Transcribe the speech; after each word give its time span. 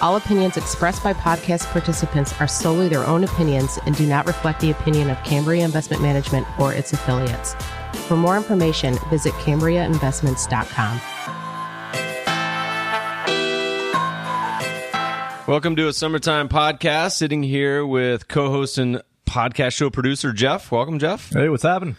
All 0.00 0.16
opinions 0.16 0.56
expressed 0.56 1.02
by 1.02 1.12
podcast 1.14 1.66
participants 1.70 2.34
are 2.40 2.48
solely 2.48 2.88
their 2.88 3.06
own 3.06 3.24
opinions 3.24 3.78
and 3.86 3.96
do 3.96 4.06
not 4.06 4.26
reflect 4.26 4.60
the 4.60 4.70
opinion 4.70 5.10
of 5.10 5.22
Cambria 5.24 5.64
Investment 5.64 6.02
Management 6.02 6.46
or 6.58 6.72
its 6.74 6.92
affiliates. 6.92 7.54
For 8.08 8.16
more 8.16 8.36
information, 8.36 8.98
visit 9.10 9.32
CambriaInvestments.com. 9.34 11.00
Welcome 15.46 15.76
to 15.76 15.88
a 15.88 15.92
summertime 15.92 16.48
podcast. 16.48 17.12
Sitting 17.12 17.42
here 17.42 17.84
with 17.84 18.28
co-host 18.28 18.78
and 18.78 19.02
podcast 19.26 19.72
show 19.72 19.90
producer 19.90 20.32
Jeff. 20.32 20.72
Welcome, 20.72 20.98
Jeff. 20.98 21.30
Hey, 21.32 21.50
what's 21.50 21.62
happening? 21.62 21.96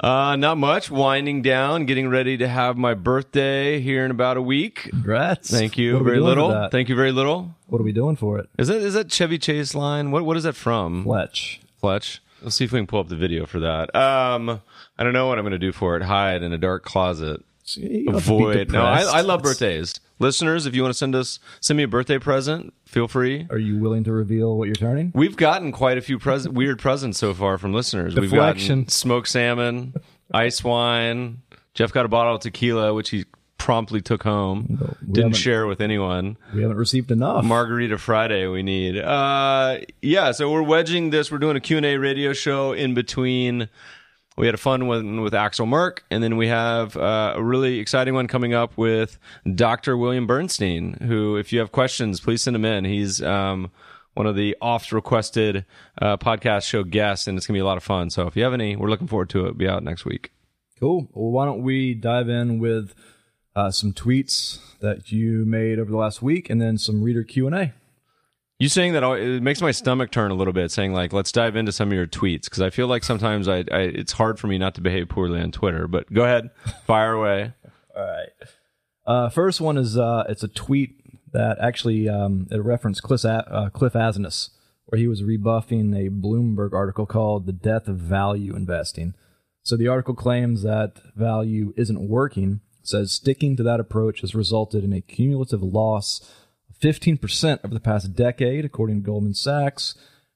Uh, 0.00 0.36
not 0.36 0.58
much. 0.58 0.90
Winding 0.90 1.42
down, 1.42 1.84
getting 1.86 2.08
ready 2.08 2.36
to 2.36 2.46
have 2.46 2.76
my 2.76 2.94
birthday 2.94 3.80
here 3.80 4.04
in 4.04 4.10
about 4.10 4.36
a 4.36 4.42
week. 4.42 4.88
Congrats. 4.90 5.50
Thank 5.50 5.76
you. 5.76 5.94
What 5.94 6.00
are 6.00 6.04
we 6.04 6.10
very 6.10 6.20
little. 6.20 6.68
Thank 6.70 6.88
you. 6.88 6.94
Very 6.94 7.12
little. 7.12 7.54
What 7.66 7.80
are 7.80 7.84
we 7.84 7.92
doing 7.92 8.16
for 8.16 8.38
it? 8.38 8.48
Is 8.58 8.68
that 8.68 8.76
is 8.80 8.94
that 8.94 9.10
Chevy 9.10 9.38
Chase 9.38 9.74
line? 9.74 10.10
What 10.10 10.24
what 10.24 10.36
is 10.36 10.44
that 10.44 10.54
from? 10.54 11.04
Fletch. 11.04 11.60
Fletch. 11.80 12.22
Let's 12.42 12.54
see 12.54 12.64
if 12.64 12.72
we 12.72 12.78
can 12.78 12.86
pull 12.86 13.00
up 13.00 13.08
the 13.08 13.16
video 13.16 13.46
for 13.46 13.58
that. 13.60 13.92
Um, 13.96 14.60
I 14.96 15.02
don't 15.02 15.12
know 15.12 15.26
what 15.26 15.38
I'm 15.38 15.44
going 15.44 15.52
to 15.52 15.58
do 15.58 15.72
for 15.72 15.96
it. 15.96 16.02
Hide 16.02 16.42
in 16.44 16.52
a 16.52 16.58
dark 16.58 16.84
closet. 16.84 17.42
You 17.74 18.04
don't 18.04 18.14
have 18.14 18.24
to 18.24 18.30
be 18.30 18.36
Avoid. 18.36 18.70
No, 18.70 18.82
I. 18.82 19.02
I 19.02 19.20
love 19.22 19.42
birthdays. 19.42 19.98
Listeners, 20.18 20.66
if 20.66 20.74
you 20.74 20.82
want 20.82 20.92
to 20.92 20.98
send 20.98 21.14
us 21.14 21.38
send 21.60 21.76
me 21.76 21.82
a 21.84 21.88
birthday 21.88 22.18
present, 22.18 22.74
feel 22.86 23.06
free. 23.08 23.46
Are 23.50 23.58
you 23.58 23.78
willing 23.78 24.04
to 24.04 24.12
reveal 24.12 24.56
what 24.56 24.66
you're 24.66 24.74
turning? 24.74 25.12
We've 25.14 25.36
gotten 25.36 25.70
quite 25.72 25.98
a 25.98 26.00
few 26.00 26.18
pres- 26.18 26.48
weird 26.48 26.78
presents 26.78 27.18
so 27.18 27.34
far 27.34 27.58
from 27.58 27.72
listeners. 27.72 28.14
We've 28.14 28.30
Deflection. 28.30 28.80
gotten 28.80 28.88
smoked 28.88 29.28
salmon, 29.28 29.94
ice 30.32 30.62
wine. 30.64 31.42
Jeff 31.74 31.92
got 31.92 32.04
a 32.04 32.08
bottle 32.08 32.34
of 32.34 32.40
tequila, 32.40 32.92
which 32.92 33.10
he 33.10 33.24
promptly 33.58 34.00
took 34.00 34.22
home. 34.22 34.96
we 35.06 35.12
Didn't 35.12 35.34
share 35.34 35.66
with 35.66 35.80
anyone. 35.80 36.36
We 36.54 36.62
haven't 36.62 36.76
received 36.78 37.10
enough. 37.10 37.44
Margarita 37.44 37.98
Friday 37.98 38.46
we 38.46 38.62
need. 38.62 38.98
Uh, 38.98 39.78
yeah, 40.02 40.32
so 40.32 40.50
we're 40.50 40.62
wedging 40.62 41.10
this. 41.10 41.30
We're 41.30 41.38
doing 41.38 41.56
a 41.56 41.60
Q&A 41.60 41.96
radio 41.98 42.32
show 42.32 42.72
in 42.72 42.94
between. 42.94 43.68
We 44.38 44.46
had 44.46 44.54
a 44.54 44.58
fun 44.58 44.86
one 44.86 45.20
with 45.20 45.34
Axel 45.34 45.66
Merck, 45.66 45.98
and 46.12 46.22
then 46.22 46.36
we 46.36 46.46
have 46.46 46.96
uh, 46.96 47.32
a 47.34 47.42
really 47.42 47.80
exciting 47.80 48.14
one 48.14 48.28
coming 48.28 48.54
up 48.54 48.78
with 48.78 49.18
Dr. 49.52 49.96
William 49.96 50.28
Bernstein, 50.28 50.92
who, 51.02 51.36
if 51.36 51.52
you 51.52 51.58
have 51.58 51.72
questions, 51.72 52.20
please 52.20 52.42
send 52.42 52.54
him 52.54 52.64
in. 52.64 52.84
He's 52.84 53.20
um, 53.20 53.72
one 54.14 54.28
of 54.28 54.36
the 54.36 54.56
oft 54.62 54.92
requested 54.92 55.66
uh, 56.00 56.18
podcast 56.18 56.68
show 56.68 56.84
guests, 56.84 57.26
and 57.26 57.36
it's 57.36 57.48
going 57.48 57.54
to 57.54 57.58
be 57.58 57.62
a 57.62 57.66
lot 57.66 57.78
of 57.78 57.82
fun. 57.82 58.10
So 58.10 58.28
if 58.28 58.36
you 58.36 58.44
have 58.44 58.52
any, 58.54 58.76
we're 58.76 58.90
looking 58.90 59.08
forward 59.08 59.28
to 59.30 59.46
it. 59.46 59.58
Be 59.58 59.66
out 59.66 59.82
next 59.82 60.04
week. 60.04 60.30
Cool. 60.78 61.08
Well, 61.12 61.32
why 61.32 61.44
don't 61.44 61.64
we 61.64 61.94
dive 61.94 62.28
in 62.28 62.60
with 62.60 62.94
uh, 63.56 63.72
some 63.72 63.92
tweets 63.92 64.60
that 64.78 65.10
you 65.10 65.46
made 65.46 65.80
over 65.80 65.90
the 65.90 65.96
last 65.96 66.22
week, 66.22 66.48
and 66.48 66.60
then 66.60 66.78
some 66.78 67.02
reader 67.02 67.24
Q 67.24 67.48
and 67.48 67.56
A. 67.56 67.72
You 68.58 68.68
saying 68.68 68.94
that 68.94 69.04
it 69.04 69.40
makes 69.40 69.62
my 69.62 69.70
stomach 69.70 70.10
turn 70.10 70.32
a 70.32 70.34
little 70.34 70.52
bit. 70.52 70.72
Saying 70.72 70.92
like, 70.92 71.12
let's 71.12 71.30
dive 71.30 71.54
into 71.54 71.70
some 71.70 71.88
of 71.88 71.94
your 71.94 72.08
tweets 72.08 72.44
because 72.44 72.60
I 72.60 72.70
feel 72.70 72.88
like 72.88 73.04
sometimes 73.04 73.46
I, 73.46 73.58
I 73.70 73.80
it's 73.82 74.12
hard 74.12 74.40
for 74.40 74.48
me 74.48 74.58
not 74.58 74.74
to 74.74 74.80
behave 74.80 75.08
poorly 75.08 75.40
on 75.40 75.52
Twitter. 75.52 75.86
But 75.86 76.12
go 76.12 76.24
ahead, 76.24 76.50
fire 76.84 77.12
away. 77.12 77.52
All 77.96 78.04
right. 78.04 78.28
Uh, 79.06 79.28
first 79.30 79.60
one 79.60 79.78
is 79.78 79.96
uh, 79.96 80.24
it's 80.28 80.42
a 80.42 80.48
tweet 80.48 80.96
that 81.32 81.58
actually 81.60 82.08
um, 82.08 82.48
it 82.50 82.58
referenced 82.58 83.02
Cliff, 83.02 83.24
uh, 83.24 83.70
Cliff 83.72 83.92
Asness, 83.92 84.50
where 84.86 84.98
he 84.98 85.06
was 85.06 85.22
rebuffing 85.22 85.94
a 85.94 86.10
Bloomberg 86.10 86.72
article 86.72 87.06
called 87.06 87.46
"The 87.46 87.52
Death 87.52 87.86
of 87.86 87.98
Value 87.98 88.56
Investing." 88.56 89.14
So 89.62 89.76
the 89.76 89.88
article 89.88 90.14
claims 90.14 90.62
that 90.62 91.00
value 91.14 91.74
isn't 91.76 92.08
working. 92.08 92.60
Says 92.82 93.12
sticking 93.12 93.54
to 93.56 93.62
that 93.62 93.80
approach 93.80 94.22
has 94.22 94.34
resulted 94.34 94.82
in 94.82 94.92
a 94.92 95.00
cumulative 95.00 95.62
loss 95.62 96.20
15% 96.80 97.60
over 97.64 97.74
the 97.74 97.80
past 97.80 98.14
decade, 98.14 98.64
according 98.64 99.02
to 99.02 99.06
Goldman 99.06 99.34
Sachs. 99.34 99.94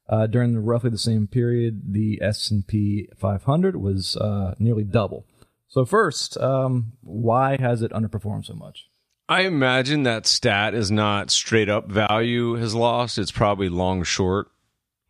Uh, 0.09 0.27
during 0.27 0.53
the, 0.53 0.61
roughly 0.61 0.91
the 0.91 0.99
same 0.99 1.27
period, 1.27 1.93
the 1.93 2.21
S&P 2.21 3.09
500 3.17 3.77
was 3.77 4.17
uh, 4.17 4.55
nearly 4.59 4.85
double. 4.85 5.25
So 5.69 5.87
first, 5.87 6.37
um, 6.39 6.93
why 7.01 7.57
has 7.59 7.81
it 7.81 7.93
underperformed 7.93 8.45
so 8.45 8.55
much? 8.55 8.89
I 9.29 9.43
imagine 9.43 10.03
that 10.03 10.27
stat 10.27 10.75
is 10.75 10.91
not 10.91 11.31
straight 11.31 11.71
up 11.71 11.89
value 11.89 12.57
has 12.57 12.75
lost. 12.75 13.17
It's 13.17 13.31
probably 13.31 13.71
long 13.71 14.03
short 14.03 14.49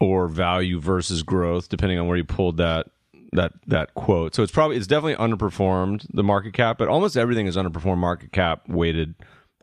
or 0.00 0.28
value 0.28 0.78
versus 0.78 1.22
growth, 1.24 1.68
depending 1.68 1.98
on 1.98 2.06
where 2.06 2.16
you 2.16 2.24
pulled 2.24 2.58
that 2.58 2.86
that 3.32 3.52
that 3.66 3.94
quote. 3.94 4.34
So 4.34 4.42
it's 4.42 4.52
probably 4.52 4.76
it's 4.76 4.86
definitely 4.86 5.16
underperformed 5.16 6.06
the 6.12 6.22
market 6.22 6.52
cap, 6.52 6.78
but 6.78 6.88
almost 6.88 7.16
everything 7.16 7.46
is 7.46 7.56
underperformed 7.56 7.98
market 7.98 8.30
cap 8.32 8.68
weighted 8.68 9.14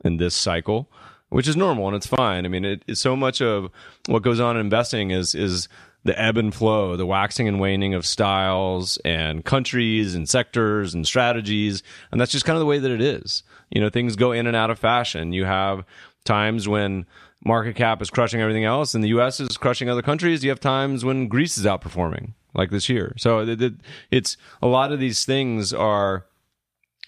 in 0.04 0.18
this 0.18 0.36
cycle, 0.36 0.92
which 1.30 1.48
is 1.48 1.56
normal 1.56 1.88
and 1.88 1.96
it's 1.96 2.08
fine. 2.08 2.46
I 2.46 2.50
mean, 2.50 2.66
it, 2.66 2.84
it's 2.88 3.02
so 3.02 3.16
much 3.16 3.42
of 3.42 3.70
what 4.08 4.24
goes 4.24 4.40
on 4.40 4.56
in 4.58 4.62
investing 4.62 5.12
is 5.12 5.36
is 5.36 5.68
the 6.06 6.20
ebb 6.20 6.38
and 6.38 6.56
flow, 6.56 6.96
the 6.96 7.06
waxing 7.06 7.48
and 7.48 7.60
waning 7.60 7.94
of 7.94 8.06
styles 8.06 8.98
and 9.04 9.44
countries 9.44 10.16
and 10.16 10.30
sectors 10.30 10.94
and 10.94 11.06
strategies, 11.06 11.84
and 12.12 12.22
that's 12.22 12.32
just 12.32 12.46
kind 12.46 12.56
of 12.56 12.62
the 12.62 12.66
way 12.66 12.80
that 12.80 12.92
it 12.92 13.02
is. 13.02 13.44
You 13.70 13.82
know, 13.82 13.90
things 13.90 14.16
go 14.16 14.32
in 14.32 14.48
and 14.48 14.56
out 14.56 14.70
of 14.70 14.80
fashion. 14.80 15.34
You 15.34 15.44
have 15.46 15.84
times 16.24 16.68
when 16.68 17.06
market 17.46 17.76
cap 17.76 18.02
is 18.02 18.10
crushing 18.10 18.42
everything 18.42 18.66
else 18.66 18.94
and 18.94 19.04
the 19.04 19.10
US 19.10 19.40
is 19.40 19.58
crushing 19.58 19.90
other 19.90 20.02
countries. 20.02 20.44
You 20.44 20.50
have 20.52 20.60
times 20.60 21.04
when 21.06 21.28
Greece 21.28 21.58
is 21.58 21.66
outperforming 21.66 22.34
like 22.54 22.70
this 22.70 22.90
year. 22.90 23.14
So 23.18 23.40
it, 23.40 23.62
it- 23.62 23.74
it's 24.12 24.38
a 24.62 24.68
lot 24.68 24.92
of 24.92 25.00
these 25.00 25.26
things 25.26 25.74
are 25.74 26.26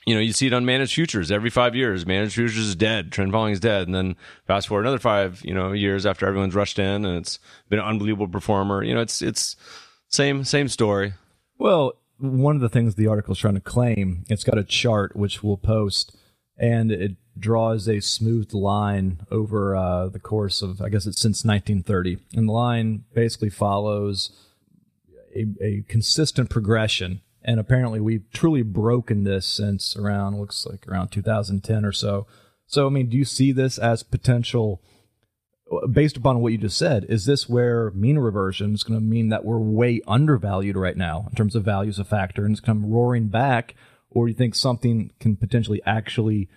you 0.05 0.15
know, 0.15 0.21
you 0.21 0.33
see 0.33 0.47
it 0.47 0.53
on 0.53 0.65
managed 0.65 0.95
futures 0.95 1.31
every 1.31 1.49
five 1.49 1.75
years. 1.75 2.05
Managed 2.05 2.33
futures 2.33 2.57
is 2.57 2.75
dead. 2.75 3.11
Trend 3.11 3.31
following 3.31 3.53
is 3.53 3.59
dead. 3.59 3.87
And 3.87 3.93
then 3.93 4.15
fast 4.47 4.67
forward 4.67 4.81
another 4.81 4.99
five, 4.99 5.41
you 5.43 5.53
know, 5.53 5.73
years 5.73 6.05
after 6.05 6.25
everyone's 6.25 6.55
rushed 6.55 6.79
in 6.79 7.05
and 7.05 7.17
it's 7.17 7.39
been 7.69 7.79
an 7.79 7.85
unbelievable 7.85 8.27
performer. 8.27 8.83
You 8.83 8.95
know, 8.95 9.01
it's, 9.01 9.21
it's 9.21 9.55
same, 10.07 10.43
same 10.43 10.67
story. 10.67 11.13
Well, 11.57 11.93
one 12.17 12.55
of 12.55 12.61
the 12.61 12.69
things 12.69 12.95
the 12.95 13.07
article 13.07 13.33
is 13.33 13.39
trying 13.39 13.55
to 13.55 13.61
claim, 13.61 14.25
it's 14.29 14.43
got 14.43 14.57
a 14.57 14.63
chart 14.63 15.15
which 15.15 15.43
we'll 15.43 15.57
post, 15.57 16.15
and 16.57 16.91
it 16.91 17.15
draws 17.37 17.87
a 17.87 17.99
smooth 17.99 18.53
line 18.53 19.25
over 19.31 19.75
uh, 19.75 20.07
the 20.09 20.19
course 20.19 20.61
of, 20.61 20.81
I 20.81 20.89
guess 20.89 21.05
it's 21.05 21.21
since 21.21 21.43
1930. 21.43 22.17
And 22.35 22.47
the 22.47 22.53
line 22.53 23.05
basically 23.13 23.49
follows 23.49 24.31
a, 25.35 25.45
a 25.61 25.83
consistent 25.87 26.49
progression. 26.49 27.21
And 27.43 27.59
apparently, 27.59 27.99
we've 27.99 28.29
truly 28.31 28.61
broken 28.61 29.23
this 29.23 29.45
since 29.45 29.95
around, 29.95 30.39
looks 30.39 30.65
like 30.65 30.87
around 30.87 31.09
2010 31.09 31.85
or 31.85 31.91
so. 31.91 32.27
So, 32.67 32.87
I 32.87 32.89
mean, 32.89 33.09
do 33.09 33.17
you 33.17 33.25
see 33.25 33.51
this 33.51 33.77
as 33.77 34.03
potential? 34.03 34.81
based 35.91 36.17
upon 36.17 36.39
what 36.39 36.51
you 36.51 36.57
just 36.57 36.77
said, 36.77 37.05
is 37.07 37.25
this 37.25 37.47
where 37.47 37.91
mean 37.91 38.19
reversion 38.19 38.73
is 38.73 38.83
going 38.83 38.99
to 38.99 39.05
mean 39.05 39.29
that 39.29 39.45
we're 39.45 39.59
way 39.59 40.01
undervalued 40.07 40.75
right 40.75 40.97
now 40.97 41.25
in 41.29 41.35
terms 41.35 41.55
of 41.55 41.63
value 41.63 41.89
as 41.89 41.99
a 41.99 42.03
factor 42.03 42.45
and 42.45 42.53
it's 42.53 42.59
come 42.59 42.91
roaring 42.91 43.27
back? 43.27 43.75
Or 44.09 44.25
do 44.25 44.31
you 44.31 44.37
think 44.37 44.55
something 44.55 45.11
can 45.19 45.35
potentially 45.37 45.81
actually 45.85 46.49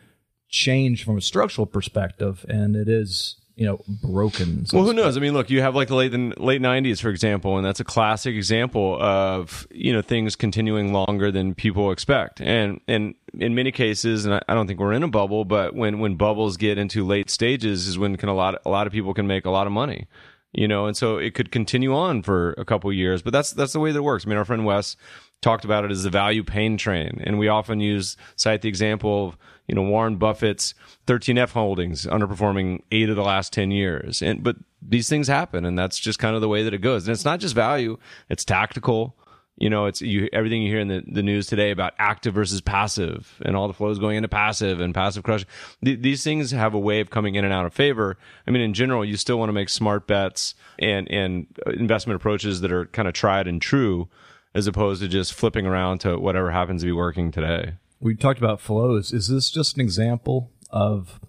change 0.48 1.04
from 1.04 1.16
a 1.16 1.22
structural 1.22 1.66
perspective 1.66 2.44
and 2.48 2.74
it 2.76 2.88
is, 2.88 3.36
you 3.56 3.66
know, 3.66 3.80
broken? 3.86 4.66
so 4.66 4.78
Well, 4.78 4.86
who 4.86 4.92
knows? 4.92 5.16
I 5.16 5.20
mean, 5.20 5.32
look, 5.32 5.48
you 5.48 5.60
have 5.60 5.74
like 5.74 5.88
the 5.88 5.94
late 5.94 6.12
late 6.12 6.60
'90s, 6.60 7.00
for 7.00 7.08
example, 7.08 7.56
and 7.56 7.64
that's 7.64 7.80
a 7.80 7.84
classic 7.84 8.34
example 8.34 9.00
of 9.00 9.66
you 9.70 9.92
know 9.92 10.02
things 10.02 10.34
continuing 10.34 10.92
longer 10.92 11.30
than 11.30 11.54
people 11.54 11.92
expect, 11.92 12.40
and 12.40 12.80
and 12.88 13.14
in 13.38 13.54
many 13.54 13.70
cases, 13.70 14.24
and 14.24 14.34
I, 14.34 14.42
I 14.48 14.54
don't 14.54 14.66
think 14.66 14.80
we're 14.80 14.92
in 14.92 15.02
a 15.02 15.08
bubble, 15.08 15.44
but 15.44 15.74
when 15.74 16.00
when 16.00 16.16
bubbles 16.16 16.56
get 16.56 16.78
into 16.78 17.04
late 17.04 17.30
stages, 17.30 17.86
is 17.86 17.98
when 17.98 18.16
can 18.16 18.28
a 18.28 18.34
lot 18.34 18.60
a 18.64 18.70
lot 18.70 18.86
of 18.86 18.92
people 18.92 19.14
can 19.14 19.26
make 19.26 19.44
a 19.44 19.50
lot 19.50 19.66
of 19.66 19.72
money, 19.72 20.08
you 20.52 20.66
know, 20.66 20.86
and 20.86 20.96
so 20.96 21.18
it 21.18 21.34
could 21.34 21.52
continue 21.52 21.94
on 21.94 22.22
for 22.22 22.54
a 22.58 22.64
couple 22.64 22.92
years, 22.92 23.22
but 23.22 23.32
that's 23.32 23.52
that's 23.52 23.72
the 23.72 23.80
way 23.80 23.92
that 23.92 24.02
works. 24.02 24.26
I 24.26 24.28
mean, 24.28 24.38
our 24.38 24.44
friend 24.44 24.64
Wes 24.64 24.96
talked 25.42 25.64
about 25.64 25.84
it 25.84 25.90
as 25.90 26.02
the 26.02 26.10
value 26.10 26.42
pain 26.42 26.76
train, 26.76 27.20
and 27.24 27.38
we 27.38 27.46
often 27.46 27.78
use 27.78 28.16
cite 28.34 28.62
the 28.62 28.68
example 28.68 29.28
of 29.28 29.36
you 29.66 29.74
know 29.74 29.82
Warren 29.82 30.16
Buffett's 30.16 30.74
13F 31.06 31.50
holdings 31.50 32.06
underperforming 32.06 32.82
eight 32.92 33.08
of 33.08 33.16
the 33.16 33.22
last 33.22 33.52
10 33.52 33.70
years, 33.70 34.22
and 34.22 34.42
but 34.42 34.56
these 34.86 35.08
things 35.08 35.28
happen, 35.28 35.64
and 35.64 35.78
that's 35.78 35.98
just 35.98 36.18
kind 36.18 36.34
of 36.34 36.40
the 36.40 36.48
way 36.48 36.62
that 36.62 36.74
it 36.74 36.78
goes. 36.78 37.06
And 37.06 37.14
it's 37.14 37.24
not 37.24 37.40
just 37.40 37.54
value; 37.54 37.98
it's 38.28 38.44
tactical. 38.44 39.16
You 39.56 39.70
know, 39.70 39.86
it's 39.86 40.02
you 40.02 40.28
everything 40.32 40.62
you 40.62 40.68
hear 40.68 40.80
in 40.80 40.88
the, 40.88 41.04
the 41.06 41.22
news 41.22 41.46
today 41.46 41.70
about 41.70 41.94
active 41.98 42.34
versus 42.34 42.60
passive 42.60 43.40
and 43.44 43.54
all 43.54 43.68
the 43.68 43.74
flows 43.74 44.00
going 44.00 44.16
into 44.16 44.28
passive 44.28 44.80
and 44.80 44.92
passive 44.92 45.22
crush. 45.22 45.46
Th- 45.84 46.00
these 46.00 46.24
things 46.24 46.50
have 46.50 46.74
a 46.74 46.78
way 46.78 47.00
of 47.00 47.10
coming 47.10 47.36
in 47.36 47.44
and 47.44 47.54
out 47.54 47.64
of 47.64 47.72
favor. 47.72 48.16
I 48.48 48.50
mean, 48.50 48.62
in 48.62 48.74
general, 48.74 49.04
you 49.04 49.16
still 49.16 49.38
want 49.38 49.48
to 49.48 49.54
make 49.54 49.68
smart 49.68 50.08
bets 50.08 50.56
and, 50.80 51.08
and 51.08 51.46
investment 51.72 52.16
approaches 52.16 52.62
that 52.62 52.72
are 52.72 52.86
kind 52.86 53.06
of 53.06 53.14
tried 53.14 53.46
and 53.46 53.62
true 53.62 54.08
as 54.56 54.66
opposed 54.66 55.02
to 55.02 55.08
just 55.08 55.34
flipping 55.34 55.66
around 55.66 55.98
to 55.98 56.18
whatever 56.18 56.50
happens 56.50 56.82
to 56.82 56.86
be 56.86 56.92
working 56.92 57.30
today. 57.30 57.74
We 58.04 58.14
talked 58.14 58.38
about 58.38 58.60
flows. 58.60 59.12
Is 59.12 59.28
this 59.28 59.50
just 59.50 59.74
an 59.76 59.80
example 59.80 60.52
of, 60.70 61.20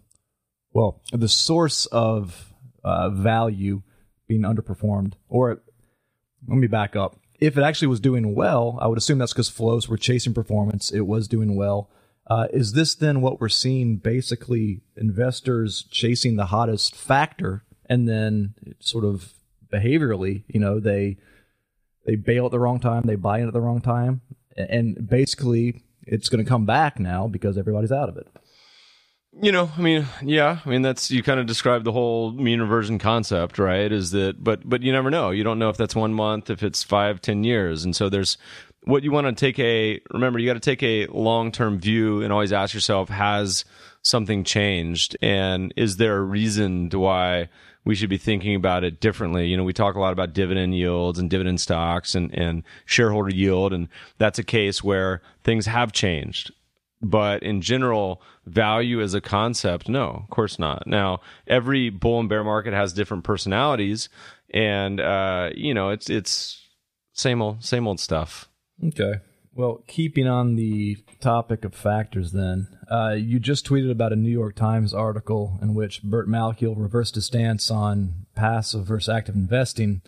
well, 0.73 1.01
the 1.11 1.29
source 1.29 1.87
of 1.87 2.53
uh, 2.83 3.09
value 3.09 3.81
being 4.27 4.41
underperformed? 4.41 5.13
Or 5.29 5.61
let 6.47 6.57
me 6.57 6.67
back 6.67 6.95
up 6.95 7.17
if 7.39 7.57
it 7.57 7.63
actually 7.63 7.87
was 7.87 7.99
doing 7.99 8.33
well, 8.33 8.77
I 8.81 8.87
would 8.87 8.97
assume 8.97 9.17
that's 9.17 9.33
because 9.33 9.49
flows 9.49 9.89
were 9.89 9.97
chasing 9.97 10.33
performance. 10.33 10.91
It 10.91 11.01
was 11.01 11.27
doing 11.27 11.55
well. 11.55 11.89
Uh, 12.27 12.47
is 12.51 12.73
this 12.73 12.95
then 12.95 13.21
what 13.21 13.39
we're 13.39 13.49
seeing? 13.49 13.97
Basically, 13.97 14.81
investors 14.95 15.85
chasing 15.91 16.35
the 16.35 16.47
hottest 16.47 16.95
factor, 16.95 17.63
and 17.87 18.07
then 18.07 18.55
sort 18.79 19.05
of 19.05 19.33
behaviorally, 19.71 20.43
you 20.47 20.59
know, 20.59 20.79
they 20.79 21.17
they 22.05 22.15
bail 22.15 22.45
at 22.45 22.51
the 22.51 22.59
wrong 22.59 22.79
time, 22.79 23.03
they 23.03 23.15
buy 23.15 23.39
in 23.39 23.47
at 23.47 23.53
the 23.53 23.61
wrong 23.61 23.81
time, 23.81 24.21
and 24.55 25.07
basically, 25.07 25.83
it's 26.05 26.29
going 26.29 26.43
to 26.43 26.49
come 26.49 26.65
back 26.65 26.99
now 26.99 27.27
because 27.27 27.57
everybody's 27.57 27.91
out 27.91 28.09
of 28.09 28.17
it 28.17 28.27
you 29.41 29.51
know, 29.51 29.69
I 29.77 29.81
mean, 29.81 30.07
yeah, 30.21 30.59
I 30.65 30.69
mean 30.69 30.81
that's 30.81 31.11
you 31.11 31.21
kind 31.21 31.39
of 31.39 31.45
described 31.45 31.85
the 31.85 31.91
whole 31.91 32.31
mean 32.31 32.61
reversion 32.61 32.97
concept, 32.97 33.59
right? 33.59 33.91
Is 33.91 34.11
that, 34.11 34.41
but 34.43 34.67
but 34.67 34.81
you 34.81 34.91
never 34.91 35.11
know. 35.11 35.31
You 35.31 35.43
don't 35.43 35.59
know 35.59 35.69
if 35.69 35.77
that's 35.77 35.95
one 35.95 36.13
month, 36.13 36.49
if 36.49 36.63
it's 36.63 36.83
five, 36.83 37.21
ten 37.21 37.43
years, 37.43 37.83
and 37.83 37.95
so 37.95 38.07
there's 38.07 38.37
what 38.85 39.03
you 39.03 39.11
want 39.11 39.27
to 39.27 39.33
take 39.33 39.59
a. 39.59 39.99
Remember, 40.11 40.39
you 40.39 40.47
got 40.47 40.53
to 40.53 40.59
take 40.59 40.83
a 40.83 41.07
long 41.07 41.51
term 41.51 41.79
view 41.79 42.21
and 42.21 42.31
always 42.31 42.53
ask 42.53 42.73
yourself: 42.73 43.09
Has 43.09 43.65
something 44.01 44.43
changed, 44.43 45.17
and 45.21 45.73
is 45.75 45.97
there 45.97 46.17
a 46.17 46.21
reason 46.21 46.89
to 46.89 46.99
why? 46.99 47.49
we 47.87 47.93
should 47.93 48.09
be 48.09 48.17
thinking 48.17 48.55
about 48.55 48.83
it 48.83 48.99
differently. 48.99 49.45
You 49.45 49.57
know, 49.57 49.63
we 49.63 49.71
talk 49.71 49.93
a 49.93 49.99
lot 49.99 50.11
about 50.11 50.33
dividend 50.33 50.73
yields 50.73 51.19
and 51.19 51.29
dividend 51.29 51.61
stocks 51.61 52.15
and, 52.15 52.33
and 52.33 52.63
shareholder 52.85 53.29
yield, 53.29 53.73
and 53.73 53.89
that's 54.17 54.39
a 54.39 54.43
case 54.43 54.83
where 54.83 55.21
things 55.43 55.67
have 55.67 55.91
changed 55.91 56.51
but 57.05 57.43
in 57.43 57.61
general, 57.61 58.21
value 58.45 59.01
as 59.01 59.13
a 59.13 59.21
concept, 59.21 59.87
no, 59.87 60.23
of 60.23 60.29
course 60.29 60.57
not. 60.57 60.87
Now, 60.87 61.21
every 61.47 61.89
bull 61.89 62.19
and 62.19 62.29
bear 62.29 62.43
market 62.43 62.73
has 62.73 62.93
different 62.93 63.23
personalities, 63.23 64.09
and 64.51 64.99
uh, 64.99 65.49
you 65.55 65.73
know, 65.73 65.89
it's 65.89 66.09
it's 66.09 66.61
same 67.13 67.41
old 67.41 67.63
same 67.63 67.87
old 67.87 67.99
stuff. 67.99 68.49
Okay. 68.83 69.15
Well, 69.53 69.83
keeping 69.87 70.27
on 70.27 70.55
the 70.55 70.97
topic 71.21 71.63
of 71.63 71.73
factors, 71.73 72.33
then, 72.33 72.67
uh, 72.91 73.15
you 73.17 73.39
just 73.39 73.65
tweeted 73.65 73.89
about 73.89 74.11
a 74.11 74.17
New 74.17 74.29
York 74.29 74.55
Times 74.55 74.93
article 74.93 75.57
in 75.61 75.73
which 75.73 76.03
Burt 76.03 76.27
Malkiel 76.27 76.75
reversed 76.77 77.15
his 77.15 77.25
stance 77.25 77.71
on 77.71 78.25
passive 78.35 78.85
versus 78.85 79.07
active 79.07 79.33
investing, 79.33 80.01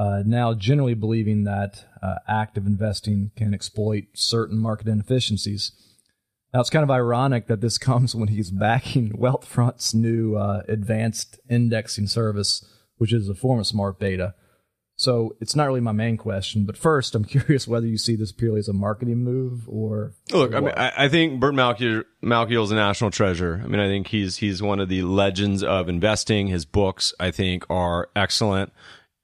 uh, 0.00 0.24
now 0.26 0.54
generally 0.54 0.94
believing 0.94 1.44
that 1.44 1.84
uh, 2.02 2.16
active 2.26 2.66
investing 2.66 3.30
can 3.36 3.54
exploit 3.54 4.06
certain 4.14 4.58
market 4.58 4.88
inefficiencies. 4.88 5.70
Now 6.52 6.58
it's 6.58 6.70
kind 6.70 6.82
of 6.82 6.90
ironic 6.90 7.46
that 7.46 7.60
this 7.60 7.78
comes 7.88 8.16
when 8.16 8.28
he's 8.28 8.50
backing 8.50 9.12
Wealthfront's 9.12 9.94
new 9.94 10.34
uh, 10.34 10.62
advanced 10.66 11.38
indexing 11.48 12.08
service, 12.08 12.64
which 12.96 13.12
is 13.12 13.28
a 13.28 13.34
form 13.36 13.60
of 13.60 13.68
smart 13.68 14.00
beta. 14.00 14.34
So 15.00 15.34
it's 15.40 15.56
not 15.56 15.66
really 15.66 15.80
my 15.80 15.92
main 15.92 16.18
question, 16.18 16.64
but 16.64 16.76
first 16.76 17.14
I'm 17.14 17.24
curious 17.36 17.66
whether 17.66 17.86
you 17.86 17.96
see 17.96 18.16
this 18.16 18.32
purely 18.32 18.58
as 18.58 18.68
a 18.68 18.74
marketing 18.74 19.24
move 19.24 19.66
or 19.66 20.12
look. 20.30 20.52
Or 20.52 20.56
I 20.56 20.60
mean, 20.60 20.74
I, 20.76 20.92
I 21.04 21.08
think 21.08 21.40
Burt 21.40 21.54
Malkiel 21.54 22.04
Malkiel 22.22 22.64
is 22.64 22.70
a 22.70 22.74
national 22.74 23.10
treasure. 23.10 23.62
I 23.64 23.66
mean, 23.66 23.80
I 23.80 23.88
think 23.88 24.08
he's 24.08 24.36
he's 24.36 24.60
one 24.60 24.78
of 24.78 24.90
the 24.90 25.02
legends 25.02 25.62
of 25.62 25.88
investing. 25.88 26.48
His 26.48 26.66
books, 26.66 27.14
I 27.18 27.30
think, 27.30 27.64
are 27.70 28.10
excellent. 28.14 28.72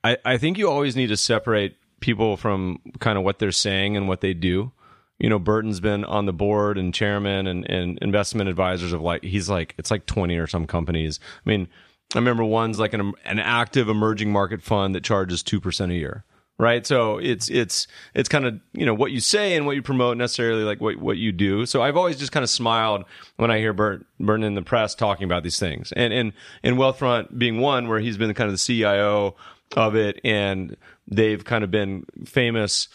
I, 0.02 0.16
I 0.24 0.38
think 0.38 0.56
you 0.56 0.70
always 0.70 0.96
need 0.96 1.08
to 1.08 1.16
separate 1.16 1.76
people 2.00 2.38
from 2.38 2.80
kind 2.98 3.18
of 3.18 3.24
what 3.24 3.38
they're 3.38 3.52
saying 3.52 3.98
and 3.98 4.08
what 4.08 4.22
they 4.22 4.32
do 4.32 4.72
you 5.18 5.30
know, 5.30 5.38
Burton's 5.38 5.80
been 5.80 6.04
on 6.04 6.26
the 6.26 6.32
board 6.32 6.76
and 6.76 6.92
chairman 6.92 7.46
and, 7.46 7.68
and 7.70 7.98
investment 8.02 8.50
advisors 8.50 8.92
of 8.92 9.00
like, 9.00 9.24
he's 9.24 9.48
like, 9.48 9.74
it's 9.78 9.90
like 9.90 10.04
20 10.06 10.36
or 10.36 10.46
some 10.46 10.66
companies. 10.66 11.20
I 11.44 11.48
mean, 11.48 11.68
I 12.14 12.18
remember 12.18 12.44
one's 12.44 12.78
like 12.78 12.94
an, 12.94 13.12
an 13.24 13.38
active 13.38 13.88
emerging 13.88 14.32
market 14.32 14.62
fund 14.62 14.94
that 14.94 15.04
charges 15.04 15.42
2% 15.42 15.90
a 15.90 15.94
year. 15.94 16.24
Right. 16.58 16.86
So 16.86 17.18
it's, 17.18 17.50
it's, 17.50 17.86
it's 18.14 18.30
kind 18.30 18.46
of, 18.46 18.58
you 18.72 18.86
know, 18.86 18.94
what 18.94 19.12
you 19.12 19.20
say 19.20 19.56
and 19.56 19.66
what 19.66 19.76
you 19.76 19.82
promote 19.82 20.16
necessarily 20.16 20.64
like 20.64 20.80
what, 20.80 20.96
what 20.96 21.18
you 21.18 21.30
do. 21.30 21.66
So 21.66 21.82
I've 21.82 21.98
always 21.98 22.16
just 22.16 22.32
kind 22.32 22.42
of 22.42 22.48
smiled 22.48 23.04
when 23.36 23.50
I 23.50 23.58
hear 23.58 23.74
Burt, 23.74 24.06
Burton 24.18 24.42
in 24.42 24.54
the 24.54 24.62
press 24.62 24.94
talking 24.94 25.24
about 25.24 25.42
these 25.42 25.58
things 25.58 25.92
and, 25.92 26.14
and, 26.14 26.32
and 26.62 26.76
Wealthfront 26.76 27.36
being 27.36 27.60
one 27.60 27.88
where 27.88 28.00
he's 28.00 28.16
been 28.16 28.32
kind 28.32 28.48
of 28.48 28.54
the 28.54 28.64
CIO 28.64 29.36
of 29.76 29.96
it 29.96 30.18
and 30.24 30.78
they've 31.06 31.44
kind 31.44 31.62
of 31.62 31.70
been 31.70 32.06
famous 32.24 32.88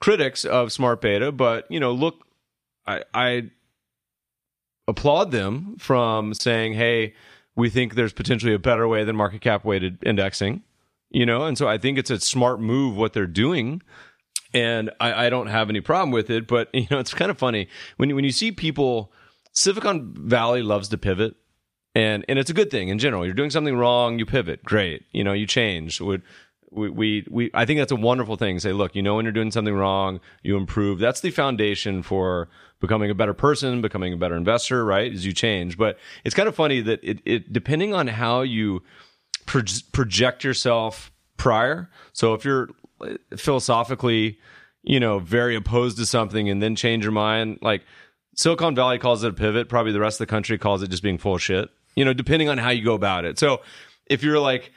critics 0.00 0.44
of 0.44 0.72
smart 0.72 1.00
beta, 1.00 1.32
but 1.32 1.70
you 1.70 1.80
know, 1.80 1.92
look, 1.92 2.26
I, 2.86 3.04
I 3.12 3.50
applaud 4.86 5.30
them 5.30 5.76
from 5.78 6.34
saying, 6.34 6.74
"Hey, 6.74 7.14
we 7.56 7.70
think 7.70 7.94
there's 7.94 8.12
potentially 8.12 8.54
a 8.54 8.58
better 8.58 8.86
way 8.88 9.04
than 9.04 9.16
market 9.16 9.40
cap 9.40 9.64
weighted 9.64 9.98
indexing." 10.04 10.62
You 11.10 11.26
know, 11.26 11.44
and 11.44 11.56
so 11.56 11.68
I 11.68 11.78
think 11.78 11.98
it's 11.98 12.10
a 12.10 12.18
smart 12.18 12.60
move 12.60 12.96
what 12.96 13.12
they're 13.12 13.26
doing, 13.26 13.82
and 14.52 14.90
I, 15.00 15.26
I 15.26 15.30
don't 15.30 15.46
have 15.46 15.70
any 15.70 15.80
problem 15.80 16.10
with 16.10 16.30
it. 16.30 16.46
But 16.46 16.68
you 16.74 16.86
know, 16.90 16.98
it's 16.98 17.14
kind 17.14 17.30
of 17.30 17.38
funny 17.38 17.68
when 17.96 18.14
when 18.14 18.24
you 18.24 18.32
see 18.32 18.52
people. 18.52 19.12
Silicon 19.56 20.12
Valley 20.18 20.62
loves 20.62 20.88
to 20.88 20.98
pivot, 20.98 21.36
and 21.94 22.24
and 22.28 22.40
it's 22.40 22.50
a 22.50 22.54
good 22.54 22.72
thing 22.72 22.88
in 22.88 22.98
general. 22.98 23.24
You're 23.24 23.34
doing 23.34 23.50
something 23.50 23.76
wrong, 23.76 24.18
you 24.18 24.26
pivot, 24.26 24.64
great. 24.64 25.04
You 25.12 25.22
know, 25.22 25.32
you 25.32 25.46
change. 25.46 26.00
We, 26.74 26.90
we, 26.90 27.26
we, 27.30 27.50
I 27.54 27.64
think 27.64 27.78
that's 27.78 27.92
a 27.92 27.96
wonderful 27.96 28.36
thing. 28.36 28.58
Say, 28.58 28.72
look, 28.72 28.94
you 28.94 29.02
know 29.02 29.16
when 29.16 29.24
you're 29.24 29.32
doing 29.32 29.50
something 29.50 29.74
wrong, 29.74 30.20
you 30.42 30.56
improve. 30.56 30.98
That's 30.98 31.20
the 31.20 31.30
foundation 31.30 32.02
for 32.02 32.48
becoming 32.80 33.10
a 33.10 33.14
better 33.14 33.34
person, 33.34 33.80
becoming 33.80 34.12
a 34.12 34.16
better 34.16 34.36
investor, 34.36 34.84
right? 34.84 35.12
As 35.12 35.24
you 35.24 35.32
change. 35.32 35.78
But 35.78 35.98
it's 36.24 36.34
kind 36.34 36.48
of 36.48 36.54
funny 36.54 36.80
that 36.82 37.00
it, 37.02 37.20
it 37.24 37.52
depending 37.52 37.94
on 37.94 38.08
how 38.08 38.42
you 38.42 38.82
pro- 39.46 39.62
project 39.92 40.44
yourself 40.44 41.10
prior. 41.36 41.88
So 42.12 42.34
if 42.34 42.44
you're 42.44 42.70
uh, 43.00 43.14
philosophically, 43.36 44.38
you 44.82 45.00
know, 45.00 45.18
very 45.18 45.56
opposed 45.56 45.96
to 45.98 46.06
something 46.06 46.50
and 46.50 46.62
then 46.62 46.76
change 46.76 47.04
your 47.04 47.12
mind, 47.12 47.58
like 47.62 47.82
Silicon 48.36 48.74
Valley 48.74 48.98
calls 48.98 49.24
it 49.24 49.28
a 49.28 49.32
pivot, 49.32 49.68
probably 49.68 49.92
the 49.92 50.00
rest 50.00 50.20
of 50.20 50.26
the 50.26 50.30
country 50.30 50.58
calls 50.58 50.82
it 50.82 50.90
just 50.90 51.02
being 51.02 51.18
full 51.18 51.38
shit. 51.38 51.70
You 51.96 52.04
know, 52.04 52.12
depending 52.12 52.48
on 52.48 52.58
how 52.58 52.70
you 52.70 52.84
go 52.84 52.94
about 52.94 53.24
it. 53.24 53.38
So 53.38 53.60
if 54.06 54.22
you're 54.22 54.40
like, 54.40 54.72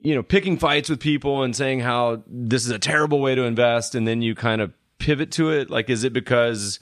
you 0.00 0.14
know, 0.14 0.22
picking 0.22 0.58
fights 0.58 0.88
with 0.88 1.00
people 1.00 1.42
and 1.42 1.54
saying 1.54 1.80
how 1.80 2.22
this 2.26 2.64
is 2.64 2.70
a 2.70 2.78
terrible 2.78 3.20
way 3.20 3.34
to 3.34 3.42
invest, 3.42 3.94
and 3.94 4.06
then 4.06 4.22
you 4.22 4.34
kind 4.34 4.60
of 4.60 4.72
pivot 4.98 5.30
to 5.32 5.50
it? 5.50 5.70
Like, 5.70 5.90
is 5.90 6.04
it 6.04 6.12
because 6.12 6.78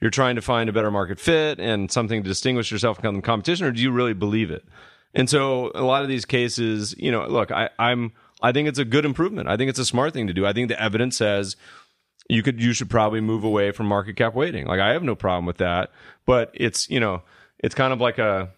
you're 0.00 0.10
trying 0.10 0.36
to 0.36 0.42
find 0.42 0.68
a 0.68 0.72
better 0.72 0.90
market 0.90 1.18
fit 1.18 1.58
and 1.58 1.90
something 1.90 2.22
to 2.22 2.28
distinguish 2.28 2.70
yourself 2.70 3.00
from 3.00 3.16
the 3.16 3.22
competition, 3.22 3.66
or 3.66 3.72
do 3.72 3.80
you 3.80 3.90
really 3.90 4.14
believe 4.14 4.50
it? 4.50 4.64
And 5.14 5.30
so, 5.30 5.70
a 5.74 5.82
lot 5.82 6.02
of 6.02 6.08
these 6.08 6.24
cases, 6.24 6.94
you 6.98 7.10
know, 7.10 7.26
look, 7.26 7.50
I, 7.50 7.70
I'm, 7.78 8.12
I 8.42 8.52
think 8.52 8.68
it's 8.68 8.78
a 8.78 8.84
good 8.84 9.06
improvement. 9.06 9.48
I 9.48 9.56
think 9.56 9.70
it's 9.70 9.78
a 9.78 9.84
smart 9.86 10.12
thing 10.12 10.26
to 10.26 10.34
do. 10.34 10.44
I 10.44 10.52
think 10.52 10.68
the 10.68 10.80
evidence 10.80 11.16
says 11.16 11.56
you 12.28 12.42
could, 12.42 12.60
you 12.60 12.72
should 12.72 12.90
probably 12.90 13.20
move 13.20 13.44
away 13.44 13.70
from 13.70 13.86
market 13.86 14.16
cap 14.16 14.34
weighting. 14.34 14.66
Like, 14.66 14.80
I 14.80 14.92
have 14.92 15.02
no 15.02 15.14
problem 15.14 15.46
with 15.46 15.58
that, 15.58 15.90
but 16.26 16.50
it's, 16.52 16.90
you 16.90 17.00
know, 17.00 17.22
it's 17.58 17.74
kind 17.74 17.92
of 17.92 18.00
like 18.00 18.18
a, 18.18 18.50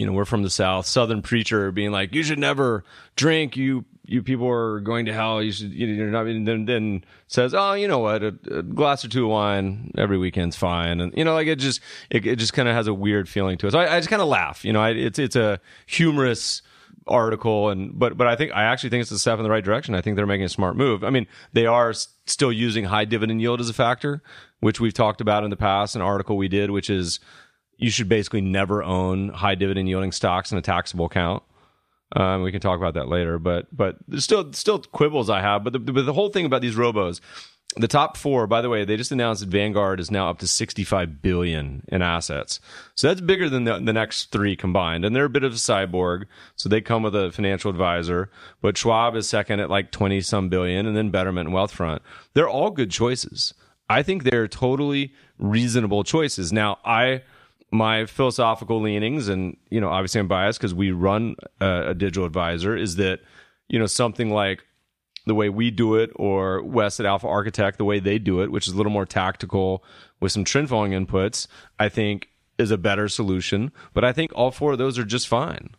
you 0.00 0.06
know, 0.06 0.12
we're 0.12 0.24
from 0.24 0.42
the 0.42 0.50
South, 0.50 0.86
Southern 0.86 1.20
preacher 1.20 1.70
being 1.70 1.92
like, 1.92 2.14
you 2.14 2.22
should 2.22 2.38
never 2.38 2.84
drink. 3.16 3.54
You, 3.54 3.84
you 4.06 4.22
people 4.22 4.48
are 4.48 4.80
going 4.80 5.04
to 5.04 5.12
hell. 5.12 5.42
You 5.42 5.52
should, 5.52 5.72
you 5.72 6.06
know, 6.06 6.24
and 6.24 6.48
then, 6.48 6.64
then 6.64 7.04
says, 7.26 7.52
oh, 7.52 7.74
you 7.74 7.86
know 7.86 7.98
what, 7.98 8.22
a, 8.22 8.28
a, 8.50 8.62
glass 8.62 9.04
or 9.04 9.08
two 9.08 9.26
of 9.26 9.30
wine 9.30 9.92
every 9.98 10.16
weekend's 10.16 10.56
fine. 10.56 11.02
And, 11.02 11.12
you 11.14 11.22
know, 11.22 11.34
like 11.34 11.48
it 11.48 11.56
just, 11.56 11.82
it, 12.08 12.26
it 12.26 12.36
just 12.36 12.54
kind 12.54 12.66
of 12.66 12.74
has 12.74 12.86
a 12.86 12.94
weird 12.94 13.28
feeling 13.28 13.58
to 13.58 13.66
it. 13.66 13.72
So 13.72 13.78
I, 13.78 13.96
I 13.96 13.98
just 13.98 14.08
kind 14.08 14.22
of 14.22 14.28
laugh, 14.28 14.64
you 14.64 14.72
know, 14.72 14.80
I, 14.80 14.92
it's, 14.92 15.18
it's 15.18 15.36
a 15.36 15.60
humorous 15.84 16.62
article. 17.06 17.68
And, 17.68 17.98
but, 17.98 18.16
but 18.16 18.26
I 18.26 18.36
think, 18.36 18.52
I 18.52 18.62
actually 18.62 18.88
think 18.88 19.02
it's 19.02 19.10
a 19.10 19.18
step 19.18 19.38
in 19.38 19.44
the 19.44 19.50
right 19.50 19.62
direction. 19.62 19.94
I 19.94 20.00
think 20.00 20.16
they're 20.16 20.26
making 20.26 20.46
a 20.46 20.48
smart 20.48 20.76
move. 20.76 21.04
I 21.04 21.10
mean, 21.10 21.26
they 21.52 21.66
are 21.66 21.92
still 21.92 22.52
using 22.52 22.86
high 22.86 23.04
dividend 23.04 23.42
yield 23.42 23.60
as 23.60 23.68
a 23.68 23.74
factor, 23.74 24.22
which 24.60 24.80
we've 24.80 24.94
talked 24.94 25.20
about 25.20 25.44
in 25.44 25.50
the 25.50 25.56
past, 25.56 25.94
an 25.94 26.00
article 26.00 26.38
we 26.38 26.48
did, 26.48 26.70
which 26.70 26.88
is, 26.88 27.20
you 27.80 27.90
should 27.90 28.08
basically 28.08 28.42
never 28.42 28.82
own 28.82 29.30
high 29.30 29.54
dividend 29.54 29.88
yielding 29.88 30.12
stocks 30.12 30.52
in 30.52 30.58
a 30.58 30.62
taxable 30.62 31.06
account. 31.06 31.42
Um, 32.14 32.42
we 32.42 32.52
can 32.52 32.60
talk 32.60 32.78
about 32.78 32.94
that 32.94 33.08
later, 33.08 33.38
but 33.38 33.74
but 33.74 33.96
there's 34.06 34.24
still 34.24 34.52
still 34.52 34.80
quibbles 34.80 35.30
I 35.30 35.40
have. 35.40 35.64
But 35.64 35.72
the, 35.72 35.78
but 35.78 36.04
the 36.04 36.12
whole 36.12 36.28
thing 36.28 36.44
about 36.44 36.60
these 36.60 36.74
robos, 36.74 37.20
the 37.76 37.88
top 37.88 38.16
four, 38.16 38.46
by 38.46 38.60
the 38.60 38.68
way, 38.68 38.84
they 38.84 38.96
just 38.96 39.12
announced 39.12 39.40
that 39.42 39.48
Vanguard 39.48 40.00
is 40.00 40.10
now 40.10 40.28
up 40.28 40.40
to 40.40 40.48
65 40.48 41.22
billion 41.22 41.84
in 41.88 42.02
assets. 42.02 42.58
So 42.96 43.06
that's 43.06 43.20
bigger 43.20 43.48
than 43.48 43.64
the, 43.64 43.78
the 43.78 43.92
next 43.92 44.32
three 44.32 44.56
combined. 44.56 45.04
And 45.04 45.14
they're 45.14 45.24
a 45.24 45.30
bit 45.30 45.44
of 45.44 45.52
a 45.52 45.56
cyborg. 45.56 46.24
So 46.56 46.68
they 46.68 46.80
come 46.80 47.04
with 47.04 47.14
a 47.14 47.30
financial 47.30 47.70
advisor, 47.70 48.28
but 48.60 48.76
Schwab 48.76 49.14
is 49.14 49.28
second 49.28 49.60
at 49.60 49.70
like 49.70 49.92
20 49.92 50.20
some 50.20 50.48
billion 50.48 50.86
and 50.86 50.96
then 50.96 51.10
Betterment 51.10 51.48
and 51.48 51.56
Wealthfront. 51.56 52.00
They're 52.34 52.48
all 52.48 52.70
good 52.70 52.90
choices. 52.90 53.54
I 53.88 54.02
think 54.02 54.24
they're 54.24 54.48
totally 54.48 55.14
reasonable 55.38 56.02
choices. 56.02 56.52
Now, 56.52 56.78
I, 56.84 57.22
my 57.70 58.06
philosophical 58.06 58.80
leanings, 58.80 59.28
and, 59.28 59.56
you 59.70 59.80
know, 59.80 59.88
obviously 59.88 60.20
I'm 60.20 60.28
biased 60.28 60.58
because 60.58 60.74
we 60.74 60.90
run 60.90 61.36
a, 61.60 61.90
a 61.90 61.94
digital 61.94 62.24
advisor 62.24 62.76
is 62.76 62.96
that, 62.96 63.20
you 63.68 63.78
know, 63.78 63.86
something 63.86 64.30
like 64.30 64.64
the 65.26 65.34
way 65.34 65.48
we 65.48 65.70
do 65.70 65.94
it 65.94 66.10
or 66.16 66.62
Wes 66.62 66.98
at 66.98 67.06
Alpha 67.06 67.28
Architect 67.28 67.78
the 67.78 67.84
way 67.84 68.00
they 68.00 68.18
do 68.18 68.40
it, 68.40 68.50
which 68.50 68.66
is 68.66 68.74
a 68.74 68.76
little 68.76 68.92
more 68.92 69.06
tactical 69.06 69.84
with 70.18 70.32
some 70.32 70.44
trend 70.44 70.68
following 70.68 70.92
inputs, 70.92 71.46
I 71.78 71.88
think 71.88 72.28
is 72.58 72.70
a 72.70 72.78
better 72.78 73.08
solution. 73.08 73.70
But 73.94 74.04
I 74.04 74.12
think 74.12 74.32
all 74.34 74.50
four 74.50 74.72
of 74.72 74.78
those 74.78 74.98
are 74.98 75.04
just 75.04 75.28
fine. 75.28 75.70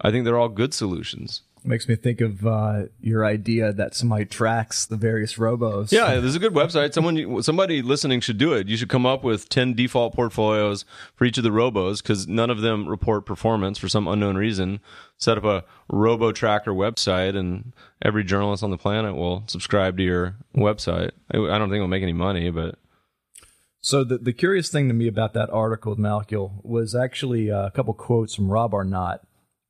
I 0.00 0.10
think 0.10 0.24
they're 0.24 0.38
all 0.38 0.48
good 0.48 0.74
solutions. 0.74 1.42
Makes 1.64 1.88
me 1.88 1.96
think 1.96 2.20
of 2.20 2.46
uh, 2.46 2.84
your 3.00 3.26
idea 3.26 3.72
that 3.72 3.94
somebody 3.94 4.24
tracks 4.24 4.86
the 4.86 4.96
various 4.96 5.34
robos. 5.34 5.92
Yeah, 5.92 6.14
there's 6.20 6.36
a 6.36 6.38
good 6.38 6.54
website. 6.54 6.94
Someone, 6.94 7.42
somebody 7.42 7.82
listening 7.82 8.20
should 8.20 8.38
do 8.38 8.52
it. 8.52 8.68
You 8.68 8.76
should 8.76 8.88
come 8.88 9.04
up 9.04 9.24
with 9.24 9.48
ten 9.48 9.74
default 9.74 10.14
portfolios 10.14 10.84
for 11.14 11.24
each 11.24 11.36
of 11.36 11.44
the 11.44 11.50
robos 11.50 12.02
because 12.02 12.26
none 12.26 12.48
of 12.50 12.60
them 12.60 12.88
report 12.88 13.26
performance 13.26 13.76
for 13.76 13.88
some 13.88 14.06
unknown 14.08 14.36
reason. 14.36 14.80
Set 15.16 15.36
up 15.36 15.44
a 15.44 15.64
robo 15.90 16.32
tracker 16.32 16.72
website, 16.72 17.36
and 17.36 17.72
every 18.00 18.24
journalist 18.24 18.62
on 18.62 18.70
the 18.70 18.78
planet 18.78 19.16
will 19.16 19.42
subscribe 19.46 19.96
to 19.96 20.02
your 20.02 20.36
website. 20.56 21.10
I 21.32 21.38
I 21.38 21.58
don't 21.58 21.68
think 21.68 21.76
it'll 21.76 21.88
make 21.88 22.02
any 22.02 22.12
money, 22.12 22.50
but 22.50 22.76
So 23.80 24.04
the 24.04 24.18
the 24.18 24.32
curious 24.32 24.70
thing 24.70 24.88
to 24.88 24.94
me 24.94 25.08
about 25.08 25.34
that 25.34 25.50
article 25.50 25.90
with 25.90 25.98
Malkiel 25.98 26.64
was 26.64 26.94
actually 26.94 27.50
uh, 27.50 27.66
a 27.66 27.70
couple 27.72 27.94
quotes 27.94 28.34
from 28.34 28.50
Rob 28.50 28.72
Arnott. 28.74 29.20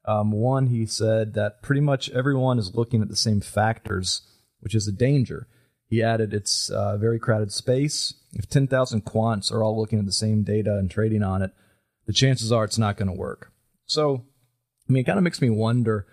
Um, 0.08 0.32
one, 0.32 0.68
he 0.68 0.86
said 0.86 1.34
that 1.34 1.60
pretty 1.60 1.82
much 1.82 2.08
everyone 2.10 2.58
is 2.58 2.74
looking 2.74 3.02
at 3.02 3.08
the 3.08 3.16
same 3.16 3.42
factors, 3.42 4.22
which 4.60 4.74
is 4.74 4.88
a 4.88 4.92
danger. 4.92 5.48
He 5.86 6.02
added, 6.02 6.32
it's 6.32 6.70
a 6.70 6.96
very 6.98 7.18
crowded 7.18 7.52
space. 7.52 8.14
If 8.32 8.48
10,000 8.48 9.04
quants 9.04 9.52
are 9.52 9.62
all 9.62 9.78
looking 9.78 9.98
at 9.98 10.06
the 10.06 10.12
same 10.12 10.44
data 10.44 10.78
and 10.78 10.90
trading 10.90 11.22
on 11.22 11.42
it, 11.42 11.50
the 12.06 12.14
chances 12.14 12.50
are 12.50 12.64
it's 12.64 12.78
not 12.78 12.96
going 12.96 13.08
to 13.08 13.14
work. 13.14 13.52
So, 13.84 14.24
I 14.88 14.92
mean, 14.92 15.02
it 15.02 15.04
kind 15.04 15.18
of 15.18 15.24
makes 15.24 15.42
me 15.42 15.50
wonder 15.50 16.06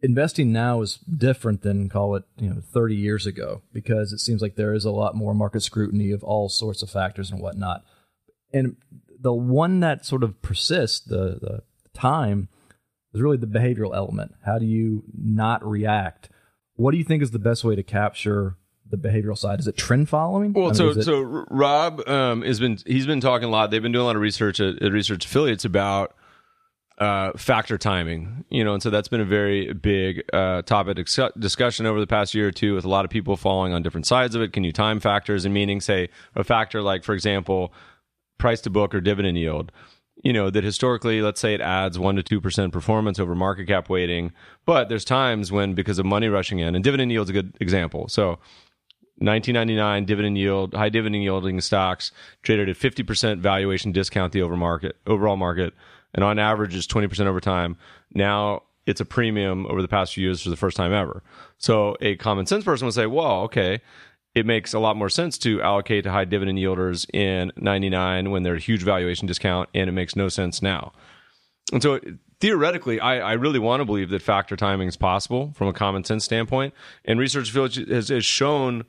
investing 0.00 0.52
now 0.52 0.82
is 0.82 0.98
different 0.98 1.62
than 1.62 1.88
call 1.88 2.14
it 2.14 2.22
you 2.36 2.48
know 2.48 2.60
30 2.72 2.94
years 2.94 3.26
ago 3.26 3.62
because 3.72 4.12
it 4.12 4.18
seems 4.18 4.40
like 4.40 4.54
there 4.54 4.72
is 4.72 4.84
a 4.84 4.92
lot 4.92 5.16
more 5.16 5.34
market 5.34 5.60
scrutiny 5.60 6.12
of 6.12 6.22
all 6.22 6.48
sorts 6.48 6.82
of 6.82 6.90
factors 6.90 7.32
and 7.32 7.40
whatnot 7.40 7.82
and 8.52 8.76
the 9.20 9.32
one 9.32 9.80
that 9.80 10.06
sort 10.06 10.22
of 10.22 10.40
persists 10.40 11.00
the, 11.00 11.38
the 11.40 11.62
time 11.94 12.48
is 13.14 13.20
really 13.22 13.36
the 13.36 13.46
behavioral 13.46 13.94
element 13.94 14.32
how 14.44 14.58
do 14.58 14.66
you 14.66 15.02
not 15.22 15.64
react 15.66 16.28
what 16.74 16.92
do 16.92 16.98
you 16.98 17.04
think 17.04 17.22
is 17.22 17.30
the 17.32 17.38
best 17.38 17.64
way 17.64 17.74
to 17.74 17.82
capture 17.82 18.56
the 18.90 18.96
behavioral 18.96 19.36
side 19.36 19.58
is 19.60 19.66
it 19.66 19.76
trend 19.76 20.08
following 20.08 20.54
I 20.56 20.58
Well, 20.58 20.68
mean, 20.68 20.74
so 20.74 20.88
it- 20.90 21.02
so 21.02 21.20
Rob 21.50 22.06
um, 22.08 22.42
has 22.42 22.58
been 22.60 22.78
he's 22.86 23.06
been 23.06 23.20
talking 23.20 23.48
a 23.48 23.50
lot. 23.50 23.70
They've 23.70 23.82
been 23.82 23.92
doing 23.92 24.04
a 24.04 24.06
lot 24.06 24.16
of 24.16 24.22
research 24.22 24.60
at, 24.60 24.82
at 24.82 24.92
research 24.92 25.26
affiliates 25.26 25.64
about 25.66 26.14
uh, 26.98 27.32
factor 27.36 27.78
timing. 27.78 28.44
You 28.50 28.64
know, 28.64 28.72
and 28.74 28.82
so 28.82 28.90
that's 28.90 29.08
been 29.08 29.20
a 29.20 29.24
very 29.26 29.72
big 29.74 30.24
uh, 30.32 30.62
topic 30.62 30.96
dis- 30.96 31.20
discussion 31.38 31.86
over 31.86 32.00
the 32.00 32.06
past 32.06 32.34
year 32.34 32.48
or 32.48 32.52
two 32.52 32.74
with 32.74 32.84
a 32.84 32.88
lot 32.88 33.04
of 33.04 33.10
people 33.10 33.36
following 33.36 33.72
on 33.72 33.82
different 33.82 34.06
sides 34.06 34.34
of 34.34 34.42
it. 34.42 34.52
Can 34.52 34.64
you 34.64 34.72
time 34.72 35.00
factors 35.00 35.44
and 35.44 35.52
meaning 35.54 35.80
say 35.80 36.08
a 36.34 36.42
factor 36.42 36.80
like, 36.82 37.04
for 37.04 37.14
example, 37.14 37.72
price 38.38 38.60
to 38.62 38.70
book 38.70 38.94
or 38.94 39.00
dividend 39.00 39.36
yield? 39.38 39.70
You 40.24 40.32
know 40.32 40.50
that 40.50 40.64
historically, 40.64 41.22
let's 41.22 41.40
say 41.40 41.54
it 41.54 41.60
adds 41.60 41.98
one 41.98 42.16
to 42.16 42.22
two 42.22 42.40
percent 42.40 42.72
performance 42.72 43.20
over 43.20 43.34
market 43.34 43.66
cap 43.66 43.88
weighting, 43.88 44.32
but 44.66 44.88
there's 44.88 45.04
times 45.04 45.52
when 45.52 45.74
because 45.74 45.98
of 45.98 46.06
money 46.06 46.28
rushing 46.28 46.58
in, 46.58 46.74
and 46.74 46.82
dividend 46.82 47.12
yield's 47.12 47.30
a 47.30 47.32
good 47.32 47.56
example. 47.60 48.08
So 48.08 48.38
1999 49.20 50.04
dividend 50.04 50.38
yield, 50.38 50.74
high 50.74 50.88
dividend 50.88 51.22
yielding 51.22 51.60
stocks 51.60 52.12
traded 52.42 52.68
at 52.68 52.76
50% 52.76 53.40
valuation 53.40 53.90
discount 53.90 54.32
the 54.32 54.42
over 54.42 54.56
market, 54.56 54.96
overall 55.06 55.36
market, 55.36 55.74
and 56.14 56.24
on 56.24 56.38
average 56.38 56.74
is 56.74 56.86
20% 56.86 57.26
over 57.26 57.40
time. 57.40 57.76
Now 58.14 58.62
it's 58.86 59.00
a 59.00 59.04
premium 59.04 59.66
over 59.66 59.82
the 59.82 59.88
past 59.88 60.14
few 60.14 60.24
years 60.24 60.40
for 60.40 60.50
the 60.50 60.56
first 60.56 60.76
time 60.76 60.92
ever. 60.92 61.22
So 61.58 61.96
a 62.00 62.16
common 62.16 62.46
sense 62.46 62.64
person 62.64 62.86
would 62.86 62.94
say, 62.94 63.06
well, 63.06 63.42
okay, 63.42 63.80
it 64.38 64.46
makes 64.46 64.72
a 64.72 64.78
lot 64.78 64.96
more 64.96 65.08
sense 65.08 65.36
to 65.38 65.60
allocate 65.60 66.04
to 66.04 66.12
high 66.12 66.24
dividend 66.24 66.58
yielders 66.58 67.06
in 67.12 67.52
99 67.56 68.30
when 68.30 68.44
they're 68.44 68.54
a 68.54 68.60
huge 68.60 68.82
valuation 68.82 69.26
discount, 69.26 69.68
and 69.74 69.88
it 69.88 69.92
makes 69.92 70.14
no 70.14 70.28
sense 70.28 70.62
now. 70.62 70.92
And 71.72 71.82
so 71.82 72.00
theoretically, 72.40 73.00
I, 73.00 73.18
I 73.18 73.32
really 73.32 73.58
want 73.58 73.80
to 73.80 73.84
believe 73.84 74.10
that 74.10 74.22
factor 74.22 74.56
timing 74.56 74.86
is 74.86 74.96
possible 74.96 75.52
from 75.56 75.66
a 75.66 75.72
common 75.72 76.04
sense 76.04 76.24
standpoint. 76.24 76.72
And 77.04 77.18
Research 77.18 77.52
has, 77.52 78.08
has 78.08 78.24
shown 78.24 78.84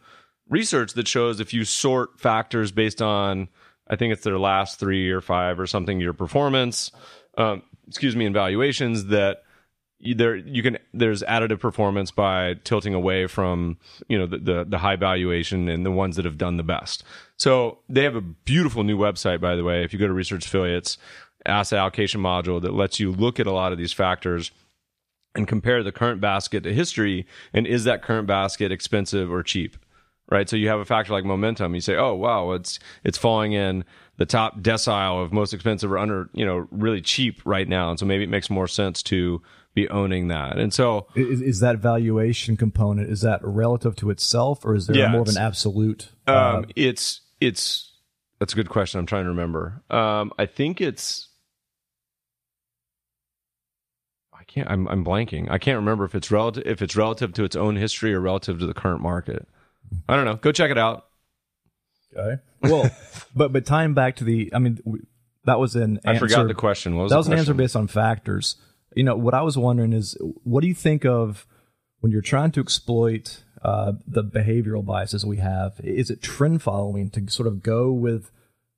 research 0.48 0.94
that 0.94 1.08
shows 1.08 1.39
if 1.39 1.53
you 1.53 1.65
sort 1.65 2.20
factors 2.20 2.72
based 2.72 3.01
on, 3.01 3.50
I 3.88 3.96
think 3.96 4.13
it's 4.13 4.24
their 4.24 4.39
last 4.39 4.79
three 4.79 5.10
or 5.10 5.22
five 5.22 5.60
or 5.60 5.65
something, 5.65 6.00
your 6.00 6.13
performance, 6.13 6.91
um, 7.38 7.63
excuse 7.88 8.15
me, 8.15 8.25
in 8.25 8.34
valuations, 8.34 9.06
that 9.06 9.44
there 10.01 10.36
you 10.36 10.63
can 10.63 10.77
there's 10.94 11.24
additive 11.24 11.60
performance 11.60 12.12
by 12.12 12.56
tilting 12.63 12.94
away 12.94 13.27
from 13.27 13.77
you 14.08 14.18
know 14.18 14.25
the, 14.25 14.38
the 14.38 14.65
the 14.65 14.77
high 14.77 14.96
valuation 14.96 15.68
and 15.68 15.86
the 15.86 15.91
ones 15.91 16.15
that 16.15 16.25
have 16.25 16.38
done 16.38 16.58
the 16.58 16.63
best. 16.63 17.03
So 17.38 17.79
they 17.89 18.03
have 18.03 18.15
a 18.15 18.22
beautiful 18.22 18.84
new 18.84 18.98
website, 18.98 19.41
by 19.41 19.56
the 19.56 19.63
way. 19.63 19.84
If 19.84 19.94
you 19.94 20.00
go 20.00 20.08
to 20.08 20.13
Research 20.13 20.46
Affiliates, 20.46 20.98
asset 21.46 21.79
allocation 21.79 22.22
module 22.22 22.62
that 22.62 22.74
lets 22.74 23.00
you 23.00 23.12
look 23.12 23.39
at 23.39 23.48
a 23.48 23.51
lot 23.51 23.72
of 23.72 23.77
these 23.77 23.94
factors 23.94 24.51
and 25.36 25.48
compare 25.48 25.84
the 25.84 25.91
current 25.91 26.22
basket 26.22 26.63
to 26.63 26.74
history 26.74 27.25
and 27.53 27.68
is 27.68 27.84
that 27.84 28.01
current 28.01 28.27
basket 28.27 28.72
expensive 28.72 29.32
or 29.32 29.44
cheap 29.44 29.77
right 30.32 30.50
so 30.50 30.56
you 30.56 30.68
have 30.68 30.79
a 30.79 30.86
factor 30.86 31.13
like 31.13 31.24
momentum 31.24 31.75
you 31.75 31.82
say 31.82 31.96
oh 31.96 32.13
wow 32.13 32.51
it's 32.51 32.79
it's 33.03 33.18
falling 33.18 33.53
in 33.53 33.86
the 34.18 34.25
top 34.25 34.60
decile 34.60 35.24
of 35.24 35.32
most 35.32 35.53
expensive 35.53 35.91
or 35.91 35.98
under 35.98 36.29
you 36.34 36.46
know 36.46 36.68
really 36.72 37.01
cheap 37.01 37.41
right 37.46 37.68
now 37.68 37.89
and 37.89 38.00
so 38.00 38.06
maybe 38.06 38.24
it 38.24 38.29
makes 38.29 38.50
more 38.50 38.68
sense 38.68 39.03
to 39.03 39.41
be 39.81 39.89
owning 39.89 40.27
that 40.29 40.57
and 40.57 40.74
so 40.74 41.07
is, 41.15 41.41
is 41.41 41.59
that 41.59 41.77
valuation 41.77 42.57
component 42.57 43.09
is 43.09 43.21
that 43.21 43.39
relative 43.43 43.95
to 43.95 44.09
itself 44.09 44.65
or 44.65 44.75
is 44.75 44.88
there 44.88 44.98
Yeah, 44.98 45.09
more 45.09 45.21
of 45.21 45.27
an 45.29 45.38
absolute 45.38 46.09
uh, 46.27 46.57
um, 46.57 46.65
it's 46.75 47.21
it's 47.39 47.93
that's 48.39 48.53
a 48.53 48.55
good 48.55 48.69
question 48.69 49.00
i'm 49.00 49.05
trying 49.05 49.24
to 49.24 49.29
remember 49.29 49.81
um, 49.89 50.31
i 50.38 50.45
think 50.45 50.81
it's 50.81 51.29
I 54.33 54.43
can't. 54.45 54.71
I'm, 54.71 54.88
I'm 54.88 55.05
blanking. 55.05 55.51
I 55.51 55.57
can't 55.57 55.75
remember 55.75 56.05
if 56.05 56.15
it's 56.15 56.31
relative 56.31 56.63
if 56.65 56.81
it's 56.81 56.95
relative 56.95 57.33
to 57.33 57.43
its 57.43 57.55
own 57.55 57.75
history 57.75 58.13
or 58.13 58.19
relative 58.19 58.57
to 58.59 58.65
the 58.65 58.74
current 58.74 59.01
market. 59.01 59.48
I 60.07 60.15
don't 60.15 60.25
know. 60.25 60.36
Go 60.36 60.51
check 60.51 60.71
it 60.71 60.77
out. 60.77 61.07
Okay. 62.15 62.41
Well, 62.63 62.89
but 63.36 63.51
but 63.51 63.65
tying 63.65 63.93
back 63.93 64.15
to 64.17 64.24
the, 64.24 64.51
I 64.53 64.59
mean, 64.59 64.75
w- 64.86 65.05
that 65.45 65.59
was 65.59 65.75
an 65.75 66.00
I 66.05 66.17
forgot 66.17 66.48
the 66.48 66.53
question. 66.53 66.95
What 66.95 67.03
was 67.03 67.09
that 67.12 67.15
the 67.15 67.19
was 67.19 67.27
an 67.27 67.33
answer 67.33 67.53
based 67.53 67.75
on 67.75 67.88
factors. 67.88 68.55
You 68.96 69.03
know, 69.03 69.15
what 69.15 69.34
I 69.34 69.41
was 69.41 69.58
wondering 69.58 69.93
is, 69.93 70.17
what 70.43 70.62
do 70.62 70.67
you 70.67 70.74
think 70.74 71.05
of 71.05 71.46
when 72.00 72.12
you're 72.12 72.22
trying 72.22 72.51
to 72.51 72.62
exploit 72.62 73.43
uh, 73.62 73.93
the 74.08 74.24
behavioral 74.24 74.86
biases 74.86 75.25
we 75.25 75.38
have? 75.38 75.79
Is 75.84 76.10
it 76.10 76.22
trend 76.22 76.62
following 76.62 77.10
to 77.12 77.29
sort 77.29 77.48
of 77.48 77.62
go 77.62 77.91
with 77.91 78.31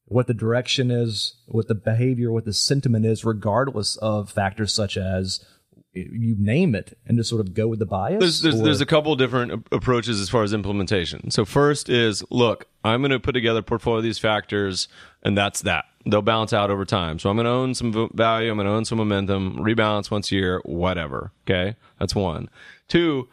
what 0.06 0.28
the 0.28 0.34
direction 0.34 0.92
is, 0.92 1.36
what 1.46 1.70
the 1.70 1.76
behavior, 1.76 2.32
what 2.32 2.46
the 2.46 2.54
sentiment 2.54 3.06
is, 3.06 3.24
regardless 3.24 3.96
of 3.98 4.30
factors 4.30 4.74
such 4.74 4.98
as 4.98 5.46
you 5.94 6.36
name 6.38 6.74
it, 6.76 6.98
and 7.06 7.18
just 7.18 7.30
sort 7.30 7.42
of 7.42 7.54
go 7.54 7.68
with 7.68 7.80
the 7.80 7.86
bias? 7.86 8.20
There's 8.20 8.42
there's, 8.42 8.62
there's 8.62 8.82
a 8.82 8.86
couple 8.86 9.16
different 9.16 9.68
approaches 9.72 10.20
as 10.20 10.30
far 10.30 10.44
as 10.44 10.54
implementation. 10.54 11.32
So 11.32 11.46
first 11.46 11.90
is 11.90 12.24
look, 12.30 12.66
I'm 12.84 13.02
going 13.02 13.12
to 13.12 13.20
put 13.20 13.34
together 13.34 13.60
a 13.60 13.64
portfolio 13.64 14.00
of 14.00 14.04
these 14.04 14.20
factors, 14.20 14.88
and 15.24 15.38
that's 15.38 15.62
that. 15.62 15.86
They'll 16.06 16.22
balance 16.22 16.52
out 16.54 16.72
over 16.72 16.84
time. 16.86 17.20
So 17.20 17.30
I'm 17.30 17.36
going 17.36 17.46
to 17.46 17.52
own 17.52 17.76
some 17.76 18.10
value. 18.14 18.50
I'm 18.50 18.58
going 18.58 18.66
to 18.68 18.74
own 18.74 18.86
some 18.86 18.98
momentum. 18.98 19.58
Rebalance 19.58 20.10
once 20.10 20.32
a 20.32 20.36
year, 20.36 20.62
whatever. 20.66 21.32
Okay, 21.48 21.76
that's 22.00 22.16
one. 22.16 22.50
Two 22.88 23.28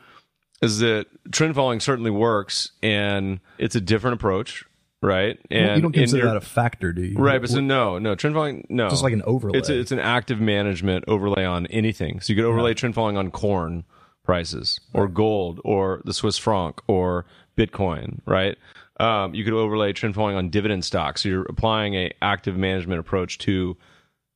is 0.60 0.80
that 0.80 1.06
trend 1.32 1.54
following 1.54 1.80
certainly 1.80 2.10
works, 2.10 2.72
and 2.82 3.40
it's 3.58 3.74
a 3.76 3.80
different 3.80 4.14
approach, 4.14 4.64
right? 5.00 5.38
And 5.50 5.76
you 5.76 5.82
don't 5.82 5.92
consider 5.92 6.24
your- 6.24 6.32
that 6.32 6.36
a 6.36 6.40
factor, 6.40 6.92
do 6.92 7.02
you? 7.02 7.16
Right, 7.16 7.40
but 7.40 7.48
so 7.48 7.60
no, 7.60 7.98
no 7.98 8.14
trend 8.16 8.34
following, 8.34 8.66
no, 8.68 8.88
Just 8.90 9.02
like 9.04 9.12
an 9.12 9.22
overlay. 9.22 9.58
It's 9.58 9.68
a, 9.68 9.78
it's 9.78 9.92
an 9.92 10.00
active 10.00 10.40
management 10.40 11.04
overlay 11.08 11.44
on 11.44 11.66
anything. 11.68 12.20
So 12.20 12.32
you 12.32 12.36
could 12.36 12.48
overlay 12.48 12.74
trend 12.74 12.94
following 12.96 13.16
on 13.16 13.30
corn 13.30 13.84
prices, 14.24 14.78
or 14.92 15.08
gold, 15.08 15.60
or 15.64 16.02
the 16.04 16.12
Swiss 16.12 16.36
franc, 16.36 16.80
or 16.86 17.24
Bitcoin. 17.56 18.18
Right. 18.26 18.58
Um, 18.98 19.34
you 19.34 19.44
could 19.44 19.52
overlay 19.52 19.92
trend 19.92 20.14
following 20.14 20.36
on 20.36 20.50
dividend 20.50 20.84
stocks. 20.84 21.22
So 21.22 21.28
you're 21.28 21.46
applying 21.48 21.94
a 21.94 22.12
active 22.20 22.56
management 22.56 23.00
approach 23.00 23.38
to 23.38 23.76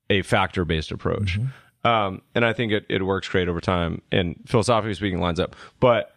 a 0.09 0.23
factor 0.23 0.64
based 0.64 0.92
approach. 0.92 1.38
Um, 1.85 2.23
and 2.35 2.45
I 2.45 2.52
think 2.52 2.73
it, 2.73 2.87
it 2.88 3.02
works 3.02 3.28
great 3.28 3.49
over 3.49 3.61
time, 3.61 4.02
and 4.12 4.37
philosophically 4.47 4.95
speaking, 4.95 5.21
lines 5.21 5.40
up. 5.40 5.57
But 5.81 6.14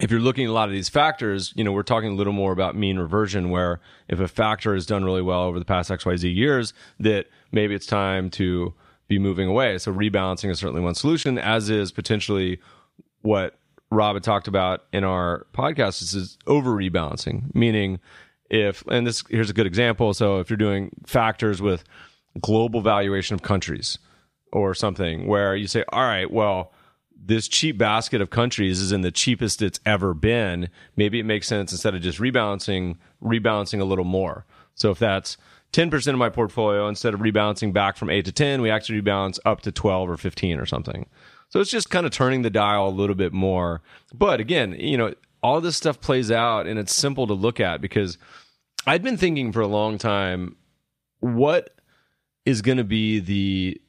if 0.00 0.10
you're 0.10 0.20
looking 0.20 0.44
at 0.46 0.50
a 0.50 0.52
lot 0.52 0.68
of 0.68 0.72
these 0.72 0.88
factors, 0.88 1.52
you 1.56 1.62
know, 1.62 1.72
we're 1.72 1.82
talking 1.82 2.12
a 2.12 2.14
little 2.14 2.32
more 2.32 2.52
about 2.52 2.74
mean 2.74 2.98
reversion, 2.98 3.50
where 3.50 3.80
if 4.08 4.18
a 4.18 4.28
factor 4.28 4.74
has 4.74 4.86
done 4.86 5.04
really 5.04 5.22
well 5.22 5.42
over 5.42 5.58
the 5.58 5.64
past 5.64 5.90
XYZ 5.90 6.34
years, 6.34 6.72
that 6.98 7.26
maybe 7.52 7.74
it's 7.74 7.86
time 7.86 8.30
to 8.30 8.74
be 9.08 9.18
moving 9.18 9.48
away. 9.48 9.78
So 9.78 9.92
rebalancing 9.92 10.50
is 10.50 10.58
certainly 10.58 10.80
one 10.80 10.94
solution, 10.94 11.38
as 11.38 11.70
is 11.70 11.92
potentially 11.92 12.60
what 13.22 13.58
Rob 13.90 14.16
had 14.16 14.22
talked 14.22 14.48
about 14.48 14.84
in 14.92 15.04
our 15.04 15.46
podcast 15.54 16.02
is, 16.02 16.14
is 16.14 16.38
over 16.46 16.70
rebalancing, 16.72 17.54
meaning 17.54 18.00
if, 18.50 18.84
and 18.86 19.06
this 19.06 19.22
here's 19.28 19.50
a 19.50 19.54
good 19.54 19.66
example. 19.66 20.14
So 20.14 20.40
if 20.40 20.50
you're 20.50 20.56
doing 20.56 20.90
factors 21.06 21.62
with 21.62 21.84
global 22.40 22.80
valuation 22.80 23.34
of 23.34 23.42
countries 23.42 23.98
or 24.52 24.74
something 24.74 25.26
where 25.26 25.54
you 25.56 25.66
say, 25.66 25.84
all 25.90 26.02
right, 26.02 26.30
well, 26.30 26.72
this 27.16 27.48
cheap 27.48 27.78
basket 27.78 28.20
of 28.20 28.30
countries 28.30 28.80
is 28.80 28.92
in 28.92 29.00
the 29.00 29.10
cheapest 29.10 29.62
it's 29.62 29.80
ever 29.86 30.12
been. 30.12 30.68
Maybe 30.96 31.20
it 31.20 31.24
makes 31.24 31.46
sense 31.46 31.72
instead 31.72 31.94
of 31.94 32.02
just 32.02 32.18
rebalancing, 32.18 32.96
rebalancing 33.22 33.80
a 33.80 33.84
little 33.84 34.04
more. 34.04 34.44
So 34.74 34.90
if 34.90 34.98
that's 34.98 35.36
10% 35.72 36.06
of 36.08 36.18
my 36.18 36.28
portfolio, 36.28 36.86
instead 36.88 37.14
of 37.14 37.20
rebalancing 37.20 37.72
back 37.72 37.96
from 37.96 38.10
8 38.10 38.24
to 38.26 38.32
10, 38.32 38.60
we 38.60 38.70
actually 38.70 39.00
rebalance 39.00 39.38
up 39.44 39.62
to 39.62 39.72
12 39.72 40.10
or 40.10 40.16
15 40.16 40.60
or 40.60 40.66
something. 40.66 41.06
So 41.54 41.60
it's 41.60 41.70
just 41.70 41.88
kind 41.88 42.04
of 42.04 42.10
turning 42.10 42.42
the 42.42 42.50
dial 42.50 42.88
a 42.88 42.90
little 42.90 43.14
bit 43.14 43.32
more. 43.32 43.80
But 44.12 44.40
again, 44.40 44.72
you 44.76 44.98
know, 44.98 45.14
all 45.40 45.60
this 45.60 45.76
stuff 45.76 46.00
plays 46.00 46.32
out 46.32 46.66
and 46.66 46.80
it's 46.80 46.92
simple 46.92 47.28
to 47.28 47.32
look 47.32 47.60
at 47.60 47.80
because 47.80 48.18
I'd 48.88 49.04
been 49.04 49.16
thinking 49.16 49.52
for 49.52 49.60
a 49.60 49.68
long 49.68 49.96
time 49.96 50.56
what 51.20 51.70
is 52.44 52.60
going 52.60 52.78
to 52.78 52.82
be 52.82 53.20
the 53.20 53.80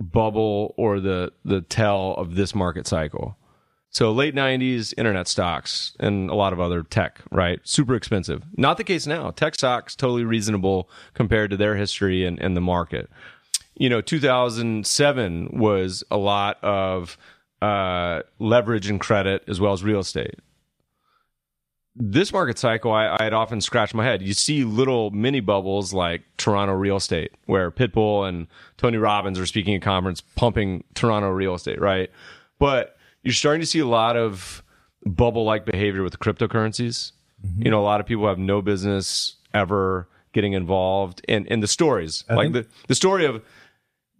bubble 0.00 0.72
or 0.78 0.98
the 0.98 1.34
the 1.44 1.60
tell 1.60 2.14
of 2.14 2.36
this 2.36 2.54
market 2.54 2.86
cycle. 2.86 3.36
So 3.90 4.10
late 4.10 4.34
90s 4.34 4.94
internet 4.96 5.28
stocks 5.28 5.94
and 6.00 6.30
a 6.30 6.34
lot 6.34 6.54
of 6.54 6.60
other 6.60 6.82
tech, 6.84 7.20
right? 7.30 7.60
Super 7.64 7.94
expensive. 7.94 8.44
Not 8.56 8.78
the 8.78 8.84
case 8.84 9.06
now. 9.06 9.30
Tech 9.30 9.56
stocks 9.56 9.94
totally 9.94 10.24
reasonable 10.24 10.88
compared 11.12 11.50
to 11.50 11.58
their 11.58 11.76
history 11.76 12.24
and, 12.24 12.40
and 12.40 12.56
the 12.56 12.62
market. 12.62 13.10
You 13.74 13.88
know, 13.88 14.00
2007 14.00 15.50
was 15.52 16.04
a 16.10 16.16
lot 16.16 16.62
of 16.62 17.16
uh, 17.60 18.22
leverage 18.38 18.88
and 18.88 19.00
credit 19.00 19.44
as 19.48 19.60
well 19.60 19.72
as 19.72 19.82
real 19.82 20.00
estate 20.00 20.36
this 21.94 22.32
market 22.32 22.58
cycle, 22.58 22.92
I, 22.92 23.16
I 23.18 23.24
had 23.24 23.34
often 23.34 23.60
scratched 23.60 23.94
my 23.94 24.04
head. 24.04 24.22
You 24.22 24.32
see 24.32 24.64
little 24.64 25.10
mini 25.10 25.40
bubbles 25.40 25.92
like 25.92 26.22
Toronto 26.38 26.74
real 26.74 26.96
estate, 26.96 27.32
where 27.46 27.70
Pitbull 27.70 28.28
and 28.28 28.46
Tony 28.78 28.96
Robbins 28.96 29.38
are 29.38 29.46
speaking 29.46 29.74
at 29.74 29.82
conference 29.82 30.22
pumping 30.34 30.84
Toronto 30.94 31.28
real 31.28 31.54
estate, 31.54 31.80
right? 31.80 32.10
But 32.58 32.96
you're 33.22 33.34
starting 33.34 33.60
to 33.60 33.66
see 33.66 33.80
a 33.80 33.86
lot 33.86 34.16
of 34.16 34.62
bubble 35.04 35.44
like 35.44 35.66
behavior 35.66 36.02
with 36.02 36.18
cryptocurrencies. 36.18 37.12
Mm-hmm. 37.44 37.62
You 37.62 37.70
know, 37.70 37.80
a 37.80 37.84
lot 37.84 38.00
of 38.00 38.06
people 38.06 38.26
have 38.26 38.38
no 38.38 38.62
business 38.62 39.36
ever 39.52 40.08
getting 40.32 40.54
involved. 40.54 41.20
And, 41.28 41.46
and 41.50 41.62
the 41.62 41.68
stories, 41.68 42.24
I 42.28 42.34
like 42.34 42.52
think- 42.52 42.68
the, 42.68 42.74
the 42.88 42.94
story 42.94 43.26
of 43.26 43.42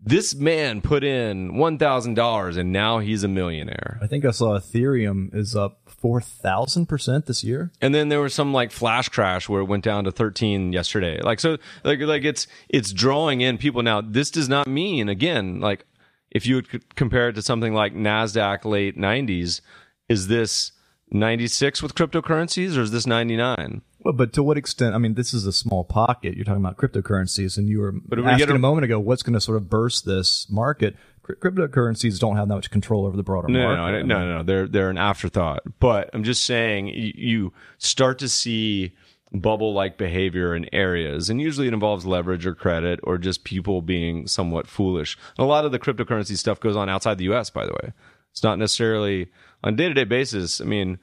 this 0.04 0.34
man 0.34 0.80
put 0.80 1.04
in 1.04 1.52
$1,000 1.52 2.56
and 2.56 2.72
now 2.72 2.98
he's 2.98 3.22
a 3.22 3.28
millionaire. 3.28 3.98
I 4.02 4.06
think 4.06 4.24
I 4.24 4.32
saw 4.32 4.58
Ethereum 4.58 5.34
is 5.34 5.54
up 5.54 5.78
4,000% 6.02 7.26
this 7.26 7.44
year. 7.44 7.70
And 7.80 7.94
then 7.94 8.08
there 8.08 8.20
was 8.20 8.34
some 8.34 8.52
like 8.52 8.72
flash 8.72 9.08
crash 9.08 9.48
where 9.48 9.60
it 9.60 9.66
went 9.66 9.84
down 9.84 10.04
to 10.04 10.12
13 10.12 10.72
yesterday. 10.72 11.20
Like, 11.20 11.38
so, 11.38 11.58
like, 11.84 12.00
like 12.00 12.24
it's, 12.24 12.46
it's 12.68 12.92
drawing 12.92 13.40
in 13.40 13.58
people. 13.58 13.82
Now, 13.82 14.00
this 14.00 14.30
does 14.30 14.48
not 14.48 14.66
mean, 14.66 15.08
again, 15.08 15.60
like, 15.60 15.86
if 16.30 16.46
you 16.46 16.56
would 16.56 16.96
compare 16.96 17.28
it 17.28 17.34
to 17.34 17.42
something 17.42 17.74
like 17.74 17.94
NASDAQ 17.94 18.64
late 18.64 18.96
90s, 18.96 19.60
is 20.08 20.28
this 20.28 20.72
96 21.12 21.82
with 21.82 21.94
cryptocurrencies 21.94 22.76
or 22.76 22.80
is 22.80 22.90
this 22.90 23.06
99? 23.06 23.82
Well, 24.04 24.12
but 24.12 24.32
to 24.32 24.42
what 24.42 24.58
extent? 24.58 24.94
I 24.94 24.98
mean, 24.98 25.14
this 25.14 25.32
is 25.32 25.46
a 25.46 25.52
small 25.52 25.84
pocket. 25.84 26.34
You're 26.34 26.44
talking 26.44 26.64
about 26.64 26.76
cryptocurrencies, 26.76 27.56
and 27.56 27.68
you 27.68 27.80
were 27.80 27.92
but 27.92 28.18
asking 28.18 28.50
a, 28.50 28.54
a 28.54 28.58
moment 28.58 28.84
ago, 28.84 28.98
what's 28.98 29.22
going 29.22 29.34
to 29.34 29.40
sort 29.40 29.56
of 29.56 29.70
burst 29.70 30.04
this 30.04 30.48
market? 30.50 30.96
Cryptocurrencies 31.24 32.18
don't 32.18 32.36
have 32.36 32.48
that 32.48 32.54
much 32.56 32.70
control 32.70 33.06
over 33.06 33.16
the 33.16 33.22
broader 33.22 33.46
no, 33.48 33.62
market. 33.62 34.06
No, 34.06 34.18
no, 34.18 34.26
no, 34.26 34.36
no, 34.38 34.42
They're 34.42 34.66
they're 34.66 34.90
an 34.90 34.98
afterthought. 34.98 35.62
But 35.78 36.10
I'm 36.12 36.24
just 36.24 36.44
saying, 36.44 36.88
you 36.88 37.52
start 37.78 38.18
to 38.18 38.28
see 38.28 38.92
bubble-like 39.32 39.96
behavior 39.96 40.54
in 40.54 40.72
areas, 40.74 41.30
and 41.30 41.40
usually 41.40 41.68
it 41.68 41.72
involves 41.72 42.04
leverage 42.04 42.44
or 42.44 42.54
credit 42.54 42.98
or 43.04 43.18
just 43.18 43.44
people 43.44 43.82
being 43.82 44.26
somewhat 44.26 44.66
foolish. 44.66 45.16
And 45.38 45.44
a 45.44 45.48
lot 45.48 45.64
of 45.64 45.70
the 45.70 45.78
cryptocurrency 45.78 46.36
stuff 46.36 46.58
goes 46.58 46.76
on 46.76 46.88
outside 46.88 47.18
the 47.18 47.24
U.S. 47.24 47.50
By 47.50 47.66
the 47.66 47.72
way, 47.72 47.92
it's 48.32 48.42
not 48.42 48.58
necessarily 48.58 49.28
on 49.62 49.74
a 49.74 49.76
day-to-day 49.76 50.04
basis. 50.04 50.60
I 50.60 50.64
mean 50.64 50.98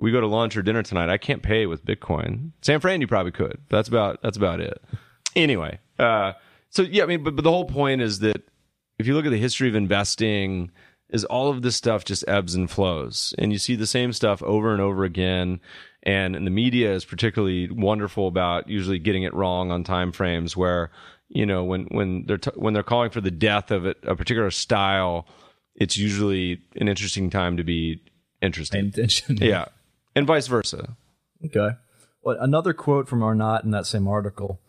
we 0.00 0.10
go 0.10 0.20
to 0.20 0.26
lunch 0.26 0.56
or 0.56 0.62
dinner 0.62 0.82
tonight, 0.82 1.10
I 1.10 1.18
can't 1.18 1.42
pay 1.42 1.66
with 1.66 1.84
Bitcoin. 1.84 2.52
San 2.62 2.80
Fran, 2.80 3.00
you 3.00 3.06
probably 3.06 3.32
could. 3.32 3.58
That's 3.68 3.88
about 3.88 4.22
that's 4.22 4.36
about 4.36 4.60
it. 4.60 4.82
Anyway, 5.36 5.78
uh, 5.98 6.32
so 6.70 6.82
yeah, 6.82 7.02
I 7.02 7.06
mean, 7.06 7.22
but, 7.22 7.36
but 7.36 7.42
the 7.42 7.50
whole 7.50 7.66
point 7.66 8.00
is 8.00 8.20
that 8.20 8.42
if 8.98 9.06
you 9.06 9.14
look 9.14 9.26
at 9.26 9.30
the 9.30 9.38
history 9.38 9.68
of 9.68 9.74
investing, 9.74 10.70
is 11.10 11.24
all 11.24 11.50
of 11.50 11.62
this 11.62 11.76
stuff 11.76 12.04
just 12.04 12.24
ebbs 12.26 12.54
and 12.54 12.70
flows, 12.70 13.34
and 13.38 13.52
you 13.52 13.58
see 13.58 13.76
the 13.76 13.86
same 13.86 14.12
stuff 14.12 14.42
over 14.42 14.72
and 14.72 14.80
over 14.80 15.04
again. 15.04 15.60
And, 16.02 16.34
and 16.34 16.46
the 16.46 16.50
media 16.50 16.94
is 16.94 17.04
particularly 17.04 17.70
wonderful 17.70 18.26
about 18.26 18.70
usually 18.70 18.98
getting 18.98 19.24
it 19.24 19.34
wrong 19.34 19.70
on 19.70 19.84
time 19.84 20.12
frames 20.12 20.56
where 20.56 20.90
you 21.28 21.44
know 21.44 21.62
when 21.62 21.84
when 21.90 22.24
they're 22.26 22.38
t- 22.38 22.50
when 22.54 22.72
they're 22.72 22.82
calling 22.82 23.10
for 23.10 23.20
the 23.20 23.30
death 23.30 23.70
of 23.70 23.84
it, 23.84 23.98
a 24.04 24.16
particular 24.16 24.50
style 24.50 25.28
it's 25.76 25.96
usually 25.96 26.60
an 26.76 26.88
interesting 26.88 27.30
time 27.30 27.56
to 27.56 27.64
be 27.64 28.02
interested. 28.42 28.86
Attention. 28.86 29.36
Yeah 29.40 29.66
and 30.14 30.26
vice 30.26 30.46
versa. 30.46 30.96
Okay. 31.44 31.76
Well, 32.22 32.36
another 32.38 32.72
quote 32.72 33.08
from 33.08 33.22
Arnott 33.22 33.64
in 33.64 33.70
that 33.70 33.86
same 33.86 34.06
article. 34.06 34.60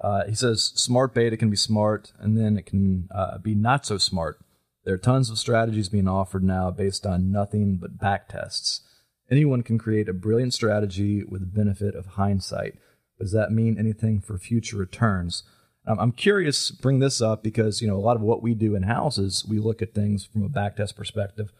Uh, 0.00 0.24
he 0.26 0.34
says, 0.34 0.72
"Smart 0.74 1.14
beta 1.14 1.36
can 1.36 1.50
be 1.50 1.56
smart, 1.56 2.12
and 2.18 2.36
then 2.36 2.56
it 2.56 2.66
can 2.66 3.08
uh, 3.14 3.38
be 3.38 3.54
not 3.54 3.86
so 3.86 3.98
smart. 3.98 4.38
There 4.84 4.94
are 4.94 4.98
tons 4.98 5.30
of 5.30 5.38
strategies 5.38 5.88
being 5.88 6.08
offered 6.08 6.42
now 6.42 6.70
based 6.70 7.06
on 7.06 7.30
nothing 7.30 7.76
but 7.76 7.98
back 7.98 8.28
tests. 8.28 8.82
Anyone 9.30 9.62
can 9.62 9.78
create 9.78 10.08
a 10.08 10.14
brilliant 10.14 10.54
strategy 10.54 11.22
with 11.22 11.42
the 11.42 11.46
benefit 11.46 11.94
of 11.94 12.06
hindsight. 12.06 12.74
Does 13.18 13.32
that 13.32 13.52
mean 13.52 13.78
anything 13.78 14.20
for 14.20 14.38
future 14.38 14.76
returns?" 14.76 15.42
Um, 15.86 15.98
I'm 15.98 16.12
curious. 16.12 16.70
Bring 16.70 16.98
this 16.98 17.20
up 17.20 17.42
because 17.42 17.80
you 17.80 17.88
know 17.88 17.96
a 17.96 17.98
lot 17.98 18.16
of 18.16 18.22
what 18.22 18.42
we 18.42 18.54
do 18.54 18.74
in 18.74 18.84
houses, 18.84 19.44
we 19.48 19.58
look 19.58 19.82
at 19.82 19.94
things 19.94 20.24
from 20.24 20.44
a 20.44 20.48
backtest 20.48 20.94
perspective. 20.96 21.52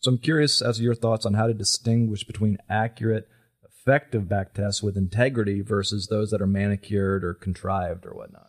So 0.00 0.10
I'm 0.10 0.18
curious 0.18 0.62
as 0.62 0.76
to 0.76 0.82
your 0.82 0.94
thoughts 0.94 1.26
on 1.26 1.34
how 1.34 1.46
to 1.46 1.54
distinguish 1.54 2.24
between 2.24 2.58
accurate, 2.68 3.28
effective 3.64 4.24
backtests 4.24 4.82
with 4.82 4.96
integrity 4.96 5.60
versus 5.60 6.06
those 6.06 6.30
that 6.30 6.40
are 6.40 6.46
manicured 6.46 7.24
or 7.24 7.34
contrived 7.34 8.06
or 8.06 8.10
whatnot. 8.10 8.48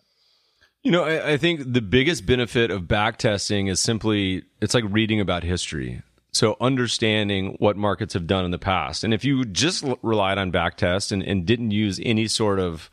You 0.83 0.91
know, 0.91 1.03
I, 1.03 1.33
I 1.33 1.37
think 1.37 1.73
the 1.73 1.81
biggest 1.81 2.25
benefit 2.25 2.71
of 2.71 2.83
backtesting 2.83 3.69
is 3.69 3.79
simply 3.79 4.43
it's 4.61 4.73
like 4.73 4.85
reading 4.87 5.19
about 5.19 5.43
history. 5.43 6.01
So 6.31 6.55
understanding 6.61 7.55
what 7.59 7.75
markets 7.75 8.13
have 8.13 8.27
done 8.27 8.45
in 8.45 8.51
the 8.51 8.59
past. 8.59 9.03
And 9.03 9.13
if 9.13 9.25
you 9.25 9.45
just 9.45 9.83
relied 10.03 10.37
on 10.37 10.51
backtest 10.51 11.11
and, 11.11 11.23
and 11.23 11.45
didn't 11.45 11.71
use 11.71 11.99
any 12.03 12.27
sort 12.27 12.59
of 12.59 12.91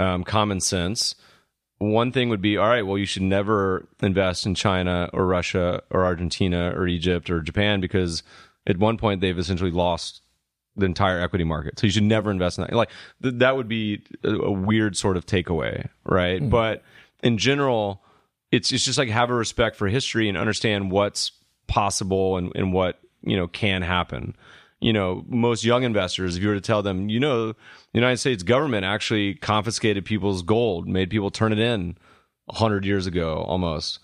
um, 0.00 0.24
common 0.24 0.60
sense, 0.60 1.14
one 1.78 2.10
thing 2.10 2.28
would 2.28 2.42
be 2.42 2.56
all 2.56 2.68
right 2.68 2.86
well 2.86 2.98
you 2.98 3.06
should 3.06 3.22
never 3.22 3.86
invest 4.02 4.46
in 4.46 4.54
china 4.54 5.08
or 5.12 5.26
russia 5.26 5.80
or 5.90 6.04
argentina 6.04 6.72
or 6.74 6.88
egypt 6.88 7.30
or 7.30 7.40
japan 7.40 7.80
because 7.80 8.22
at 8.66 8.76
one 8.78 8.96
point 8.96 9.20
they've 9.20 9.38
essentially 9.38 9.70
lost 9.70 10.22
the 10.78 10.86
entire 10.86 11.20
equity 11.20 11.44
market. 11.44 11.78
So 11.78 11.86
you 11.86 11.90
should 11.90 12.04
never 12.04 12.30
invest 12.30 12.58
in 12.58 12.62
that. 12.62 12.72
Like 12.72 12.90
th- 13.22 13.34
that 13.38 13.56
would 13.56 13.68
be 13.68 14.02
a, 14.24 14.30
a, 14.30 14.52
weird 14.52 14.96
sort 14.96 15.16
of 15.16 15.26
takeaway 15.26 15.88
right? 16.04 16.40
Mm. 16.40 16.50
but 16.50 16.82
in 17.22 17.36
general 17.36 18.02
it's, 18.50 18.72
it's 18.72 18.84
just 18.84 18.96
like 18.96 19.08
have 19.08 19.28
a 19.28 19.34
respect 19.34 19.76
for 19.76 19.88
history 19.88 20.28
and 20.28 20.38
understand 20.38 20.90
what's 20.90 21.32
possible 21.66 22.38
and, 22.38 22.52
and 22.54 22.72
what 22.72 23.00
you 23.22 23.36
know 23.36 23.48
can 23.48 23.82
happen 23.82 24.34
you 24.80 24.92
know, 24.92 25.24
most 25.28 25.64
young 25.64 25.82
investors, 25.82 26.36
if 26.36 26.42
you 26.42 26.48
were 26.48 26.54
to 26.54 26.60
tell 26.60 26.82
them, 26.82 27.08
you 27.08 27.18
know, 27.18 27.52
the 27.52 27.56
United 27.94 28.18
States 28.18 28.42
government 28.42 28.84
actually 28.84 29.34
confiscated 29.34 30.04
people's 30.04 30.42
gold, 30.42 30.86
made 30.88 31.10
people 31.10 31.30
turn 31.30 31.52
it 31.52 31.58
in 31.58 31.96
hundred 32.50 32.84
years 32.84 33.06
ago 33.06 33.44
almost. 33.46 33.98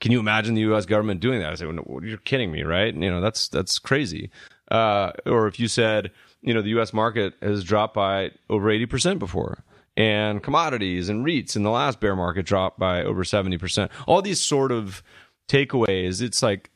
Can 0.00 0.12
you 0.12 0.20
imagine 0.20 0.54
the 0.54 0.60
U.S. 0.62 0.86
government 0.86 1.20
doing 1.20 1.40
that? 1.40 1.50
I 1.50 1.54
say, 1.56 1.66
well, 1.66 2.04
you're 2.04 2.18
kidding 2.18 2.52
me, 2.52 2.62
right? 2.62 2.94
You 2.94 3.10
know, 3.10 3.20
that's 3.20 3.48
that's 3.48 3.78
crazy. 3.78 4.30
Uh, 4.70 5.12
or 5.26 5.48
if 5.48 5.58
you 5.58 5.66
said, 5.66 6.12
you 6.40 6.54
know, 6.54 6.62
the 6.62 6.68
U.S. 6.70 6.92
market 6.92 7.34
has 7.42 7.64
dropped 7.64 7.94
by 7.94 8.30
over 8.48 8.70
eighty 8.70 8.86
percent 8.86 9.18
before, 9.18 9.64
and 9.96 10.42
commodities 10.42 11.08
and 11.08 11.26
REITs 11.26 11.56
in 11.56 11.62
the 11.62 11.70
last 11.70 11.98
bear 11.98 12.14
market 12.14 12.46
dropped 12.46 12.78
by 12.78 13.02
over 13.02 13.24
seventy 13.24 13.58
percent. 13.58 13.90
All 14.06 14.22
these 14.22 14.40
sort 14.40 14.70
of 14.70 15.02
takeaways, 15.48 16.22
it's 16.22 16.42
like 16.42 16.70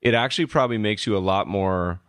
it 0.00 0.14
actually 0.14 0.46
probably 0.46 0.78
makes 0.78 1.06
you 1.06 1.16
a 1.16 1.18
lot 1.18 1.48
more 1.48 2.00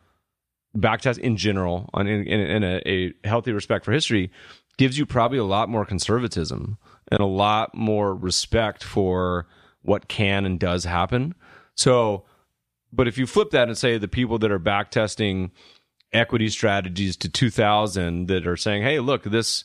backtest 0.77 1.17
in 1.19 1.37
general, 1.37 1.89
on 1.93 2.07
in, 2.07 2.25
in, 2.27 2.39
in 2.39 2.63
a, 2.63 2.81
a 2.87 3.13
healthy 3.27 3.51
respect 3.51 3.85
for 3.85 3.91
history, 3.91 4.31
gives 4.77 4.97
you 4.97 5.05
probably 5.05 5.37
a 5.37 5.43
lot 5.43 5.69
more 5.69 5.85
conservatism 5.85 6.77
and 7.11 7.19
a 7.19 7.25
lot 7.25 7.75
more 7.75 8.15
respect 8.15 8.83
for 8.83 9.47
what 9.81 10.07
can 10.07 10.45
and 10.45 10.59
does 10.59 10.83
happen. 10.85 11.33
So 11.75 12.25
But 12.91 13.07
if 13.07 13.17
you 13.17 13.27
flip 13.27 13.51
that 13.51 13.67
and 13.67 13.77
say 13.77 13.97
the 13.97 14.07
people 14.07 14.39
that 14.39 14.51
are 14.51 14.59
backtesting 14.59 15.51
equity 16.11 16.49
strategies 16.49 17.15
to 17.17 17.29
2000 17.29 18.27
that 18.27 18.47
are 18.47 18.57
saying, 18.57 18.83
hey, 18.83 18.99
look, 18.99 19.23
this 19.23 19.63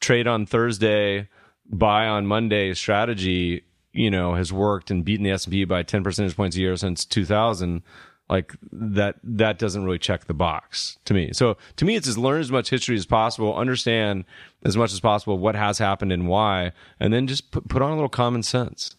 trade 0.00 0.26
on 0.26 0.46
Thursday, 0.46 1.28
buy 1.66 2.06
on 2.06 2.26
Monday 2.26 2.72
strategy, 2.74 3.64
you 3.92 4.10
know, 4.10 4.34
has 4.34 4.52
worked 4.52 4.90
and 4.90 5.04
beaten 5.04 5.24
the 5.24 5.30
S&P 5.30 5.64
by 5.64 5.82
10 5.82 6.02
percentage 6.04 6.36
points 6.36 6.56
a 6.56 6.60
year 6.60 6.76
since 6.76 7.04
2000 7.04 7.82
like 8.28 8.54
that 8.72 9.16
that 9.22 9.58
doesn't 9.58 9.84
really 9.84 9.98
check 9.98 10.24
the 10.24 10.34
box 10.34 10.98
to 11.04 11.14
me. 11.14 11.30
So 11.32 11.56
to 11.76 11.84
me 11.84 11.96
it's 11.96 12.06
just 12.06 12.18
learn 12.18 12.40
as 12.40 12.50
much 12.50 12.70
history 12.70 12.96
as 12.96 13.06
possible 13.06 13.54
understand 13.54 14.24
as 14.64 14.76
much 14.76 14.92
as 14.92 15.00
possible 15.00 15.38
what 15.38 15.54
has 15.54 15.78
happened 15.78 16.12
and 16.12 16.26
why 16.26 16.72
and 16.98 17.12
then 17.12 17.26
just 17.26 17.50
put, 17.50 17.68
put 17.68 17.82
on 17.82 17.90
a 17.90 17.94
little 17.94 18.08
common 18.08 18.42
sense. 18.42 18.96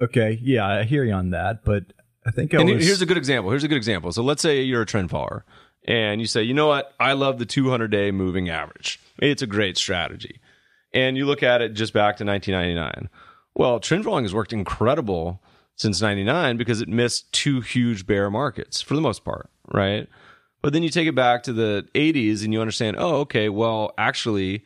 Okay. 0.00 0.38
Yeah 0.42 0.66
i 0.66 0.82
hear 0.82 1.04
you 1.04 1.12
on 1.12 1.30
that 1.30 1.64
but 1.64 1.84
i 2.26 2.30
think 2.30 2.52
I 2.52 2.60
and 2.60 2.70
was... 2.70 2.84
here's 2.84 3.02
a 3.02 3.06
good 3.06 3.16
example. 3.16 3.50
Here's 3.50 3.64
a 3.64 3.68
good 3.68 3.78
example. 3.78 4.12
So 4.12 4.22
let's 4.22 4.42
say 4.42 4.62
you're 4.62 4.82
a 4.82 4.86
trend 4.86 5.10
follower 5.10 5.44
and 5.84 6.20
you 6.20 6.26
say 6.26 6.42
you 6.42 6.54
know 6.54 6.66
what? 6.66 6.92
I 7.00 7.12
love 7.14 7.38
the 7.38 7.46
200 7.46 7.88
day 7.90 8.10
moving 8.10 8.50
average. 8.50 9.00
It's 9.18 9.42
a 9.42 9.46
great 9.46 9.78
strategy. 9.78 10.40
And 10.92 11.16
you 11.16 11.26
look 11.26 11.42
at 11.42 11.62
it 11.62 11.72
just 11.74 11.92
back 11.94 12.18
to 12.18 12.24
1999 12.24 13.08
well 13.54 13.80
trend 13.80 14.04
following 14.04 14.24
has 14.24 14.34
worked 14.34 14.52
incredible 14.52 15.40
since 15.76 16.00
99 16.00 16.56
because 16.56 16.80
it 16.80 16.88
missed 16.88 17.30
two 17.32 17.60
huge 17.60 18.06
bear 18.06 18.30
markets 18.30 18.80
for 18.82 18.94
the 18.94 19.00
most 19.00 19.24
part, 19.24 19.50
right? 19.72 20.08
But 20.62 20.72
then 20.72 20.82
you 20.82 20.88
take 20.88 21.06
it 21.06 21.14
back 21.14 21.44
to 21.44 21.52
the 21.52 21.86
80s 21.94 22.42
and 22.42 22.52
you 22.52 22.60
understand, 22.60 22.96
oh, 22.98 23.16
okay, 23.20 23.48
well, 23.48 23.92
actually, 23.98 24.64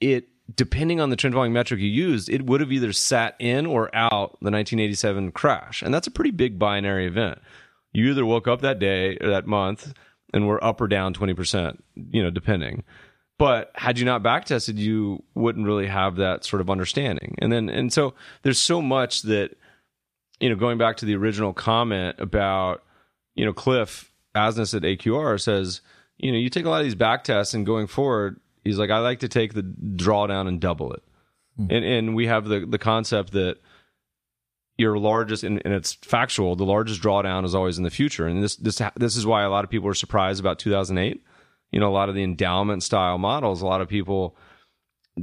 it, 0.00 0.28
depending 0.54 1.00
on 1.00 1.10
the 1.10 1.16
trend 1.16 1.34
following 1.34 1.52
metric 1.52 1.80
you 1.80 1.88
used, 1.88 2.28
it 2.28 2.44
would 2.46 2.60
have 2.60 2.70
either 2.70 2.92
sat 2.92 3.34
in 3.40 3.66
or 3.66 3.86
out 3.94 4.32
the 4.40 4.50
1987 4.50 5.32
crash. 5.32 5.82
And 5.82 5.92
that's 5.92 6.06
a 6.06 6.12
pretty 6.12 6.30
big 6.30 6.58
binary 6.58 7.06
event. 7.06 7.38
You 7.92 8.10
either 8.10 8.26
woke 8.26 8.46
up 8.46 8.60
that 8.60 8.78
day 8.78 9.16
or 9.20 9.30
that 9.30 9.46
month 9.46 9.94
and 10.32 10.46
were 10.46 10.62
up 10.62 10.80
or 10.80 10.88
down 10.88 11.14
20%, 11.14 11.78
you 12.10 12.22
know, 12.22 12.30
depending. 12.30 12.84
But 13.38 13.72
had 13.74 13.98
you 13.98 14.04
not 14.04 14.22
back 14.22 14.44
tested 14.44 14.78
you 14.78 15.22
wouldn't 15.34 15.66
really 15.66 15.88
have 15.88 16.16
that 16.16 16.44
sort 16.44 16.60
of 16.60 16.70
understanding. 16.70 17.34
And 17.38 17.52
then, 17.52 17.68
and 17.68 17.92
so 17.92 18.14
there's 18.42 18.60
so 18.60 18.80
much 18.80 19.22
that, 19.22 19.56
you 20.38 20.48
know, 20.48 20.54
going 20.54 20.78
back 20.78 20.98
to 20.98 21.04
the 21.04 21.16
original 21.16 21.52
comment 21.52 22.16
about, 22.18 22.84
you 23.34 23.44
know, 23.44 23.52
Cliff 23.52 24.12
Asness 24.36 24.74
at 24.74 24.82
AQR 24.82 25.40
says, 25.40 25.80
you 26.16 26.30
know, 26.30 26.38
you 26.38 26.48
take 26.48 26.64
a 26.64 26.70
lot 26.70 26.78
of 26.78 26.84
these 26.84 26.94
back 26.94 27.24
tests 27.24 27.54
and 27.54 27.66
going 27.66 27.88
forward, 27.88 28.38
he's 28.62 28.78
like, 28.78 28.90
I 28.90 28.98
like 28.98 29.20
to 29.20 29.28
take 29.28 29.54
the 29.54 29.62
drawdown 29.62 30.46
and 30.46 30.60
double 30.60 30.92
it. 30.92 31.02
Mm. 31.58 31.76
And, 31.76 31.84
and 31.84 32.14
we 32.14 32.28
have 32.28 32.44
the, 32.44 32.64
the 32.64 32.78
concept 32.78 33.32
that, 33.32 33.58
your 34.76 34.98
largest 34.98 35.44
and, 35.44 35.62
and, 35.64 35.72
it's 35.72 35.94
factual 35.94 36.56
the 36.56 36.64
largest 36.64 37.00
drawdown 37.00 37.44
is 37.44 37.54
always 37.54 37.78
in 37.78 37.84
the 37.84 37.90
future 37.90 38.26
and 38.26 38.42
this 38.42 38.56
this 38.56 38.82
this 38.96 39.16
is 39.16 39.24
why 39.24 39.44
a 39.44 39.48
lot 39.48 39.62
of 39.62 39.70
people 39.70 39.88
are 39.88 39.94
surprised 39.94 40.40
about 40.40 40.58
2008 40.58 41.22
you 41.74 41.80
know 41.80 41.88
a 41.88 41.92
lot 41.92 42.08
of 42.08 42.14
the 42.14 42.22
endowment 42.22 42.84
style 42.84 43.18
models 43.18 43.60
a 43.60 43.66
lot 43.66 43.80
of 43.80 43.88
people 43.88 44.36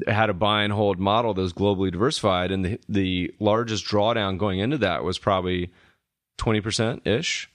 had 0.05 0.29
a 0.29 0.33
buy 0.33 0.63
and 0.63 0.73
hold 0.73 0.99
model 0.99 1.33
that 1.33 1.41
was 1.41 1.53
globally 1.53 1.91
diversified 1.91 2.51
and 2.51 2.65
the, 2.65 2.79
the 2.89 3.33
largest 3.39 3.85
drawdown 3.85 4.37
going 4.37 4.59
into 4.59 4.77
that 4.77 5.03
was 5.03 5.17
probably 5.17 5.71
20% 6.37 7.05
ish 7.07 7.49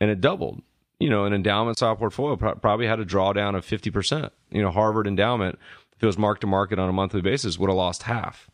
and 0.00 0.10
it 0.10 0.20
doubled. 0.20 0.62
You 0.98 1.10
know 1.10 1.24
an 1.24 1.32
endowment 1.32 1.78
style 1.78 1.96
portfolio 1.96 2.36
probably 2.36 2.86
had 2.86 3.00
a 3.00 3.04
drawdown 3.04 3.56
of 3.56 3.66
50% 3.66 4.30
you 4.50 4.62
know 4.62 4.70
harvard 4.70 5.06
endowment 5.06 5.58
if 5.94 6.02
it 6.02 6.06
was 6.06 6.18
mark 6.18 6.40
to 6.40 6.46
market 6.46 6.78
on 6.78 6.88
a 6.88 6.92
monthly 6.92 7.22
basis 7.22 7.58
would 7.58 7.70
have 7.70 7.76
lost 7.76 8.02
half. 8.02 8.50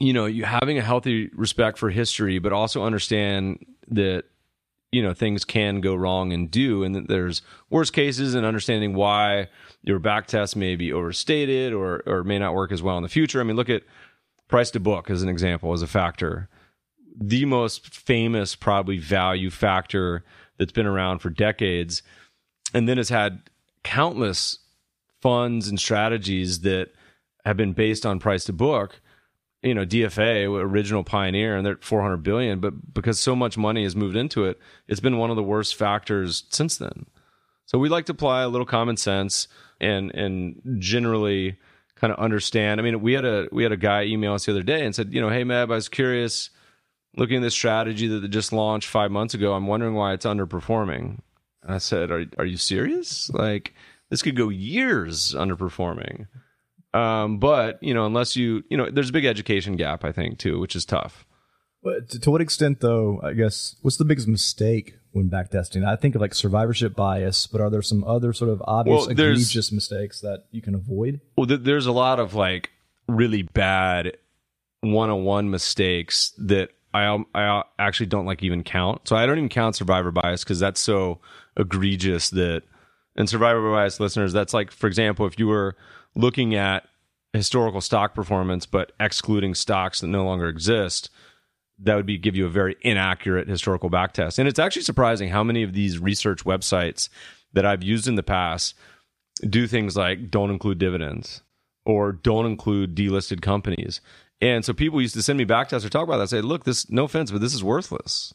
You 0.00 0.12
know 0.12 0.26
you 0.26 0.44
having 0.44 0.78
a 0.78 0.82
healthy 0.82 1.30
respect 1.34 1.78
for 1.78 1.90
history 1.90 2.40
but 2.40 2.52
also 2.52 2.82
understand 2.82 3.64
that 3.88 4.24
you 4.92 5.02
know 5.02 5.14
things 5.14 5.44
can 5.44 5.80
go 5.80 5.94
wrong 5.94 6.32
and 6.32 6.50
do 6.50 6.82
and 6.82 7.06
there's 7.06 7.42
worst 7.68 7.92
cases 7.92 8.34
and 8.34 8.44
understanding 8.44 8.94
why 8.94 9.48
your 9.82 9.98
back 9.98 10.26
test 10.26 10.56
may 10.56 10.76
be 10.76 10.92
overstated 10.92 11.72
or 11.72 12.02
or 12.06 12.24
may 12.24 12.38
not 12.38 12.54
work 12.54 12.72
as 12.72 12.82
well 12.82 12.96
in 12.96 13.02
the 13.02 13.08
future. 13.08 13.40
I 13.40 13.44
mean 13.44 13.56
look 13.56 13.70
at 13.70 13.82
price 14.48 14.70
to 14.72 14.80
book 14.80 15.10
as 15.10 15.22
an 15.22 15.28
example 15.28 15.72
as 15.72 15.82
a 15.82 15.86
factor. 15.86 16.48
The 17.16 17.44
most 17.44 17.94
famous 17.94 18.54
probably 18.56 18.98
value 18.98 19.50
factor 19.50 20.24
that's 20.58 20.72
been 20.72 20.86
around 20.86 21.20
for 21.20 21.30
decades 21.30 22.02
and 22.74 22.88
then 22.88 22.96
has 22.96 23.08
had 23.08 23.42
countless 23.84 24.58
funds 25.20 25.68
and 25.68 25.78
strategies 25.78 26.60
that 26.60 26.88
have 27.44 27.56
been 27.56 27.72
based 27.72 28.04
on 28.04 28.18
price 28.18 28.44
to 28.44 28.52
book 28.52 29.00
you 29.62 29.74
know 29.74 29.84
DFA 29.84 30.46
original 30.46 31.04
pioneer 31.04 31.56
and 31.56 31.64
they're 31.64 31.78
400 31.80 32.18
billion 32.18 32.60
but 32.60 32.94
because 32.94 33.20
so 33.20 33.36
much 33.36 33.58
money 33.58 33.82
has 33.84 33.94
moved 33.94 34.16
into 34.16 34.44
it 34.44 34.58
it's 34.88 35.00
been 35.00 35.18
one 35.18 35.30
of 35.30 35.36
the 35.36 35.42
worst 35.42 35.74
factors 35.76 36.44
since 36.50 36.76
then. 36.76 37.06
So 37.66 37.78
we 37.78 37.88
like 37.88 38.06
to 38.06 38.12
apply 38.12 38.42
a 38.42 38.48
little 38.48 38.66
common 38.66 38.96
sense 38.96 39.48
and 39.80 40.14
and 40.14 40.60
generally 40.78 41.58
kind 41.94 42.12
of 42.12 42.18
understand. 42.18 42.80
I 42.80 42.84
mean 42.84 43.00
we 43.00 43.12
had 43.12 43.24
a 43.24 43.48
we 43.52 43.62
had 43.62 43.72
a 43.72 43.76
guy 43.76 44.04
email 44.04 44.34
us 44.34 44.46
the 44.46 44.52
other 44.52 44.62
day 44.62 44.84
and 44.84 44.94
said 44.94 45.12
you 45.12 45.20
know 45.20 45.28
hey 45.28 45.44
Meb 45.44 45.70
I 45.70 45.74
was 45.74 45.88
curious 45.88 46.50
looking 47.16 47.38
at 47.38 47.42
this 47.42 47.54
strategy 47.54 48.06
that 48.06 48.26
just 48.28 48.52
launched 48.52 48.88
5 48.88 49.10
months 49.10 49.34
ago 49.34 49.52
I'm 49.52 49.66
wondering 49.66 49.94
why 49.94 50.12
it's 50.14 50.26
underperforming. 50.26 51.20
And 51.62 51.74
I 51.74 51.78
said 51.78 52.10
are 52.10 52.24
are 52.38 52.46
you 52.46 52.56
serious? 52.56 53.30
Like 53.30 53.74
this 54.08 54.22
could 54.22 54.36
go 54.36 54.48
years 54.48 55.34
underperforming 55.34 56.26
um, 56.92 57.38
but 57.38 57.82
you 57.82 57.94
know, 57.94 58.06
unless 58.06 58.36
you, 58.36 58.64
you 58.68 58.76
know, 58.76 58.90
there's 58.90 59.10
a 59.10 59.12
big 59.12 59.24
education 59.24 59.76
gap, 59.76 60.04
I 60.04 60.12
think, 60.12 60.38
too, 60.38 60.58
which 60.58 60.74
is 60.74 60.84
tough. 60.84 61.26
But 61.82 62.10
to, 62.10 62.20
to 62.20 62.30
what 62.30 62.40
extent, 62.40 62.80
though? 62.80 63.20
I 63.22 63.32
guess 63.32 63.76
what's 63.82 63.96
the 63.96 64.04
biggest 64.04 64.28
mistake 64.28 64.96
when 65.12 65.30
backtesting? 65.30 65.86
I 65.86 65.96
think 65.96 66.14
of 66.14 66.20
like 66.20 66.34
survivorship 66.34 66.94
bias, 66.94 67.46
but 67.46 67.60
are 67.60 67.70
there 67.70 67.82
some 67.82 68.04
other 68.04 68.32
sort 68.32 68.50
of 68.50 68.62
obvious 68.66 69.02
well, 69.02 69.08
egregious 69.08 69.72
mistakes 69.72 70.20
that 70.20 70.44
you 70.50 70.62
can 70.62 70.74
avoid? 70.74 71.20
Well, 71.36 71.46
th- 71.46 71.60
there's 71.62 71.86
a 71.86 71.92
lot 71.92 72.20
of 72.20 72.34
like 72.34 72.70
really 73.08 73.42
bad 73.42 74.16
one-on-one 74.82 75.50
mistakes 75.50 76.32
that 76.38 76.70
I 76.92 77.22
I 77.34 77.62
actually 77.78 78.06
don't 78.06 78.26
like 78.26 78.42
even 78.42 78.62
count. 78.62 79.08
So 79.08 79.16
I 79.16 79.24
don't 79.26 79.38
even 79.38 79.48
count 79.48 79.76
survivor 79.76 80.10
bias 80.10 80.42
because 80.44 80.58
that's 80.58 80.80
so 80.80 81.20
egregious 81.56 82.30
that. 82.30 82.62
And 83.16 83.28
survivor 83.28 83.70
bias 83.72 83.98
listeners, 84.00 84.32
that's 84.32 84.54
like, 84.54 84.70
for 84.70 84.86
example, 84.86 85.26
if 85.26 85.38
you 85.38 85.48
were 85.48 85.76
looking 86.14 86.54
at 86.54 86.88
historical 87.32 87.80
stock 87.80 88.14
performance, 88.14 88.66
but 88.66 88.92
excluding 88.98 89.54
stocks 89.54 90.00
that 90.00 90.08
no 90.08 90.24
longer 90.24 90.48
exist, 90.48 91.10
that 91.78 91.94
would 91.94 92.06
be 92.06 92.18
give 92.18 92.36
you 92.36 92.46
a 92.46 92.50
very 92.50 92.76
inaccurate 92.82 93.48
historical 93.48 93.90
backtest. 93.90 94.38
And 94.38 94.48
it's 94.48 94.58
actually 94.58 94.82
surprising 94.82 95.30
how 95.30 95.42
many 95.42 95.62
of 95.62 95.72
these 95.72 95.98
research 95.98 96.44
websites 96.44 97.08
that 97.52 97.64
I've 97.64 97.82
used 97.82 98.06
in 98.06 98.16
the 98.16 98.22
past 98.22 98.74
do 99.48 99.66
things 99.66 99.96
like 99.96 100.30
don't 100.30 100.50
include 100.50 100.78
dividends 100.78 101.42
or 101.86 102.12
don't 102.12 102.46
include 102.46 102.94
delisted 102.94 103.40
companies. 103.40 104.00
And 104.40 104.64
so 104.64 104.72
people 104.72 105.00
used 105.00 105.14
to 105.14 105.22
send 105.22 105.38
me 105.38 105.44
back 105.44 105.68
backtests 105.68 105.84
or 105.84 105.88
talk 105.88 106.04
about 106.04 106.18
that. 106.18 106.28
Say, 106.28 106.40
look, 106.40 106.64
this 106.64 106.90
no 106.90 107.04
offense, 107.04 107.30
but 107.30 107.40
this 107.40 107.54
is 107.54 107.64
worthless. 107.64 108.34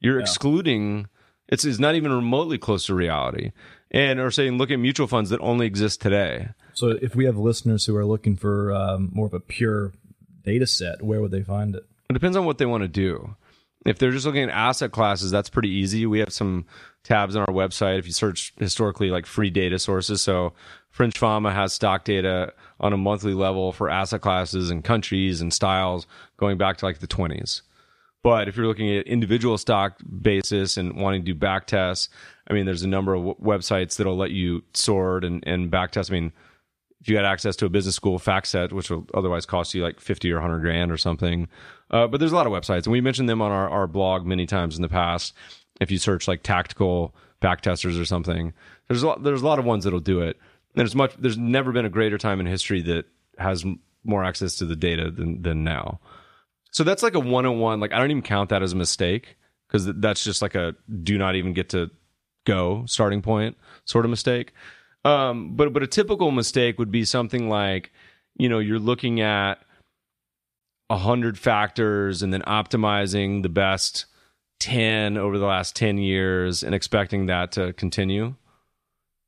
You're 0.00 0.18
yeah. 0.18 0.22
excluding. 0.22 1.08
It's, 1.48 1.64
it's 1.64 1.78
not 1.78 1.94
even 1.94 2.12
remotely 2.12 2.58
close 2.58 2.86
to 2.86 2.94
reality. 2.94 3.52
And 3.90 4.18
or 4.18 4.30
saying, 4.30 4.58
look 4.58 4.70
at 4.70 4.78
mutual 4.78 5.06
funds 5.06 5.30
that 5.30 5.40
only 5.40 5.66
exist 5.66 6.00
today. 6.00 6.48
So 6.74 6.88
if 6.88 7.14
we 7.14 7.24
have 7.24 7.36
listeners 7.36 7.86
who 7.86 7.96
are 7.96 8.04
looking 8.04 8.36
for 8.36 8.72
um, 8.72 9.10
more 9.12 9.26
of 9.26 9.34
a 9.34 9.40
pure 9.40 9.92
data 10.42 10.66
set, 10.66 11.02
where 11.02 11.20
would 11.20 11.30
they 11.30 11.42
find 11.42 11.74
it? 11.74 11.84
It 12.10 12.12
depends 12.12 12.36
on 12.36 12.44
what 12.44 12.58
they 12.58 12.66
want 12.66 12.82
to 12.82 12.88
do. 12.88 13.36
If 13.86 13.98
they're 13.98 14.12
just 14.12 14.26
looking 14.26 14.44
at 14.44 14.50
asset 14.50 14.92
classes, 14.92 15.30
that's 15.30 15.50
pretty 15.50 15.68
easy. 15.68 16.06
We 16.06 16.20
have 16.20 16.32
some 16.32 16.66
tabs 17.02 17.36
on 17.36 17.42
our 17.42 17.54
website 17.54 17.98
if 17.98 18.06
you 18.06 18.12
search 18.12 18.54
historically 18.58 19.10
like 19.10 19.26
free 19.26 19.50
data 19.50 19.78
sources. 19.78 20.22
So 20.22 20.54
French 20.90 21.18
Fama 21.18 21.52
has 21.52 21.72
stock 21.72 22.04
data 22.04 22.54
on 22.80 22.92
a 22.92 22.96
monthly 22.96 23.34
level 23.34 23.72
for 23.72 23.90
asset 23.90 24.22
classes 24.22 24.70
and 24.70 24.82
countries 24.82 25.40
and 25.40 25.52
styles 25.52 26.06
going 26.38 26.56
back 26.56 26.78
to 26.78 26.86
like 26.86 26.98
the 26.98 27.06
20s. 27.06 27.62
But 28.22 28.48
if 28.48 28.56
you're 28.56 28.66
looking 28.66 28.96
at 28.96 29.06
individual 29.06 29.58
stock 29.58 29.98
basis 30.22 30.78
and 30.78 30.96
wanting 30.96 31.20
to 31.20 31.32
do 31.32 31.34
back 31.34 31.66
tests, 31.66 32.08
I 32.48 32.54
mean, 32.54 32.64
there's 32.64 32.82
a 32.82 32.88
number 32.88 33.12
of 33.14 33.22
w- 33.22 33.36
websites 33.42 33.96
that'll 33.96 34.16
let 34.16 34.30
you 34.30 34.62
sort 34.72 35.24
and, 35.24 35.44
and 35.46 35.70
back 35.70 35.92
test. 35.92 36.10
I 36.10 36.14
mean, 36.14 36.32
if 37.04 37.08
you 37.10 37.16
had 37.16 37.26
access 37.26 37.54
to 37.54 37.66
a 37.66 37.68
business 37.68 37.94
school 37.94 38.18
FactSet, 38.18 38.72
which 38.72 38.88
will 38.88 39.06
otherwise 39.12 39.44
cost 39.44 39.74
you 39.74 39.82
like 39.82 40.00
50 40.00 40.32
or 40.32 40.36
100 40.36 40.60
grand 40.60 40.90
or 40.90 40.96
something. 40.96 41.48
Uh, 41.90 42.06
but 42.06 42.18
there's 42.18 42.32
a 42.32 42.34
lot 42.34 42.46
of 42.46 42.52
websites, 42.54 42.84
and 42.84 42.92
we 42.92 43.02
mentioned 43.02 43.28
them 43.28 43.42
on 43.42 43.52
our, 43.52 43.68
our 43.68 43.86
blog 43.86 44.24
many 44.24 44.46
times 44.46 44.74
in 44.74 44.80
the 44.80 44.88
past. 44.88 45.34
If 45.82 45.90
you 45.90 45.98
search 45.98 46.26
like 46.26 46.42
tactical 46.42 47.14
backtesters 47.42 48.00
or 48.00 48.06
something, 48.06 48.54
there's 48.88 49.02
a 49.02 49.06
lot, 49.08 49.22
there's 49.22 49.42
a 49.42 49.46
lot 49.46 49.58
of 49.58 49.66
ones 49.66 49.84
that'll 49.84 50.00
do 50.00 50.22
it. 50.22 50.38
And 50.38 50.76
there's 50.76 50.94
much, 50.94 51.14
there's 51.18 51.36
never 51.36 51.72
been 51.72 51.84
a 51.84 51.90
greater 51.90 52.16
time 52.16 52.40
in 52.40 52.46
history 52.46 52.80
that 52.80 53.04
has 53.36 53.66
more 54.02 54.24
access 54.24 54.56
to 54.56 54.64
the 54.64 54.74
data 54.74 55.10
than, 55.10 55.42
than 55.42 55.62
now. 55.62 56.00
So 56.70 56.84
that's 56.84 57.02
like 57.02 57.14
a 57.14 57.20
one 57.20 57.44
on 57.44 57.58
one. 57.58 57.80
Like 57.80 57.92
I 57.92 57.98
don't 57.98 58.12
even 58.12 58.22
count 58.22 58.48
that 58.48 58.62
as 58.62 58.72
a 58.72 58.76
mistake 58.76 59.36
because 59.68 59.92
that's 59.96 60.24
just 60.24 60.40
like 60.40 60.54
a 60.54 60.74
do 61.02 61.18
not 61.18 61.34
even 61.34 61.52
get 61.52 61.68
to 61.70 61.90
go 62.46 62.84
starting 62.86 63.20
point 63.20 63.58
sort 63.84 64.06
of 64.06 64.10
mistake. 64.10 64.54
Um, 65.04 65.54
but 65.54 65.72
but 65.72 65.82
a 65.82 65.86
typical 65.86 66.30
mistake 66.30 66.78
would 66.78 66.90
be 66.90 67.04
something 67.04 67.48
like, 67.48 67.92
you 68.36 68.48
know, 68.48 68.58
you're 68.58 68.78
looking 68.78 69.20
at 69.20 69.54
a 70.90 70.96
hundred 70.96 71.38
factors 71.38 72.22
and 72.22 72.32
then 72.32 72.42
optimizing 72.42 73.42
the 73.42 73.48
best 73.48 74.06
10 74.60 75.16
over 75.16 75.38
the 75.38 75.46
last 75.46 75.76
10 75.76 75.98
years 75.98 76.62
and 76.62 76.74
expecting 76.74 77.26
that 77.26 77.52
to 77.52 77.72
continue. 77.74 78.34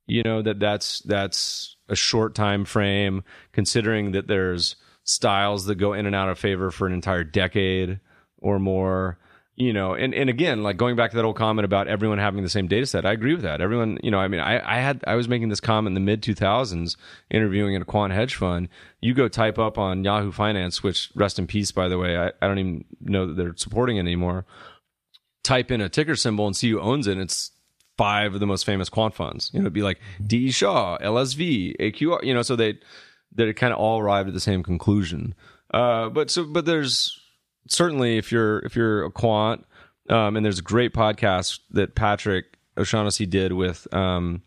You 0.06 0.22
know 0.22 0.40
that 0.42 0.60
that's 0.60 1.00
that's 1.00 1.76
a 1.88 1.96
short 1.96 2.34
time 2.34 2.64
frame 2.64 3.24
considering 3.52 4.12
that 4.12 4.28
there's 4.28 4.76
styles 5.02 5.66
that 5.66 5.76
go 5.76 5.92
in 5.92 6.06
and 6.06 6.14
out 6.14 6.28
of 6.28 6.38
favor 6.38 6.70
for 6.70 6.86
an 6.86 6.92
entire 6.92 7.24
decade 7.24 7.98
or 8.38 8.60
more 8.60 9.18
you 9.56 9.72
know 9.72 9.94
and, 9.94 10.14
and 10.14 10.28
again 10.30 10.62
like 10.62 10.76
going 10.76 10.96
back 10.96 11.10
to 11.10 11.16
that 11.16 11.24
old 11.24 11.36
comment 11.36 11.64
about 11.64 11.88
everyone 11.88 12.18
having 12.18 12.42
the 12.42 12.48
same 12.48 12.68
data 12.68 12.86
set 12.86 13.04
i 13.06 13.12
agree 13.12 13.34
with 13.34 13.42
that. 13.42 13.60
Everyone 13.60 13.98
you 14.02 14.10
know 14.10 14.18
i 14.18 14.28
mean 14.28 14.40
i, 14.40 14.76
I 14.76 14.80
had 14.80 15.02
i 15.06 15.14
was 15.14 15.28
making 15.28 15.48
this 15.48 15.60
comment 15.60 15.88
in 15.88 15.94
the 15.94 16.00
mid 16.00 16.22
2000s 16.22 16.96
interviewing 17.30 17.74
in 17.74 17.82
a 17.82 17.84
quant 17.84 18.12
hedge 18.12 18.36
fund. 18.36 18.68
You 19.00 19.14
go 19.14 19.28
type 19.28 19.58
up 19.58 19.78
on 19.78 20.04
yahoo 20.04 20.30
finance 20.30 20.82
which 20.82 21.10
rest 21.14 21.38
in 21.38 21.46
peace 21.46 21.72
by 21.72 21.88
the 21.88 21.98
way 21.98 22.16
i, 22.16 22.28
I 22.40 22.46
don't 22.46 22.58
even 22.58 22.84
know 23.00 23.26
that 23.26 23.36
they're 23.36 23.56
supporting 23.56 23.96
it 23.96 24.00
anymore. 24.00 24.44
Type 25.42 25.70
in 25.70 25.80
a 25.80 25.88
ticker 25.88 26.16
symbol 26.16 26.46
and 26.46 26.56
see 26.56 26.70
who 26.70 26.80
owns 26.80 27.06
it 27.06 27.12
and 27.12 27.22
it's 27.22 27.52
five 27.96 28.34
of 28.34 28.40
the 28.40 28.46
most 28.46 28.66
famous 28.66 28.90
quant 28.90 29.14
funds. 29.14 29.50
You 29.54 29.60
know 29.60 29.64
it'd 29.64 29.72
be 29.72 29.82
like 29.82 30.00
d. 30.24 30.50
Shaw 30.50 30.98
lsv 30.98 31.76
aqr 31.80 32.22
you 32.22 32.34
know 32.34 32.42
so 32.42 32.56
they 32.56 32.78
they 33.32 33.52
kind 33.52 33.72
of 33.72 33.78
all 33.78 34.00
arrived 34.00 34.28
at 34.28 34.34
the 34.34 34.40
same 34.40 34.62
conclusion. 34.62 35.34
Uh, 35.72 36.08
but 36.10 36.30
so 36.30 36.44
but 36.44 36.66
there's 36.66 37.18
certainly 37.68 38.18
if 38.18 38.32
you're 38.32 38.60
if 38.60 38.76
you're 38.76 39.04
a 39.04 39.10
quant, 39.10 39.64
um, 40.08 40.36
and 40.36 40.44
there's 40.44 40.58
a 40.58 40.62
great 40.62 40.92
podcast 40.92 41.60
that 41.70 41.94
Patrick 41.94 42.46
O'Shaughnessy 42.78 43.26
did 43.26 43.52
with 43.52 43.92
um, 43.94 44.42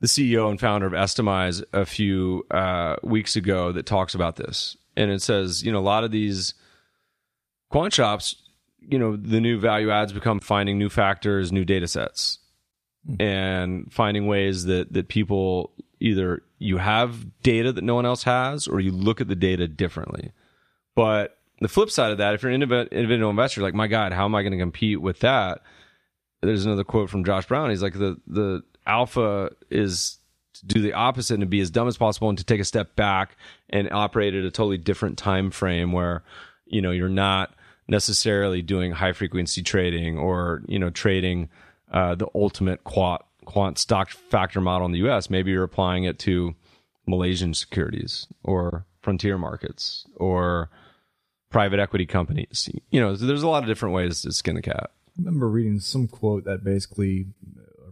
the 0.00 0.06
CEO 0.06 0.50
and 0.50 0.60
founder 0.60 0.86
of 0.86 0.92
Estimize 0.92 1.62
a 1.72 1.86
few 1.86 2.44
uh, 2.50 2.96
weeks 3.02 3.36
ago 3.36 3.72
that 3.72 3.86
talks 3.86 4.14
about 4.14 4.36
this, 4.36 4.76
and 4.96 5.10
it 5.10 5.22
says 5.22 5.62
you 5.62 5.72
know 5.72 5.78
a 5.78 5.80
lot 5.80 6.04
of 6.04 6.10
these 6.10 6.54
quant 7.70 7.92
shops, 7.92 8.36
you 8.80 8.98
know, 8.98 9.16
the 9.16 9.40
new 9.40 9.58
value 9.58 9.90
adds 9.90 10.12
become 10.12 10.40
finding 10.40 10.78
new 10.78 10.88
factors, 10.88 11.52
new 11.52 11.64
data 11.64 11.88
sets, 11.88 12.38
mm-hmm. 13.08 13.20
and 13.20 13.92
finding 13.92 14.26
ways 14.26 14.64
that 14.64 14.92
that 14.92 15.08
people 15.08 15.72
either 16.00 16.42
you 16.58 16.78
have 16.78 17.42
data 17.42 17.72
that 17.72 17.84
no 17.84 17.94
one 17.94 18.06
else 18.06 18.22
has, 18.24 18.66
or 18.66 18.80
you 18.80 18.92
look 18.92 19.20
at 19.20 19.28
the 19.28 19.36
data 19.36 19.68
differently. 19.68 20.32
But 20.94 21.36
the 21.60 21.68
flip 21.68 21.90
side 21.90 22.12
of 22.12 22.18
that, 22.18 22.34
if 22.34 22.42
you're 22.42 22.52
an 22.52 22.62
individual 22.62 23.30
investor, 23.30 23.62
like 23.62 23.74
my 23.74 23.86
God, 23.86 24.12
how 24.12 24.24
am 24.24 24.34
I 24.34 24.42
going 24.42 24.52
to 24.52 24.58
compete 24.58 25.00
with 25.00 25.20
that? 25.20 25.62
There's 26.42 26.66
another 26.66 26.84
quote 26.84 27.08
from 27.08 27.24
Josh 27.24 27.46
Brown. 27.46 27.70
He's 27.70 27.82
like 27.82 27.94
the 27.94 28.20
the 28.26 28.62
alpha 28.86 29.50
is 29.70 30.18
to 30.54 30.66
do 30.66 30.80
the 30.80 30.92
opposite 30.92 31.34
and 31.34 31.40
to 31.42 31.46
be 31.46 31.60
as 31.60 31.70
dumb 31.70 31.88
as 31.88 31.96
possible 31.96 32.28
and 32.28 32.38
to 32.38 32.44
take 32.44 32.60
a 32.60 32.64
step 32.64 32.94
back 32.94 33.36
and 33.70 33.90
operate 33.90 34.34
at 34.34 34.44
a 34.44 34.50
totally 34.50 34.78
different 34.78 35.18
time 35.18 35.50
frame 35.50 35.92
where 35.92 36.22
you 36.66 36.80
know 36.80 36.90
you're 36.90 37.08
not 37.08 37.54
necessarily 37.88 38.62
doing 38.62 38.92
high 38.92 39.12
frequency 39.12 39.62
trading 39.62 40.18
or 40.18 40.62
you 40.66 40.78
know 40.78 40.90
trading 40.90 41.48
uh, 41.92 42.14
the 42.14 42.26
ultimate 42.34 42.84
quant 42.84 43.22
quant 43.44 43.78
stock 43.78 44.10
factor 44.10 44.60
model 44.60 44.86
in 44.86 44.92
the 44.92 44.98
U.S. 44.98 45.30
Maybe 45.30 45.52
you're 45.52 45.62
applying 45.62 46.04
it 46.04 46.18
to 46.20 46.54
Malaysian 47.06 47.54
securities 47.54 48.26
or 48.44 48.84
frontier 49.00 49.38
markets 49.38 50.04
or 50.16 50.68
private 51.56 51.80
equity 51.80 52.06
companies. 52.06 52.68
You 52.90 53.00
know, 53.00 53.16
there's 53.16 53.42
a 53.42 53.48
lot 53.48 53.62
of 53.62 53.68
different 53.68 53.94
ways 53.94 54.22
to 54.22 54.32
skin 54.32 54.56
the 54.56 54.62
cat. 54.62 54.90
I 55.08 55.12
remember 55.18 55.48
reading 55.48 55.80
some 55.80 56.06
quote 56.08 56.44
that 56.44 56.62
basically 56.62 57.26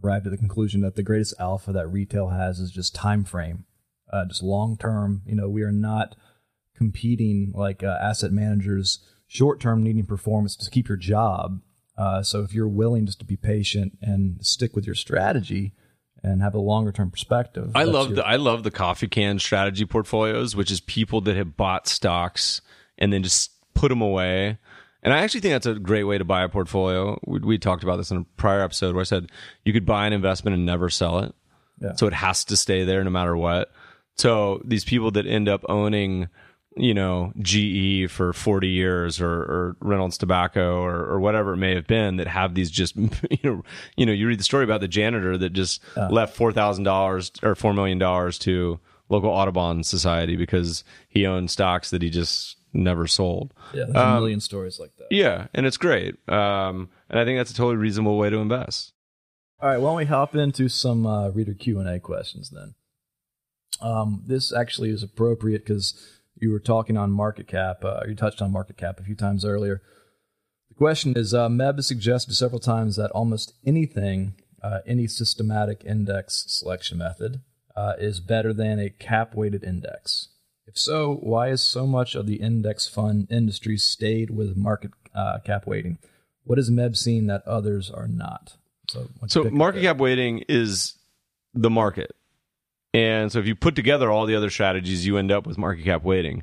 arrived 0.03 0.27
at 0.27 0.31
the 0.33 0.37
conclusion 0.39 0.83
that 0.83 0.97
the 0.97 1.03
greatest 1.03 1.35
alpha 1.41 1.73
that 1.73 1.89
retail 1.89 2.29
has 2.29 2.59
is 2.61 2.71
just 2.71 2.95
time 2.95 3.25
frame, 3.25 3.65
uh, 4.13 4.27
just 4.27 4.43
long 4.43 4.77
term. 4.77 5.23
You 5.27 5.35
know, 5.35 5.49
we 5.49 5.63
are 5.63 5.73
not 5.73 6.15
competing 6.77 7.53
like 7.55 7.83
uh, 7.83 7.97
asset 8.03 8.33
managers 8.33 8.99
short 9.27 9.61
term 9.61 9.83
needing 9.83 10.05
performance 10.05 10.57
to 10.57 10.71
keep 10.71 10.89
your 10.89 10.99
job. 10.99 11.61
Uh, 11.97 12.23
so 12.23 12.43
if 12.43 12.53
you're 12.53 12.69
willing 12.69 13.07
just 13.07 13.21
to 13.21 13.25
be 13.25 13.37
patient 13.37 13.97
and 14.03 14.45
stick 14.45 14.75
with 14.75 14.85
your 14.85 14.97
strategy 14.97 15.73
and 16.23 16.43
have 16.43 16.55
a 16.55 16.61
longer 16.61 16.93
term 16.93 17.11
perspective, 17.11 17.71
I 17.75 17.85
love 17.85 18.09
your- 18.09 18.17
the 18.17 18.27
I 18.27 18.37
love 18.37 18.63
the 18.63 18.71
coffee 18.71 19.09
can 19.09 19.39
strategy 19.39 19.87
portfolios, 19.87 20.55
which 20.57 20.71
is 20.71 20.81
people 20.81 21.21
that 21.23 21.37
have 21.37 21.57
bought 21.57 21.87
stocks 21.87 22.61
and 22.99 23.13
then 23.13 23.23
just 23.23 23.51
put 23.75 23.89
them 23.89 24.01
away. 24.01 24.59
And 25.03 25.13
I 25.13 25.19
actually 25.19 25.41
think 25.41 25.53
that's 25.53 25.67
a 25.67 25.75
great 25.75 26.05
way 26.05 26.17
to 26.17 26.25
buy 26.25 26.43
a 26.43 26.49
portfolio. 26.49 27.21
We, 27.27 27.41
we, 27.41 27.59
talked 27.59 27.83
about 27.83 27.97
this 27.97 28.11
in 28.11 28.17
a 28.17 28.25
prior 28.37 28.63
episode 28.63 28.95
where 28.95 29.03
I 29.03 29.05
said 29.05 29.31
you 29.65 29.73
could 29.73 29.85
buy 29.85 30.07
an 30.07 30.15
investment 30.15 30.55
and 30.55 30.65
never 30.65 30.89
sell 30.89 31.19
it. 31.19 31.35
Yeah. 31.81 31.95
So 31.97 32.07
it 32.07 32.15
has 32.15 32.45
to 32.47 32.57
stay 32.57 32.85
there 32.85 33.05
no 33.05 33.11
matter 33.11 33.37
what. 33.37 33.71
So 34.17 34.63
these 34.65 34.85
people 34.85 35.11
that 35.13 35.27
end 35.27 35.49
up 35.49 35.65
owning, 35.69 36.29
you 36.77 36.95
know, 36.95 37.33
GE 37.39 38.11
for 38.11 38.33
40 38.33 38.69
years 38.69 39.21
or, 39.21 39.31
or 39.31 39.77
Reynolds 39.81 40.17
Tobacco 40.17 40.81
or, 40.81 41.05
or 41.05 41.21
whatever 41.21 41.53
it 41.53 41.59
may 41.59 41.75
have 41.75 41.87
been 41.87 42.17
that 42.17 42.27
have 42.27 42.55
these 42.55 42.71
just, 42.71 42.97
you 42.97 43.39
know, 43.43 43.63
you 43.97 44.07
know, 44.07 44.13
you 44.13 44.27
read 44.27 44.39
the 44.39 44.45
story 44.45 44.65
about 44.65 44.81
the 44.81 44.89
janitor 44.89 45.37
that 45.37 45.51
just 45.51 45.83
uh. 45.97 46.09
left 46.11 46.39
$4,000 46.39 47.43
or 47.43 47.55
$4 47.55 47.75
million 47.75 47.99
to 48.33 48.81
local 49.11 49.31
Audubon 49.31 49.83
society 49.83 50.37
because 50.37 50.85
he 51.09 51.27
owned 51.27 51.51
stocks 51.51 51.91
that 51.91 52.01
he 52.01 52.09
just 52.09 52.57
never 52.75 53.07
sold. 53.07 53.55
Yeah, 53.73 53.85
there's 53.85 53.97
um, 53.97 54.17
a 54.17 54.21
million 54.21 54.41
stories 54.41 54.79
like 54.79 54.95
that. 54.97 55.07
Yeah, 55.11 55.47
and 55.55 55.65
it's 55.65 55.77
great. 55.77 56.17
Um, 56.29 56.91
and 57.09 57.19
I 57.19 57.25
think 57.25 57.39
that's 57.39 57.53
a 57.53 57.55
totally 57.55 57.77
reasonable 57.77 58.19
way 58.19 58.31
to 58.31 58.39
invest. 58.39 58.93
All 59.61 59.69
right, 59.69 59.79
why 59.79 59.91
don't 59.91 59.97
we 59.97 60.05
hop 60.05 60.35
into 60.35 60.69
some 60.69 61.07
uh, 61.07 61.31
reader 61.31 61.55
Q 61.55 61.81
and 61.81 61.89
A 61.89 62.01
questions 62.01 62.51
then? 62.51 62.75
Um, 63.81 64.25
this 64.27 64.53
actually 64.53 64.91
is 64.91 65.03
appropriate 65.03 65.65
because 65.65 65.99
you 66.37 66.51
were 66.51 66.61
talking 66.61 66.97
on 66.97 67.11
market 67.11 67.47
cap. 67.47 67.85
Uh, 67.85 68.01
you 68.07 68.15
touched 68.15 68.43
on 68.43 68.53
market 68.53 68.77
cap 68.77 69.01
a 69.01 69.05
few 69.05 69.15
times 69.15 69.45
earlier. 69.45 69.81
The 70.69 70.75
question 70.75 71.15
is: 71.17 71.33
uh, 71.33 71.49
Meb 71.49 71.77
has 71.77 71.87
suggested 71.87 72.35
several 72.35 72.61
times 72.61 72.97
that 72.97 73.11
almost 73.13 73.55
anything, 73.65 74.35
uh, 74.63 74.81
any 74.87 75.07
systematic 75.07 75.83
index 75.85 76.45
selection 76.49 76.99
method, 76.99 77.41
uh, 77.77 77.95
is 77.99 78.21
better 78.21 78.53
than 78.53 78.79
a 78.79 78.91
cap-weighted 78.91 79.65
index. 79.65 80.29
If 80.75 80.81
so, 80.81 81.15
why 81.23 81.51
is 81.51 81.63
so 81.63 81.87
much 81.87 82.17
of 82.17 82.27
the 82.27 82.37
index 82.37 82.89
fund 82.89 83.29
industry 83.31 83.77
stayed 83.77 84.31
with 84.31 84.57
market 84.57 84.91
uh, 85.15 85.39
cap 85.45 85.67
weighting? 85.67 85.99
What 86.43 86.59
is 86.59 86.69
MEB 86.69 86.97
seeing 86.97 87.29
that 87.29 87.47
others 87.47 87.91
are 87.91 88.09
not? 88.09 88.57
So, 88.89 89.09
so 89.29 89.45
market 89.45 89.83
cap 89.83 89.99
weighting 89.99 90.45
is 90.49 90.95
the 91.55 91.71
market. 91.71 92.17
And 92.93 93.31
so 93.31 93.39
if 93.39 93.47
you 93.47 93.55
put 93.55 93.77
together 93.77 94.11
all 94.11 94.27
the 94.27 94.35
other 94.35 94.51
strategies, 94.51 95.07
you 95.07 95.17
end 95.17 95.31
up 95.31 95.47
with 95.47 95.59
market 95.59 95.85
cap 95.85 96.03
weighting. 96.03 96.43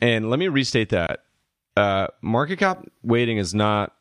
And 0.00 0.30
let 0.30 0.38
me 0.38 0.48
restate 0.48 0.88
that. 0.90 1.24
Uh, 1.76 2.08
market 2.22 2.58
cap 2.58 2.86
weighting 3.02 3.36
is 3.36 3.54
not 3.54 3.94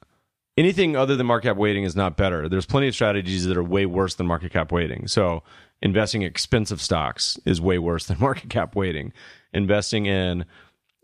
anything 0.58 0.96
other 0.96 1.16
than 1.16 1.28
market 1.28 1.50
cap 1.50 1.58
weighting 1.58 1.84
is 1.84 1.96
not 1.96 2.18
better. 2.18 2.50
There's 2.50 2.66
plenty 2.66 2.88
of 2.88 2.96
strategies 2.96 3.46
that 3.46 3.58
are 3.58 3.64
way 3.64 3.86
worse 3.86 4.16
than 4.16 4.26
market 4.26 4.52
cap 4.52 4.72
weighting. 4.72 5.08
So 5.08 5.44
investing 5.82 6.22
expensive 6.22 6.82
stocks 6.82 7.38
is 7.46 7.62
way 7.62 7.78
worse 7.78 8.06
than 8.06 8.18
market 8.22 8.50
cap 8.50 8.76
weighting 8.76 9.14
investing 9.54 10.06
in 10.06 10.46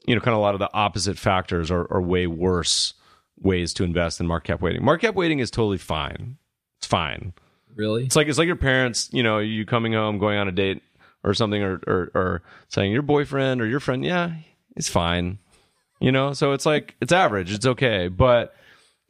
you 0.07 0.15
know 0.15 0.21
kind 0.21 0.33
of 0.33 0.39
a 0.39 0.41
lot 0.41 0.53
of 0.55 0.59
the 0.59 0.69
opposite 0.73 1.17
factors 1.17 1.71
are, 1.71 1.91
are 1.91 2.01
way 2.01 2.27
worse 2.27 2.93
ways 3.39 3.73
to 3.73 3.83
invest 3.83 4.17
than 4.17 4.27
market 4.27 4.53
cap 4.53 4.61
weighting. 4.61 4.83
Market 4.83 5.07
cap 5.07 5.15
weighting 5.15 5.39
is 5.39 5.51
totally 5.51 5.77
fine. 5.77 6.37
It's 6.79 6.87
fine. 6.87 7.33
Really? 7.75 8.05
It's 8.05 8.15
like 8.15 8.27
it's 8.27 8.37
like 8.37 8.47
your 8.47 8.55
parents, 8.55 9.09
you 9.11 9.23
know, 9.23 9.39
you 9.39 9.65
coming 9.65 9.93
home, 9.93 10.17
going 10.17 10.37
on 10.37 10.47
a 10.47 10.51
date 10.51 10.81
or 11.23 11.33
something, 11.33 11.61
or 11.61 11.81
or, 11.87 12.11
or 12.15 12.43
saying 12.69 12.91
your 12.91 13.01
boyfriend 13.01 13.61
or 13.61 13.67
your 13.67 13.79
friend, 13.79 14.05
yeah, 14.05 14.33
it's 14.75 14.89
fine. 14.89 15.39
You 15.99 16.11
know, 16.11 16.33
so 16.33 16.51
it's 16.51 16.65
like 16.65 16.95
it's 17.01 17.11
average, 17.11 17.53
it's 17.53 17.65
okay. 17.65 18.07
But 18.07 18.55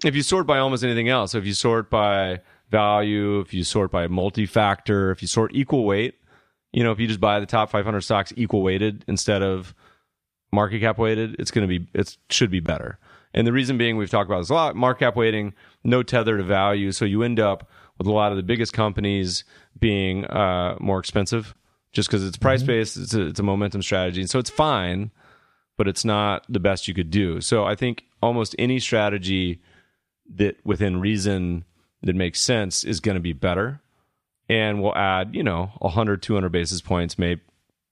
if 0.04 0.16
you 0.16 0.24
sort 0.24 0.48
by 0.48 0.58
almost 0.58 0.84
anything 0.84 1.10
else, 1.10 1.36
if 1.36 1.46
you 1.46 1.54
sort 1.54 1.90
by 1.90 2.42
value, 2.70 3.40
if 3.40 3.54
you 3.54 3.64
sort 3.64 3.92
by 3.92 4.08
multi-factor, 4.08 5.12
if 5.12 5.22
you 5.22 5.28
sort 5.28 5.54
equal 5.54 5.86
weight, 5.86 6.16
you 6.76 6.84
know, 6.84 6.92
if 6.92 7.00
you 7.00 7.08
just 7.08 7.22
buy 7.22 7.40
the 7.40 7.46
top 7.46 7.70
500 7.70 8.02
stocks 8.02 8.34
equal 8.36 8.62
weighted 8.62 9.06
instead 9.08 9.42
of 9.42 9.74
market 10.52 10.82
cap 10.82 10.98
weighted, 10.98 11.38
it's 11.40 11.50
going 11.50 11.68
to 11.68 11.80
be 11.80 11.88
it 11.94 12.18
should 12.30 12.52
be 12.52 12.60
better. 12.60 13.00
And 13.34 13.48
the 13.48 13.54
reason 13.54 13.78
being, 13.78 13.96
we've 13.96 14.10
talked 14.10 14.30
about 14.30 14.40
this 14.40 14.50
a 14.50 14.54
lot. 14.54 14.76
Market 14.76 15.06
cap 15.06 15.16
weighting, 15.16 15.54
no 15.86 16.04
tether 16.04 16.38
to 16.38 16.44
value, 16.44 16.92
so 16.92 17.06
you 17.06 17.24
end 17.24 17.40
up 17.40 17.70
with 17.98 18.08
a 18.08 18.12
lot 18.12 18.32
of 18.32 18.38
the 18.38 18.44
biggest 18.44 18.74
companies 18.74 19.46
being 19.80 20.26
uh, 20.26 20.76
more 20.82 21.00
expensive, 21.00 21.56
just 21.94 22.10
because 22.10 22.26
it's 22.26 22.38
price 22.38 22.62
based. 22.62 22.96
Mm-hmm. 22.96 23.04
It's, 23.04 23.14
a, 23.14 23.22
it's 23.28 23.40
a 23.40 23.44
momentum 23.44 23.82
strategy, 23.82 24.20
and 24.20 24.30
so 24.30 24.38
it's 24.38 24.50
fine, 24.50 25.12
but 25.78 25.88
it's 25.88 26.04
not 26.04 26.46
the 26.50 26.60
best 26.60 26.90
you 26.90 26.94
could 26.94 27.10
do. 27.10 27.40
So 27.40 27.64
I 27.64 27.76
think 27.76 28.04
almost 28.22 28.54
any 28.60 28.82
strategy 28.82 29.62
that 30.36 30.58
within 30.66 31.00
reason 31.00 31.64
that 32.04 32.18
makes 32.18 32.42
sense 32.42 32.84
is 32.84 33.00
going 33.00 33.16
to 33.16 33.22
be 33.22 33.32
better 33.32 33.80
and 34.50 34.82
we'll 34.82 34.96
add, 34.96 35.36
you 35.36 35.44
know, 35.44 35.72
100, 35.80 36.22
200 36.22 36.50
basis 36.50 36.82
points, 36.82 37.18
maybe 37.18 37.42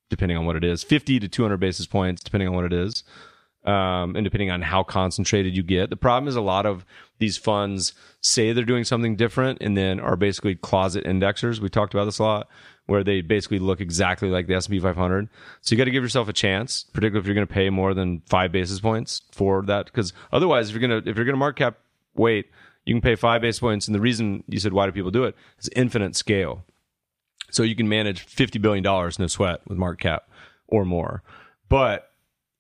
depending 0.10 0.38
on 0.38 0.46
what 0.46 0.56
it 0.56 0.64
is, 0.64 0.84
50 0.84 1.20
to 1.20 1.28
200 1.28 1.58
basis 1.58 1.88
points, 1.88 2.24
depending 2.24 2.48
on 2.48 2.56
what 2.56 2.66
it 2.66 2.74
is, 2.74 3.04
um, 3.66 4.16
and 4.16 4.24
depending 4.24 4.52
on 4.52 4.62
how 4.62 4.84
concentrated 4.84 5.56
you 5.56 5.64
get. 5.64 5.90
The 5.90 5.96
problem 5.96 6.28
is 6.28 6.36
a 6.36 6.42
lot 6.42 6.66
of 6.66 6.86
these 7.18 7.38
funds 7.38 7.94
say 8.22 8.54
they're 8.54 8.64
doing 8.64 8.84
something 8.84 9.16
different 9.16 9.60
and 9.62 9.76
then 9.76 10.00
are 10.00 10.16
basically 10.16 10.56
closet 10.56 11.06
indexers. 11.06 11.60
We 11.60 11.70
talked 11.70 11.94
about 11.94 12.06
this 12.06 12.20
a 12.20 12.24
lot, 12.24 12.48
where 12.86 13.04
they 13.04 13.22
basically 13.22 13.60
look 13.60 13.82
exactly 13.82 14.30
like 14.30 14.48
the 14.48 14.56
S&P 14.56 14.80
500. 14.80 15.30
So 15.62 15.74
you 15.74 15.78
got 15.78 15.86
to 15.86 15.92
give 15.92 16.04
yourself 16.04 16.28
a 16.28 16.34
chance, 16.34 16.84
particularly 16.84 17.22
if 17.22 17.26
you're 17.26 17.36
going 17.36 17.48
to 17.48 17.54
pay 17.54 17.70
more 17.70 17.94
than 17.94 18.22
five 18.28 18.52
basis 18.52 18.80
points 18.80 19.22
for 19.32 19.64
that, 19.64 19.86
because 19.86 20.14
otherwise, 20.32 20.70
if 20.70 20.76
you're 20.76 20.88
going 20.88 21.04
to 21.04 21.10
if 21.10 21.16
you're 21.16 21.26
to 21.26 21.36
market 21.36 21.64
cap 21.64 21.78
weight, 22.16 22.48
you 22.86 22.94
can 22.94 23.02
pay 23.02 23.16
five 23.16 23.42
basis 23.42 23.60
points. 23.60 23.88
And 23.88 23.96
the 23.96 24.02
reason 24.02 24.44
you 24.48 24.60
said 24.60 24.74
why 24.74 24.86
do 24.86 24.92
people 24.92 25.12
do 25.12 25.24
it 25.24 25.36
is 25.60 25.70
infinite 25.76 26.16
scale. 26.16 26.64
So 27.52 27.64
you 27.64 27.76
can 27.76 27.88
manage 27.88 28.22
fifty 28.22 28.60
billion 28.60 28.84
dollars 28.84 29.20
no 29.20 29.28
sweat 29.28 29.62
with 29.68 29.78
market 29.78 30.02
cap 30.02 30.30
or 30.68 30.86
more. 30.86 31.24
But 31.70 32.10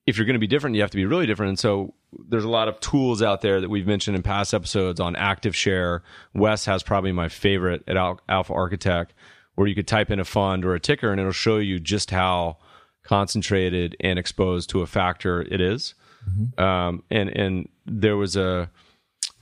if 0.06 0.18
you're 0.18 0.26
going 0.26 0.36
to 0.36 0.40
be 0.40 0.48
different, 0.48 0.76
you 0.76 0.82
have 0.82 0.92
to 0.92 0.98
be 0.98 1.06
really 1.06 1.26
different. 1.26 1.50
And 1.50 1.60
so 1.60 1.94
there's 2.30 2.44
a 2.44 2.50
lot 2.50 2.68
of 2.68 2.80
tools 2.80 3.22
out 3.22 3.42
there 3.42 3.62
that 3.62 3.70
we've 3.70 3.88
mentioned 3.88 4.16
in 4.16 4.22
past 4.22 4.54
episodes 4.54 5.00
on 5.00 5.16
active 5.16 5.56
share. 5.56 6.04
Wes 6.34 6.66
has 6.66 6.84
probably 6.84 7.12
my 7.12 7.30
favorite 7.30 7.84
at 7.88 7.96
Alpha 7.96 8.54
Architect, 8.54 9.14
where 9.56 9.68
you 9.68 9.76
could 9.76 9.88
type 9.88 10.12
in 10.12 10.20
a 10.20 10.26
fund 10.26 10.66
or 10.66 10.76
a 10.76 10.80
ticker 10.80 11.12
and 11.12 11.20
it'll 11.20 11.32
show 11.32 11.58
you 11.58 11.80
just 11.80 12.12
how 12.12 12.58
concentrated 13.04 13.96
and 14.00 14.20
exposed 14.20 14.70
to 14.72 14.82
a 14.82 14.88
factor 14.88 15.42
it 15.42 15.62
is. 15.62 15.96
Mm-hmm. 16.30 16.64
Um, 16.64 17.04
and 17.10 17.30
and 17.30 17.70
there 17.86 18.18
was 18.18 18.36
a 18.36 18.70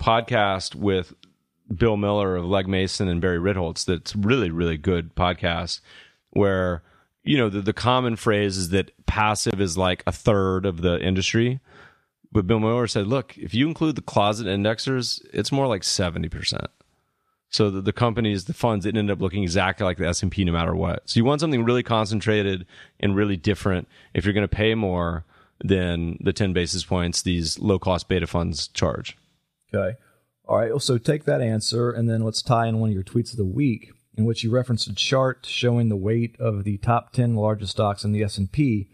podcast 0.02 0.74
with 0.74 1.14
Bill 1.74 1.96
Miller 1.96 2.36
of 2.36 2.46
Legg 2.46 2.68
Mason 2.68 3.08
and 3.08 3.22
Barry 3.22 3.38
Ritholtz 3.38 3.86
that's 3.86 4.16
really 4.16 4.50
really 4.50 4.76
good 4.76 5.16
podcast 5.16 5.80
where 6.32 6.82
you 7.24 7.38
know 7.38 7.50
the, 7.50 7.62
the 7.62 7.72
common 7.72 8.16
phrase 8.16 8.58
is 8.58 8.70
that 8.70 8.92
passive 9.06 9.62
is 9.62 9.78
like 9.78 10.04
a 10.08 10.12
third 10.12 10.66
of 10.66 10.82
the 10.82 11.00
industry. 11.00 11.60
But 12.32 12.48
bill 12.48 12.60
miller 12.60 12.88
said 12.88 13.06
look 13.08 13.38
if 13.38 13.54
you 13.54 13.68
include 13.68 13.96
the 13.96 14.02
closet 14.02 14.48
indexers 14.48 15.24
it's 15.34 15.52
more 15.52 15.68
like 15.68 15.84
70% 15.84 16.66
so 17.50 17.70
the, 17.70 17.82
the 17.82 17.94
companies 17.94 18.46
the 18.46 18.54
funds 18.56 18.88
it 18.88 18.98
ended 18.98 19.16
up 19.16 19.22
looking 19.22 19.44
exactly 19.44 19.86
like 19.86 19.98
the 19.98 20.08
s&p 20.08 20.44
no 20.44 20.52
matter 20.52 20.74
what. 20.74 21.08
So 21.08 21.20
you 21.20 21.26
want 21.26 21.42
something 21.42 21.64
really 21.64 21.84
concentrated 21.84 22.66
and 23.00 23.16
really 23.16 23.38
different. 23.38 23.88
If 24.16 24.26
you're 24.26 24.34
going 24.34 24.48
to 24.48 24.56
pay 24.56 24.74
more 24.74 25.26
than 25.64 26.18
the 26.22 26.34
10 26.34 26.54
basis 26.54 26.84
points 26.84 27.22
these 27.22 27.60
low 27.60 27.78
cost 27.78 28.08
beta 28.08 28.26
funds 28.26 28.68
charge 28.70 29.16
okay 29.74 29.98
all 30.46 30.58
right 30.58 30.82
so 30.82 30.98
take 30.98 31.26
that 31.26 31.42
answer 31.42 31.92
and 31.92 32.10
then 32.10 32.22
let's 32.22 32.42
tie 32.42 32.68
in 32.68 32.80
one 32.80 32.90
of 32.90 32.94
your 32.94 33.04
tweets 33.04 33.32
of 33.32 33.38
the 33.38 33.46
week 33.46 33.92
in 34.18 34.26
which 34.26 34.44
you 34.44 34.52
referenced 34.52 34.88
a 34.88 34.96
chart 34.96 35.46
showing 35.50 35.90
the 35.90 35.96
weight 35.96 36.36
of 36.40 36.64
the 36.64 36.78
top 36.78 37.14
10 37.14 37.36
largest 37.36 37.72
stocks 37.72 38.04
in 38.04 38.12
the 38.12 38.24
S&P 38.24 38.90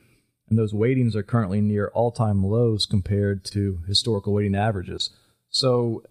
and 0.50 0.58
those 0.58 0.74
weightings 0.74 1.16
are 1.16 1.24
currently 1.24 1.62
near 1.62 1.88
all-time 1.90 2.44
lows 2.44 2.86
compared 2.86 3.44
to 3.44 3.80
historical 3.88 4.34
weighting 4.34 4.56
averages. 4.56 5.10
So 5.50 6.04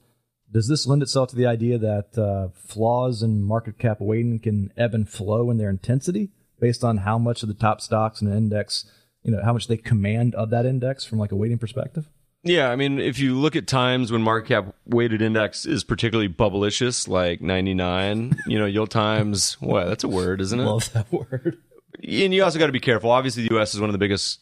does 0.52 0.68
this 0.68 0.86
lend 0.86 1.02
itself 1.02 1.30
to 1.30 1.36
the 1.36 1.46
idea 1.46 1.78
that 1.78 2.18
uh, 2.18 2.48
flaws 2.54 3.22
in 3.22 3.42
market 3.42 3.78
cap 3.78 4.00
weighting 4.00 4.38
can 4.38 4.72
ebb 4.76 4.94
and 4.94 5.08
flow 5.08 5.50
in 5.50 5.56
their 5.56 5.70
intensity 5.70 6.30
based 6.60 6.84
on 6.84 6.98
how 6.98 7.18
much 7.18 7.42
of 7.42 7.48
the 7.48 7.54
top 7.54 7.80
stocks 7.80 8.20
in 8.20 8.28
an 8.28 8.36
index, 8.36 8.90
you 9.22 9.30
know, 9.30 9.42
how 9.42 9.52
much 9.52 9.68
they 9.68 9.76
command 9.76 10.34
of 10.34 10.50
that 10.50 10.66
index 10.66 11.04
from 11.04 11.18
like 11.18 11.32
a 11.32 11.36
weighting 11.36 11.58
perspective? 11.58 12.08
Yeah, 12.46 12.70
I 12.70 12.76
mean, 12.76 13.00
if 13.00 13.18
you 13.18 13.34
look 13.34 13.56
at 13.56 13.66
times 13.66 14.12
when 14.12 14.22
market 14.22 14.48
cap 14.48 14.74
weighted 14.86 15.20
index 15.20 15.66
is 15.66 15.82
particularly 15.82 16.28
bubblicious, 16.28 17.08
like 17.08 17.40
99, 17.40 18.38
you 18.46 18.58
know, 18.58 18.66
you'll 18.66 18.86
times, 18.86 19.54
what, 19.60 19.86
that's 19.86 20.04
a 20.04 20.08
word, 20.08 20.40
isn't 20.40 20.60
it? 20.60 20.64
Love 20.64 20.92
that 20.92 21.10
word. 21.12 21.58
And 22.02 22.32
you 22.32 22.44
also 22.44 22.58
got 22.58 22.66
to 22.66 22.72
be 22.72 22.80
careful. 22.80 23.10
Obviously, 23.10 23.48
the 23.48 23.54
U.S. 23.54 23.74
is 23.74 23.80
one 23.80 23.90
of 23.90 23.94
the 23.94 23.98
biggest 23.98 24.40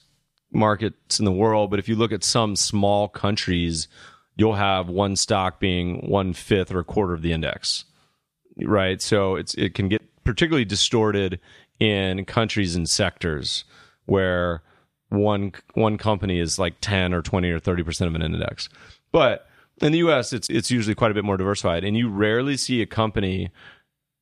markets 0.52 1.18
in 1.18 1.24
the 1.24 1.32
world, 1.32 1.70
but 1.70 1.78
if 1.78 1.88
you 1.88 1.96
look 1.96 2.12
at 2.12 2.22
some 2.22 2.56
small 2.56 3.08
countries, 3.08 3.88
you'll 4.36 4.54
have 4.54 4.88
one 4.88 5.16
stock 5.16 5.58
being 5.58 6.08
one 6.08 6.34
fifth 6.34 6.72
or 6.72 6.80
a 6.80 6.84
quarter 6.84 7.14
of 7.14 7.22
the 7.22 7.32
index, 7.32 7.84
right? 8.58 9.00
So 9.00 9.36
it's 9.36 9.54
it 9.54 9.74
can 9.74 9.88
get 9.88 10.02
particularly 10.24 10.64
distorted 10.64 11.40
in 11.80 12.24
countries 12.24 12.76
and 12.76 12.88
sectors 12.88 13.64
where 14.06 14.62
one 15.14 15.52
one 15.74 15.98
company 15.98 16.38
is 16.38 16.58
like 16.58 16.74
10 16.80 17.14
or 17.14 17.22
20 17.22 17.50
or 17.50 17.60
30% 17.60 18.06
of 18.06 18.14
an 18.14 18.22
index. 18.22 18.68
But 19.12 19.46
in 19.80 19.92
the 19.92 19.98
US 19.98 20.32
it's 20.32 20.48
it's 20.48 20.70
usually 20.70 20.94
quite 20.94 21.10
a 21.10 21.14
bit 21.14 21.24
more 21.24 21.36
diversified 21.36 21.84
and 21.84 21.96
you 21.96 22.08
rarely 22.08 22.56
see 22.56 22.82
a 22.82 22.86
company 22.86 23.50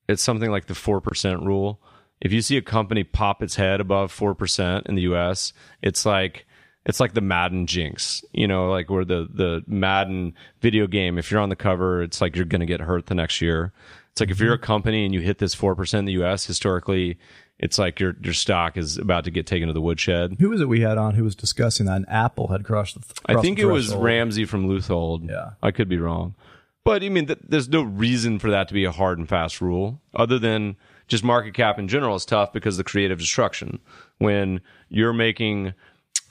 it's 0.07 0.21
something 0.21 0.51
like 0.51 0.65
the 0.65 0.73
4% 0.73 1.45
rule. 1.45 1.81
If 2.19 2.33
you 2.33 2.41
see 2.41 2.57
a 2.57 2.61
company 2.61 3.03
pop 3.03 3.41
its 3.41 3.55
head 3.55 3.79
above 3.79 4.13
4% 4.13 4.85
in 4.85 4.95
the 4.95 5.03
US, 5.03 5.53
it's 5.81 6.05
like 6.05 6.45
it's 6.85 6.99
like 6.99 7.13
the 7.13 7.21
Madden 7.21 7.65
jinx, 7.65 8.23
you 8.33 8.47
know, 8.47 8.69
like 8.69 8.89
where 8.89 9.05
the 9.05 9.27
the 9.33 9.63
Madden 9.67 10.33
video 10.61 10.87
game 10.87 11.17
if 11.17 11.31
you're 11.31 11.39
on 11.39 11.49
the 11.49 11.55
cover, 11.55 12.01
it's 12.01 12.21
like 12.21 12.35
you're 12.35 12.45
going 12.45 12.61
to 12.61 12.65
get 12.65 12.81
hurt 12.81 13.07
the 13.07 13.15
next 13.15 13.41
year. 13.41 13.73
It's 14.11 14.19
like 14.19 14.29
if 14.29 14.39
you're 14.39 14.53
a 14.53 14.57
mm-hmm. 14.57 14.65
company 14.65 15.05
and 15.05 15.13
you 15.13 15.21
hit 15.21 15.39
this 15.39 15.55
4% 15.55 15.97
in 15.97 16.05
the 16.05 16.21
US, 16.23 16.45
historically 16.45 17.17
it's 17.59 17.77
like 17.77 17.99
your 17.99 18.15
your 18.21 18.33
stock 18.33 18.77
is 18.77 18.97
about 18.97 19.23
to 19.25 19.31
get 19.31 19.45
taken 19.45 19.67
to 19.67 19.73
the 19.73 19.81
woodshed. 19.81 20.37
Who 20.39 20.49
was 20.49 20.61
it 20.61 20.67
we 20.67 20.81
had 20.81 20.97
on 20.97 21.15
who 21.15 21.23
was 21.23 21.35
discussing 21.35 21.85
that? 21.85 22.03
Apple 22.07 22.47
had 22.47 22.63
crushed. 22.63 22.99
The, 22.99 23.21
I 23.25 23.41
think 23.41 23.59
it 23.59 23.65
was 23.65 23.95
Ramsey 23.95 24.45
from 24.45 24.67
Leuthold. 24.67 25.29
Yeah, 25.29 25.51
I 25.61 25.71
could 25.71 25.87
be 25.87 25.97
wrong, 25.97 26.35
but 26.83 27.03
I 27.03 27.09
mean, 27.09 27.27
th- 27.27 27.39
there's 27.47 27.69
no 27.69 27.83
reason 27.83 28.39
for 28.39 28.49
that 28.49 28.67
to 28.69 28.73
be 28.73 28.85
a 28.85 28.91
hard 28.91 29.17
and 29.17 29.29
fast 29.29 29.61
rule, 29.61 30.01
other 30.13 30.39
than 30.39 30.75
just 31.07 31.23
market 31.23 31.53
cap 31.53 31.77
in 31.77 31.87
general 31.87 32.15
is 32.15 32.25
tough 32.25 32.53
because 32.53 32.77
the 32.77 32.83
creative 32.83 33.19
destruction. 33.19 33.79
When 34.17 34.61
you're 34.89 35.13
making 35.13 35.73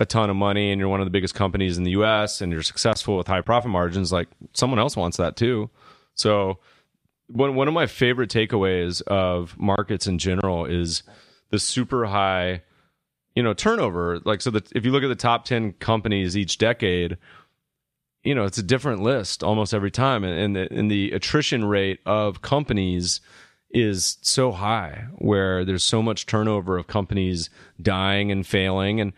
a 0.01 0.07
ton 0.07 0.31
of 0.31 0.37
money 0.37 0.73
and 0.73 0.79
you're 0.79 0.89
one 0.89 1.01
of 1.01 1.07
the 1.07 1.11
biggest 1.11 1.35
companies 1.35 1.79
in 1.79 1.85
the 1.85 1.93
U.S. 1.93 2.41
and 2.41 2.51
you're 2.53 2.63
successful 2.63 3.17
with 3.17 3.27
high 3.27 3.41
profit 3.43 3.71
margins, 3.71 4.13
like 4.13 4.29
someone 4.55 4.79
else 4.79 4.97
wants 4.97 5.17
that 5.19 5.37
too. 5.37 5.71
So 6.15 6.59
one 7.33 7.55
one 7.55 7.69
of 7.69 7.75
my 7.75 7.87
favorite 7.87 8.31
takeaways 8.31 9.03
of 9.03 9.59
markets 9.59 10.07
in 10.07 10.19
general 10.19 10.67
is 10.67 11.03
the 11.51 11.59
super 11.59 12.07
high, 12.07 12.63
you 13.35 13.43
know, 13.43 13.55
turnover. 13.55 14.21
Like 14.25 14.41
so, 14.41 14.51
that 14.51 14.71
if 14.73 14.85
you 14.85 14.93
look 14.93 15.03
at 15.03 15.09
the 15.09 15.15
top 15.15 15.45
ten 15.45 15.73
companies 15.73 16.37
each 16.37 16.59
decade, 16.59 17.19
you 18.23 18.35
know, 18.35 18.45
it's 18.45 18.59
a 18.59 18.63
different 18.63 19.03
list 19.03 19.43
almost 19.43 19.75
every 19.75 19.91
time, 19.91 20.25
and 20.25 20.39
and 20.39 20.57
the, 20.57 20.79
and 20.79 20.91
the 20.91 21.13
attrition 21.13 21.65
rate 21.65 22.01
of 22.07 22.43
companies 22.43 23.21
is 23.71 24.19
so 24.21 24.53
high 24.53 25.07
where 25.17 25.65
there's 25.65 25.85
so 25.85 26.03
much 26.03 26.27
turnover 26.27 26.77
of 26.77 26.87
companies 26.87 27.49
dying 27.81 28.31
and 28.31 28.47
failing. 28.47 29.01
And 29.01 29.13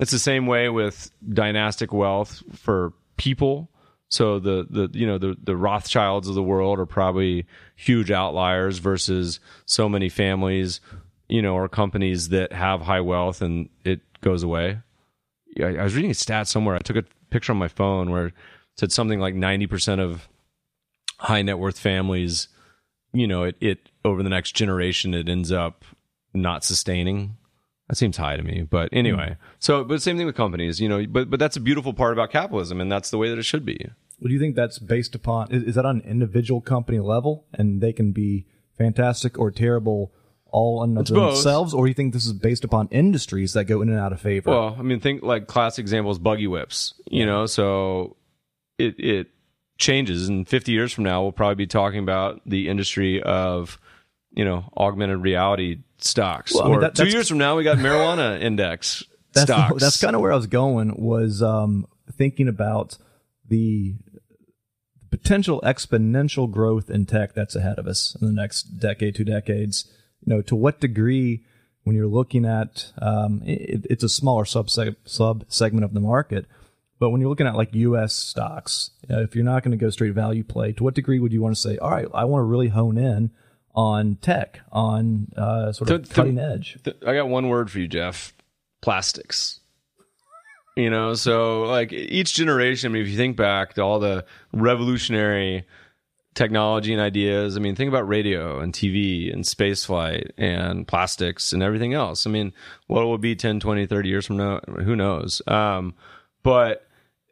it's 0.00 0.10
the 0.10 0.18
same 0.18 0.46
way 0.46 0.68
with 0.70 1.10
dynastic 1.32 1.92
wealth 1.92 2.42
for 2.54 2.94
people 3.16 3.68
so 4.12 4.38
the 4.38 4.66
the 4.68 4.90
you 4.92 5.06
know 5.06 5.16
the 5.16 5.38
the 5.42 5.56
Rothschilds 5.56 6.28
of 6.28 6.34
the 6.34 6.42
world 6.42 6.78
are 6.78 6.84
probably 6.84 7.46
huge 7.76 8.10
outliers 8.10 8.76
versus 8.76 9.40
so 9.64 9.88
many 9.88 10.10
families, 10.10 10.82
you 11.28 11.40
know, 11.40 11.54
or 11.54 11.66
companies 11.66 12.28
that 12.28 12.52
have 12.52 12.82
high 12.82 13.00
wealth 13.00 13.40
and 13.40 13.70
it 13.86 14.00
goes 14.20 14.42
away. 14.42 14.80
I, 15.58 15.76
I 15.76 15.82
was 15.82 15.94
reading 15.94 16.10
a 16.10 16.14
stat 16.14 16.46
somewhere. 16.46 16.74
I 16.74 16.80
took 16.80 16.96
a 16.96 17.04
picture 17.30 17.52
on 17.52 17.58
my 17.58 17.68
phone 17.68 18.10
where 18.10 18.26
it 18.26 18.34
said 18.76 18.92
something 18.92 19.18
like 19.18 19.34
ninety 19.34 19.66
percent 19.66 20.02
of 20.02 20.28
high 21.16 21.40
net 21.40 21.58
worth 21.58 21.78
families, 21.78 22.48
you 23.14 23.26
know, 23.26 23.44
it, 23.44 23.56
it 23.62 23.88
over 24.04 24.22
the 24.22 24.28
next 24.28 24.52
generation 24.52 25.14
it 25.14 25.26
ends 25.26 25.50
up 25.50 25.86
not 26.34 26.64
sustaining 26.64 27.38
that 27.88 27.96
seems 27.96 28.16
high 28.16 28.36
to 28.36 28.42
me. 28.42 28.66
But 28.68 28.88
anyway, 28.92 29.30
mm. 29.30 29.36
so 29.58 29.84
but 29.84 30.00
same 30.00 30.16
thing 30.16 30.26
with 30.26 30.34
companies, 30.34 30.80
you 30.80 30.88
know. 30.88 31.04
But 31.06 31.30
but 31.30 31.38
that's 31.38 31.56
a 31.56 31.60
beautiful 31.60 31.92
part 31.92 32.14
about 32.14 32.30
capitalism, 32.30 32.80
and 32.80 32.90
that's 32.90 33.10
the 33.10 33.18
way 33.18 33.28
that 33.28 33.38
it 33.38 33.44
should 33.44 33.66
be. 33.66 33.90
Well, 34.22 34.28
do 34.28 34.34
you 34.34 34.40
think 34.40 34.54
that's 34.54 34.78
based 34.78 35.16
upon? 35.16 35.50
Is, 35.50 35.64
is 35.64 35.74
that 35.74 35.84
on 35.84 35.96
an 35.96 36.08
individual 36.08 36.60
company 36.60 37.00
level, 37.00 37.44
and 37.52 37.80
they 37.80 37.92
can 37.92 38.12
be 38.12 38.46
fantastic 38.78 39.36
or 39.36 39.50
terrible 39.50 40.12
all 40.52 40.80
on 40.80 40.94
themselves, 40.94 41.74
or 41.74 41.86
do 41.86 41.88
you 41.88 41.94
think 41.94 42.12
this 42.12 42.24
is 42.24 42.32
based 42.32 42.62
upon 42.62 42.86
industries 42.92 43.54
that 43.54 43.64
go 43.64 43.82
in 43.82 43.88
and 43.88 43.98
out 43.98 44.12
of 44.12 44.20
favor? 44.20 44.50
Well, 44.50 44.76
I 44.78 44.82
mean, 44.82 45.00
think 45.00 45.24
like 45.24 45.48
classic 45.48 45.82
examples, 45.82 46.20
buggy 46.20 46.46
whips. 46.46 46.94
You 47.10 47.26
know, 47.26 47.46
so 47.46 48.16
it 48.78 48.94
it 49.00 49.30
changes, 49.78 50.28
and 50.28 50.46
50 50.46 50.70
years 50.70 50.92
from 50.92 51.02
now, 51.02 51.22
we'll 51.22 51.32
probably 51.32 51.56
be 51.56 51.66
talking 51.66 51.98
about 51.98 52.42
the 52.46 52.68
industry 52.68 53.20
of 53.20 53.80
you 54.30 54.44
know 54.44 54.66
augmented 54.76 55.18
reality 55.18 55.78
stocks. 55.98 56.54
Well, 56.54 56.64
or 56.64 56.66
I 56.66 56.70
mean, 56.70 56.80
that, 56.82 56.94
two 56.94 57.08
years 57.08 57.28
from 57.28 57.38
now, 57.38 57.56
we 57.56 57.64
got 57.64 57.76
marijuana 57.78 58.40
index 58.40 59.02
that's, 59.32 59.50
stocks. 59.50 59.82
That's 59.82 60.00
kind 60.00 60.14
of 60.14 60.22
where 60.22 60.32
I 60.32 60.36
was 60.36 60.46
going. 60.46 60.94
Was 60.96 61.42
um, 61.42 61.86
thinking 62.12 62.46
about 62.46 62.98
the 63.48 63.94
potential 65.12 65.60
exponential 65.62 66.50
growth 66.50 66.90
in 66.90 67.04
tech 67.04 67.34
that's 67.34 67.54
ahead 67.54 67.78
of 67.78 67.86
us 67.86 68.16
in 68.20 68.26
the 68.26 68.32
next 68.32 68.62
decade, 68.80 69.14
two 69.14 69.24
decades. 69.24 69.84
You 70.24 70.34
know, 70.34 70.42
to 70.42 70.56
what 70.56 70.80
degree, 70.80 71.44
when 71.84 71.94
you're 71.94 72.06
looking 72.06 72.46
at, 72.46 72.92
um, 73.00 73.42
it, 73.44 73.86
it's 73.90 74.02
a 74.02 74.08
smaller 74.08 74.46
sub 74.46 74.70
sub 74.70 75.44
segment 75.48 75.84
of 75.84 75.92
the 75.92 76.00
market, 76.00 76.46
but 76.98 77.10
when 77.10 77.20
you're 77.20 77.30
looking 77.30 77.46
at 77.46 77.54
like 77.54 77.74
U.S. 77.74 78.14
stocks, 78.14 78.90
you 79.06 79.14
know, 79.14 79.22
if 79.22 79.34
you're 79.34 79.44
not 79.44 79.62
going 79.62 79.76
to 79.76 79.84
go 79.84 79.90
straight 79.90 80.14
value 80.14 80.44
play, 80.44 80.72
to 80.72 80.82
what 80.82 80.94
degree 80.94 81.18
would 81.18 81.32
you 81.32 81.42
want 81.42 81.54
to 81.54 81.60
say, 81.60 81.76
all 81.76 81.90
right, 81.90 82.06
I 82.14 82.24
want 82.24 82.40
to 82.40 82.46
really 82.46 82.68
hone 82.68 82.96
in 82.96 83.32
on 83.74 84.16
tech, 84.16 84.60
on 84.70 85.28
uh, 85.36 85.72
sort 85.72 85.90
of 85.90 86.08
cutting 86.08 86.36
the, 86.36 86.42
edge? 86.42 86.78
The, 86.84 86.96
I 87.06 87.14
got 87.14 87.28
one 87.28 87.48
word 87.48 87.70
for 87.70 87.80
you, 87.80 87.88
Jeff: 87.88 88.32
plastics 88.80 89.60
you 90.76 90.90
know 90.90 91.14
so 91.14 91.62
like 91.62 91.92
each 91.92 92.34
generation 92.34 92.90
i 92.90 92.92
mean 92.92 93.02
if 93.02 93.08
you 93.08 93.16
think 93.16 93.36
back 93.36 93.74
to 93.74 93.80
all 93.80 93.98
the 93.98 94.24
revolutionary 94.52 95.66
technology 96.34 96.92
and 96.92 97.02
ideas 97.02 97.56
i 97.56 97.60
mean 97.60 97.74
think 97.74 97.88
about 97.88 98.08
radio 98.08 98.58
and 98.58 98.72
tv 98.72 99.32
and 99.32 99.46
space 99.46 99.84
flight 99.84 100.32
and 100.38 100.88
plastics 100.88 101.52
and 101.52 101.62
everything 101.62 101.92
else 101.92 102.26
i 102.26 102.30
mean 102.30 102.52
what 102.86 103.04
will 103.04 103.18
be 103.18 103.36
10 103.36 103.60
20 103.60 103.86
30 103.86 104.08
years 104.08 104.26
from 104.26 104.36
now 104.38 104.60
who 104.82 104.96
knows 104.96 105.42
um, 105.46 105.94
but 106.42 106.86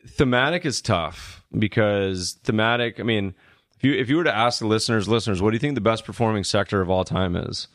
thematic 0.06 0.64
is 0.64 0.80
tough 0.80 1.44
because 1.56 2.38
thematic. 2.44 3.00
I 3.00 3.02
mean, 3.02 3.34
if 3.76 3.84
you 3.84 3.94
if 3.94 4.08
you 4.08 4.16
were 4.16 4.24
to 4.24 4.34
ask 4.34 4.60
the 4.60 4.66
listeners, 4.66 5.08
listeners, 5.08 5.42
what 5.42 5.50
do 5.50 5.54
you 5.54 5.60
think 5.60 5.74
the 5.74 5.80
best 5.80 6.04
performing 6.04 6.44
sector 6.44 6.80
of 6.80 6.90
all 6.90 7.04
time 7.04 7.36
is? 7.36 7.68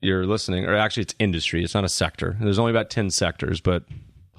You're 0.00 0.26
listening, 0.26 0.64
or 0.64 0.74
actually, 0.74 1.02
it's 1.02 1.14
industry. 1.18 1.62
It's 1.62 1.74
not 1.74 1.84
a 1.84 1.88
sector. 1.88 2.36
There's 2.40 2.58
only 2.58 2.72
about 2.72 2.90
ten 2.90 3.10
sectors, 3.10 3.60
but 3.60 3.84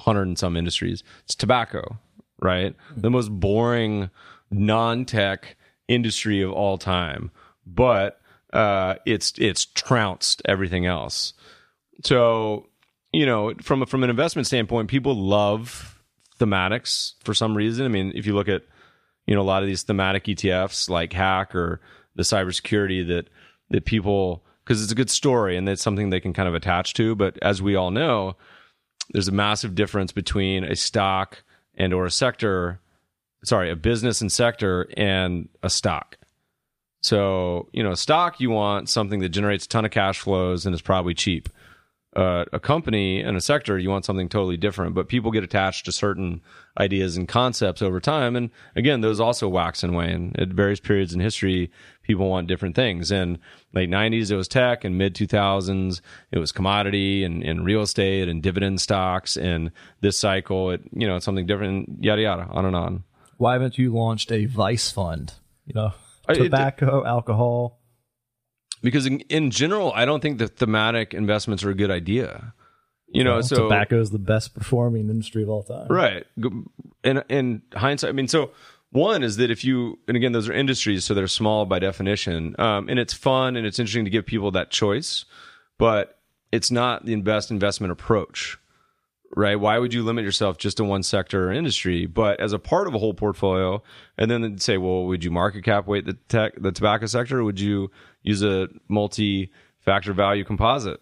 hundred 0.02 0.28
and 0.28 0.38
some 0.38 0.58
industries. 0.58 1.04
It's 1.24 1.36
tobacco, 1.36 1.98
right? 2.42 2.76
The 2.96 3.10
most 3.10 3.30
boring 3.30 4.10
non-tech 4.50 5.56
industry 5.88 6.42
of 6.42 6.52
all 6.52 6.78
time, 6.78 7.32
but 7.66 8.20
uh, 8.54 8.96
it's 9.06 9.34
it's 9.38 9.66
trounced 9.66 10.42
everything 10.46 10.86
else. 10.86 11.34
So 12.04 12.68
you 13.14 13.26
know, 13.26 13.54
from 13.62 13.86
from 13.86 14.04
an 14.04 14.10
investment 14.10 14.48
standpoint, 14.48 14.90
people 14.90 15.16
love 15.16 16.00
thematics 16.40 17.14
for 17.24 17.34
some 17.34 17.56
reason. 17.56 17.86
I 17.86 17.90
mean, 17.90 18.12
if 18.16 18.26
you 18.26 18.34
look 18.34 18.50
at 18.50 18.64
you 19.28 19.36
know 19.36 19.42
a 19.42 19.44
lot 19.44 19.64
of 19.64 19.68
these 19.68 19.84
thematic 19.84 20.26
ETFs 20.26 20.90
like 20.90 21.14
Hack 21.14 21.56
or 21.56 21.82
the 22.16 22.24
cybersecurity 22.24 23.08
that 23.08 23.30
that 23.70 23.86
people 23.86 24.44
because 24.64 24.82
it's 24.84 24.92
a 24.92 24.96
good 24.96 25.10
story 25.10 25.58
and 25.58 25.68
it's 25.68 25.82
something 25.82 26.10
they 26.10 26.20
can 26.20 26.34
kind 26.34 26.48
of 26.48 26.56
attach 26.56 26.94
to. 26.96 27.16
But 27.16 27.38
as 27.42 27.62
we 27.62 27.76
all 27.76 27.92
know, 27.92 28.36
there's 29.14 29.28
a 29.28 29.34
massive 29.34 29.76
difference 29.76 30.12
between 30.12 30.64
a 30.64 30.76
stock 30.76 31.44
and 31.76 31.94
or 31.94 32.06
a 32.06 32.12
sector, 32.12 32.80
sorry, 33.44 33.70
a 33.70 33.76
business 33.76 34.22
and 34.22 34.32
sector 34.32 34.88
and 34.98 35.50
a 35.64 35.70
stock. 35.70 36.18
So 37.02 37.70
you 37.74 37.84
know, 37.84 37.94
stock 37.96 38.40
you 38.40 38.50
want 38.50 38.90
something 38.90 39.20
that 39.22 39.30
generates 39.30 39.66
a 39.66 39.70
ton 39.70 39.86
of 39.86 39.92
cash 39.92 40.20
flows 40.20 40.66
and 40.66 40.76
is 40.76 40.82
probably 40.82 41.14
cheap 41.14 41.50
uh, 42.14 42.44
a 42.52 42.60
company 42.60 43.22
and 43.22 43.38
a 43.38 43.42
sector, 43.42 43.80
you 43.80 43.90
want 43.90 44.04
something 44.04 44.28
totally 44.28 44.58
different. 44.58 44.94
But 44.94 45.08
people 45.08 45.32
get 45.32 45.44
attached 45.44 45.86
to 45.86 45.92
certain 45.92 46.42
ideas 46.78 47.16
and 47.16 47.28
concepts 47.28 47.82
over 47.82 48.00
time. 48.00 48.36
And 48.36 48.50
again, 48.76 49.02
those 49.02 49.20
also 49.20 49.48
wax 49.48 49.82
and 49.84 49.96
wane. 49.96 50.34
At 50.38 50.50
various 50.50 50.80
periods 50.80 51.14
in 51.14 51.22
history, 51.22 51.72
people 52.04 52.30
want 52.30 52.48
different 52.48 52.76
things. 52.76 53.12
In 53.12 53.40
late 53.74 53.90
90s, 53.90 54.30
it 54.30 54.36
was 54.36 54.50
tech. 54.50 54.84
In 54.84 54.98
mid 54.98 55.16
2000s, 55.16 56.02
it 56.32 56.40
was 56.40 56.52
commodity 56.52 57.24
and, 57.24 57.44
and 57.44 57.66
real 57.66 57.82
estate 57.82 58.28
and 58.28 58.44
dividend 58.44 58.82
stocks. 58.82 59.38
And 59.38 59.72
this 60.02 60.18
cycle, 60.18 60.72
it 60.72 60.82
you 60.92 61.08
know, 61.08 61.16
it's 61.16 61.26
something 61.26 61.46
different, 61.46 62.04
yada, 62.04 62.22
yada, 62.22 62.48
on 62.52 62.66
and 62.66 62.76
on. 62.76 63.04
Why 63.38 63.54
haven't 63.54 63.78
you 63.78 63.94
launched 63.94 64.32
a 64.32 64.46
vice 64.46 64.92
fund? 64.92 65.34
You 65.66 65.74
know, 65.76 65.94
tobacco, 66.34 67.06
alcohol 67.06 67.81
because 68.82 69.06
in, 69.06 69.20
in 69.22 69.52
general, 69.52 69.92
I 69.94 70.06
don't 70.06 70.22
think 70.22 70.40
that 70.40 70.58
thematic 70.58 71.14
investments 71.14 71.64
are 71.64 71.70
a 71.70 71.76
good 71.76 71.92
idea. 71.92 72.54
You 73.14 73.26
know, 73.26 73.36
well, 73.36 73.44
so 73.44 73.56
tobacco 73.64 74.00
is 74.00 74.12
the 74.12 74.20
best 74.20 74.54
performing 74.54 75.10
industry 75.10 75.44
of 75.44 75.50
all 75.50 75.64
time, 75.64 75.88
right? 75.90 76.26
And 77.04 77.24
in 77.28 77.62
hindsight, 77.74 78.10
I 78.10 78.14
mean, 78.14 78.30
so 78.30 78.52
one 78.92 79.22
is 79.22 79.36
that 79.38 79.52
if 79.52 79.66
you 79.66 80.00
and 80.08 80.16
again, 80.16 80.32
those 80.32 80.48
are 80.48 80.54
industries, 80.54 81.04
so 81.04 81.14
they're 81.14 81.28
small 81.28 81.66
by 81.66 81.80
definition, 81.80 82.56
um, 82.58 82.88
and 82.88 83.00
it's 83.00 83.14
fun 83.14 83.58
and 83.58 83.68
it's 83.68 83.80
interesting 83.80 84.06
to 84.06 84.12
give 84.12 84.26
people 84.26 84.52
that 84.52 84.72
choice, 84.72 85.26
but 85.78 86.20
it's 86.54 86.72
not 86.72 87.06
the 87.06 87.16
best 87.18 87.52
investment 87.52 87.92
approach 87.92 88.58
right? 89.36 89.60
Why 89.60 89.78
would 89.78 89.94
you 89.94 90.04
limit 90.04 90.24
yourself 90.24 90.58
just 90.58 90.78
to 90.78 90.84
one 90.84 91.04
sector 91.04 91.50
or 91.50 91.52
industry? 91.52 92.06
But 92.06 92.40
as 92.40 92.54
a 92.54 92.60
part 92.60 92.88
of 92.88 92.96
a 92.96 93.00
whole 93.00 93.14
portfolio, 93.14 93.82
and 94.18 94.30
then 94.30 94.58
say, 94.58 94.78
well, 94.78 95.06
would 95.06 95.24
you 95.24 95.32
market 95.32 95.64
cap 95.64 95.88
weight 95.88 96.06
the 96.06 96.14
tech, 96.30 96.54
the 96.58 96.72
tobacco 96.72 97.06
sector, 97.06 97.40
or 97.40 97.44
would 97.44 97.60
you 97.60 97.92
use 98.24 98.44
a 98.44 98.68
multi-factor 98.88 100.14
value 100.14 100.44
composite? 100.44 101.02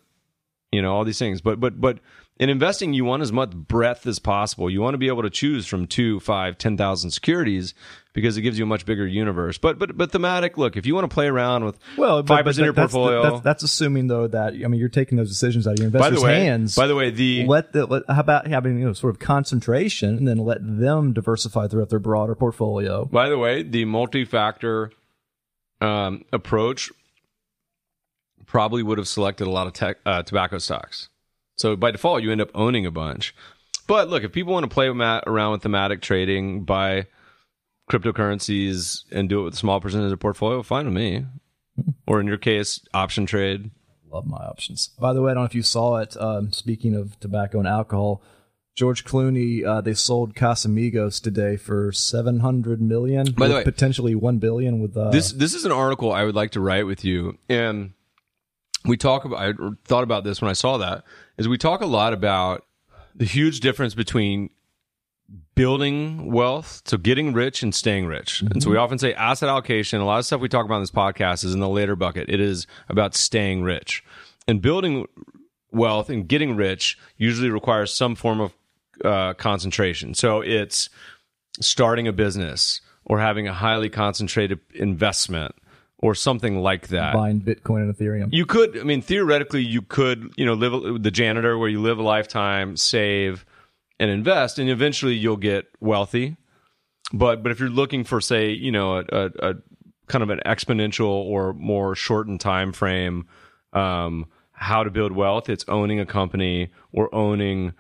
You 0.72 0.82
know, 0.82 0.94
all 0.94 1.04
these 1.04 1.20
things. 1.20 1.42
But 1.42 1.60
but 1.60 1.82
but 1.82 2.00
in 2.40 2.50
investing, 2.50 2.94
you 2.94 3.04
want 3.04 3.22
as 3.22 3.34
much 3.34 3.52
breadth 3.52 4.08
as 4.08 4.20
possible. 4.20 4.70
You 4.70 4.82
want 4.82 4.94
to 4.94 5.00
be 5.00 5.08
able 5.08 5.24
to 5.24 5.30
choose 5.30 5.68
from 5.68 5.88
two, 5.88 6.20
five, 6.20 6.58
ten 6.58 6.78
thousand 6.78 7.12
securities 7.12 7.74
because 8.14 8.38
it 8.38 8.42
gives 8.42 8.58
you 8.58 8.64
a 8.64 8.68
much 8.68 8.86
bigger 8.86 9.06
universe. 9.06 9.58
But 9.58 9.80
but 9.80 9.98
but 9.98 10.12
thematic. 10.12 10.58
Look, 10.58 10.78
if 10.78 10.86
you 10.86 10.96
want 10.96 11.10
to 11.10 11.14
play 11.14 11.28
around 11.28 11.66
with 11.66 11.78
well 11.98 12.24
five 12.24 12.46
percent 12.46 12.64
of 12.64 12.66
your 12.66 12.74
that's 12.74 12.94
portfolio, 12.94 13.24
that's, 13.24 13.44
that's, 13.44 13.64
assuming 13.64 14.08
though 14.08 14.28
that 14.28 14.54
I 14.54 14.68
mean 14.68 14.80
you're 14.80 14.90
taking 14.90 15.18
those 15.18 15.30
decisions 15.30 15.68
out 15.68 15.74
of 15.74 15.80
your 15.80 15.88
investors' 15.88 16.16
by 16.16 16.20
the 16.20 16.26
way, 16.26 16.44
hands. 16.44 16.76
By 16.76 16.88
the 16.88 16.96
way, 16.96 17.10
the 17.10 17.46
let 17.46 17.74
the 17.74 17.86
let, 17.86 18.04
how 18.08 18.20
about 18.20 18.48
having 18.48 18.80
you 18.80 18.86
know 18.86 18.94
sort 18.94 19.14
of 19.14 19.20
concentration 19.20 20.18
and 20.18 20.28
then 20.28 20.38
let 20.38 20.60
them 20.62 21.14
diversify 21.14 21.68
throughout 21.68 21.90
their 21.90 22.00
broader 22.00 22.36
portfolio. 22.36 23.06
By 23.06 23.30
the 23.30 23.38
way, 23.38 23.64
the 23.64 23.86
multi-factor 23.86 24.92
um, 25.82 26.26
approach 26.34 26.92
probably 28.46 28.82
would 28.82 28.98
have 28.98 29.08
selected 29.08 29.48
a 29.48 29.52
lot 29.52 29.68
of 29.68 29.74
tech, 29.74 29.98
uh, 30.06 30.24
tobacco 30.24 30.58
stocks. 30.58 31.10
So 31.58 31.76
by 31.76 31.92
default, 31.92 32.24
you 32.24 32.32
end 32.32 32.42
up 32.42 32.50
owning 32.56 32.86
a 32.86 32.92
bunch. 32.92 33.36
But 33.86 34.10
look, 34.10 34.24
if 34.24 34.32
people 34.32 34.54
want 34.54 34.64
to 34.64 34.74
play 34.74 34.88
around 34.88 35.52
with 35.52 35.62
thematic 35.62 36.02
trading, 36.02 36.64
buy 36.64 37.08
cryptocurrencies 37.90 39.04
and 39.12 39.28
do 39.28 39.42
it 39.42 39.44
with 39.46 39.54
a 39.56 39.58
small 39.58 39.82
percentage 39.82 40.12
of 40.12 40.20
portfolio, 40.20 40.64
fine 40.64 40.86
with 40.86 40.94
me. 40.94 41.26
Or 42.08 42.20
in 42.20 42.28
your 42.28 42.38
case, 42.38 42.82
option 42.94 43.26
trade. 43.26 43.72
Love 44.12 44.26
my 44.26 44.38
options. 44.38 44.90
By 45.00 45.14
the 45.14 45.22
way, 45.22 45.32
I 45.32 45.34
don't 45.34 45.44
know 45.44 45.46
if 45.48 45.56
you 45.56 45.64
saw 45.64 45.98
it. 45.98 46.18
Um, 46.18 46.52
speaking 46.52 46.96
of 46.96 47.20
tobacco 47.20 47.60
and 47.60 47.68
alcohol, 47.68 48.22
George 48.76 49.06
Clooney, 49.06 49.66
uh, 49.66 49.82
they 49.82 49.94
sold 49.94 50.36
Casamigos 50.36 51.22
today 51.22 51.58
for 51.58 51.92
seven 51.92 52.40
hundred 52.40 52.82
million. 52.82 53.32
By 53.32 53.48
the 53.48 53.56
way, 53.56 53.64
potentially 53.64 54.16
one 54.16 54.40
billion. 54.40 54.80
With 54.80 54.98
uh, 54.98 55.12
this, 55.12 55.32
this 55.32 55.54
is 55.54 55.66
an 55.66 55.72
article 55.72 56.12
I 56.12 56.24
would 56.24 56.36
like 56.36 56.52
to 56.52 56.60
write 56.60 56.86
with 56.86 57.06
you, 57.06 57.38
and 57.50 57.94
we 58.86 58.98
talk 58.98 59.26
about. 59.26 59.40
I 59.40 59.54
thought 59.86 60.04
about 60.04 60.24
this 60.24 60.42
when 60.42 60.50
I 60.50 60.54
saw 60.54 60.78
that 60.78 61.04
is 61.38 61.48
we 61.48 61.58
talk 61.58 61.82
a 61.82 61.86
lot 61.86 62.14
about 62.14 62.66
the 63.16 63.26
huge 63.26 63.60
difference 63.60 63.94
between 63.94 64.50
building 65.56 66.32
wealth, 66.32 66.84
so 66.86 66.98
getting 66.98 67.34
rich 67.34 67.64
and 67.64 67.76
staying 67.76 68.06
rich. 68.06 68.36
Mm-hmm. 68.38 68.54
And 68.54 68.64
so 68.64 68.70
we 68.70 68.78
often 68.78 68.98
say 68.98 69.14
asset 69.14 69.50
allocation. 69.50 70.00
A 70.00 70.06
lot 70.06 70.20
of 70.20 70.26
stuff 70.26 70.42
we 70.42 70.50
talk 70.50 70.66
about 70.66 70.78
in 70.78 70.84
this 70.84 70.92
podcast 70.92 71.44
is 71.44 71.54
in 71.54 71.60
the 71.60 71.70
later 71.70 71.96
bucket. 71.96 72.30
It 72.30 72.40
is 72.40 72.66
about 72.88 73.16
staying 73.16 73.64
rich. 73.64 74.04
And 74.48 74.62
building 74.62 75.08
wealth 75.72 76.10
and 76.10 76.28
getting 76.28 76.56
rich 76.56 76.98
usually 77.18 77.50
requires 77.50 77.94
some 77.94 78.16
form 78.16 78.42
of 78.42 78.54
uh, 79.04 79.34
concentration. 79.34 80.14
So 80.14 80.42
it's 80.42 80.90
starting 81.60 82.08
a 82.08 82.14
business 82.14 82.82
or 83.06 83.20
having 83.20 83.48
a 83.48 83.54
highly 83.54 83.90
concentrated 83.90 84.60
investment 84.74 85.56
or 85.98 86.16
something 86.16 86.62
like 86.62 86.88
that. 86.88 87.14
Buying 87.14 87.42
Bitcoin 87.42 87.82
and 87.82 87.96
Ethereum. 87.96 88.30
You 88.32 88.46
could, 88.46 88.78
I 88.80 88.84
mean, 88.84 89.02
theoretically, 89.02 89.64
you 89.64 89.82
could, 89.82 90.34
you 90.38 90.46
know, 90.46 90.54
live 90.54 91.04
the 91.04 91.12
janitor 91.12 91.58
where 91.58 91.68
you 91.68 91.82
live 91.82 92.00
a 92.00 92.04
lifetime, 92.04 92.78
save, 92.78 93.46
and 94.00 94.10
invest, 94.10 94.60
and 94.60 94.70
eventually 94.70 95.16
you'll 95.16 95.38
get 95.38 95.68
wealthy. 95.80 96.38
But 97.12 97.44
but 97.44 97.52
if 97.52 97.60
you're 97.60 97.70
looking 97.70 98.04
for, 98.04 98.22
say, 98.22 98.52
you 98.52 98.72
know, 98.72 98.98
a, 98.98 99.06
a, 99.12 99.26
a 99.50 99.54
kind 100.08 100.24
of 100.24 100.30
an 100.30 100.42
exponential 100.46 101.08
or 101.08 101.54
more 101.54 101.96
shortened 101.96 102.40
time 102.40 102.72
frame, 102.72 103.28
um, 103.74 104.28
how 104.52 104.84
to 104.84 104.92
build 104.92 105.12
wealth, 105.12 105.50
it's 105.50 105.66
owning 105.68 106.00
a 106.00 106.06
company 106.06 106.72
or 106.92 107.14
owning 107.14 107.74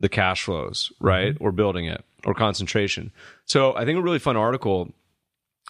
the 0.00 0.08
cash 0.08 0.44
flows, 0.44 0.92
right, 1.00 1.34
mm-hmm. 1.34 1.44
or 1.44 1.52
building 1.52 1.86
it 1.86 2.04
or 2.24 2.34
concentration. 2.34 3.12
So 3.44 3.74
I 3.74 3.84
think 3.84 3.98
a 3.98 4.02
really 4.02 4.18
fun 4.18 4.36
article 4.36 4.92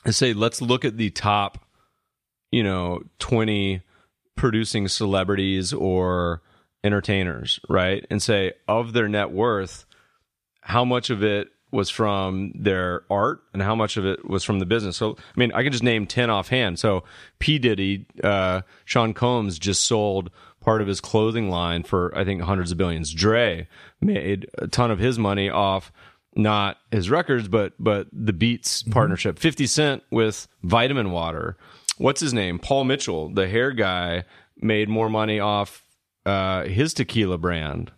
is 0.05 0.17
say 0.17 0.33
let's 0.33 0.61
look 0.61 0.85
at 0.85 0.97
the 0.97 1.11
top 1.11 1.59
you 2.53 2.63
know, 2.63 3.03
20 3.19 3.83
producing 4.37 4.87
celebrities 4.87 5.73
or 5.73 6.43
entertainers, 6.85 7.59
right? 7.69 8.07
And 8.11 8.23
say 8.23 8.53
of 8.69 8.93
their 8.93 9.09
net 9.09 9.33
worth, 9.33 9.87
how 10.63 10.85
much 10.85 11.11
of 11.11 11.23
it 11.23 11.49
was 11.71 11.89
from 11.89 12.53
their 12.55 13.03
art 13.11 13.43
and 13.53 13.63
how 13.63 13.75
much 13.75 13.97
of 13.97 14.05
it 14.05 14.29
was 14.29 14.45
from 14.45 14.59
the 14.59 14.67
business. 14.67 14.97
So, 14.97 15.17
I 15.19 15.41
mean, 15.41 15.53
I 15.53 15.63
can 15.63 15.73
just 15.73 15.85
name 15.85 16.07
10 16.07 16.29
offhand. 16.29 16.79
So, 16.79 17.05
P. 17.39 17.59
Diddy, 17.59 18.07
uh, 18.23 18.63
Sean 18.85 19.15
Combs 19.15 19.59
just 19.59 19.85
sold 19.85 20.31
part 20.61 20.83
of 20.83 20.89
his 20.89 21.01
clothing 21.01 21.49
line 21.49 21.83
for, 21.83 22.13
I 22.17 22.25
think, 22.25 22.43
hundreds 22.43 22.73
of 22.73 22.79
billions. 22.79 23.13
Dre 23.13 23.69
made 24.01 24.49
a 24.59 24.69
ton 24.69 24.91
of 24.91 24.99
his 24.99 25.19
money 25.19 25.49
off 25.49 25.93
not 26.35 26.79
his 26.91 27.11
records, 27.11 27.47
but 27.47 27.75
but 27.79 28.07
the 28.11 28.33
Beats 28.33 28.83
mm-hmm. 28.83 28.93
partnership. 28.93 29.39
50 29.39 29.67
Cent 29.67 30.03
with 30.11 30.49
Vitamin 30.63 31.11
Water 31.11 31.59
what's 32.03 32.21
his 32.21 32.35
name? 32.35 32.59
Paul 32.59 32.85
Mitchell, 32.85 33.33
the 33.33 33.49
hair 33.49 33.71
guy, 33.73 34.25
made 34.57 34.89
more 34.89 35.09
money 35.09 35.41
off 35.41 35.85
uh, 36.27 36.65
his 36.65 36.95
tequila 36.95 37.39
brand. 37.39 37.93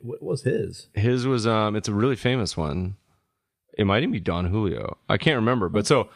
What 0.00 0.22
was 0.22 0.42
his? 0.42 0.88
His 0.94 1.26
was 1.26 1.46
um, 1.46 1.76
it's 1.76 1.88
a 1.88 1.94
really 1.94 2.16
famous 2.16 2.56
one. 2.56 2.96
It 3.76 3.84
might 3.84 3.98
even 3.98 4.12
be 4.12 4.20
Don 4.20 4.46
Julio. 4.46 4.98
I 5.08 5.18
can't 5.18 5.36
remember, 5.36 5.68
but 5.68 5.86
so 5.86 6.08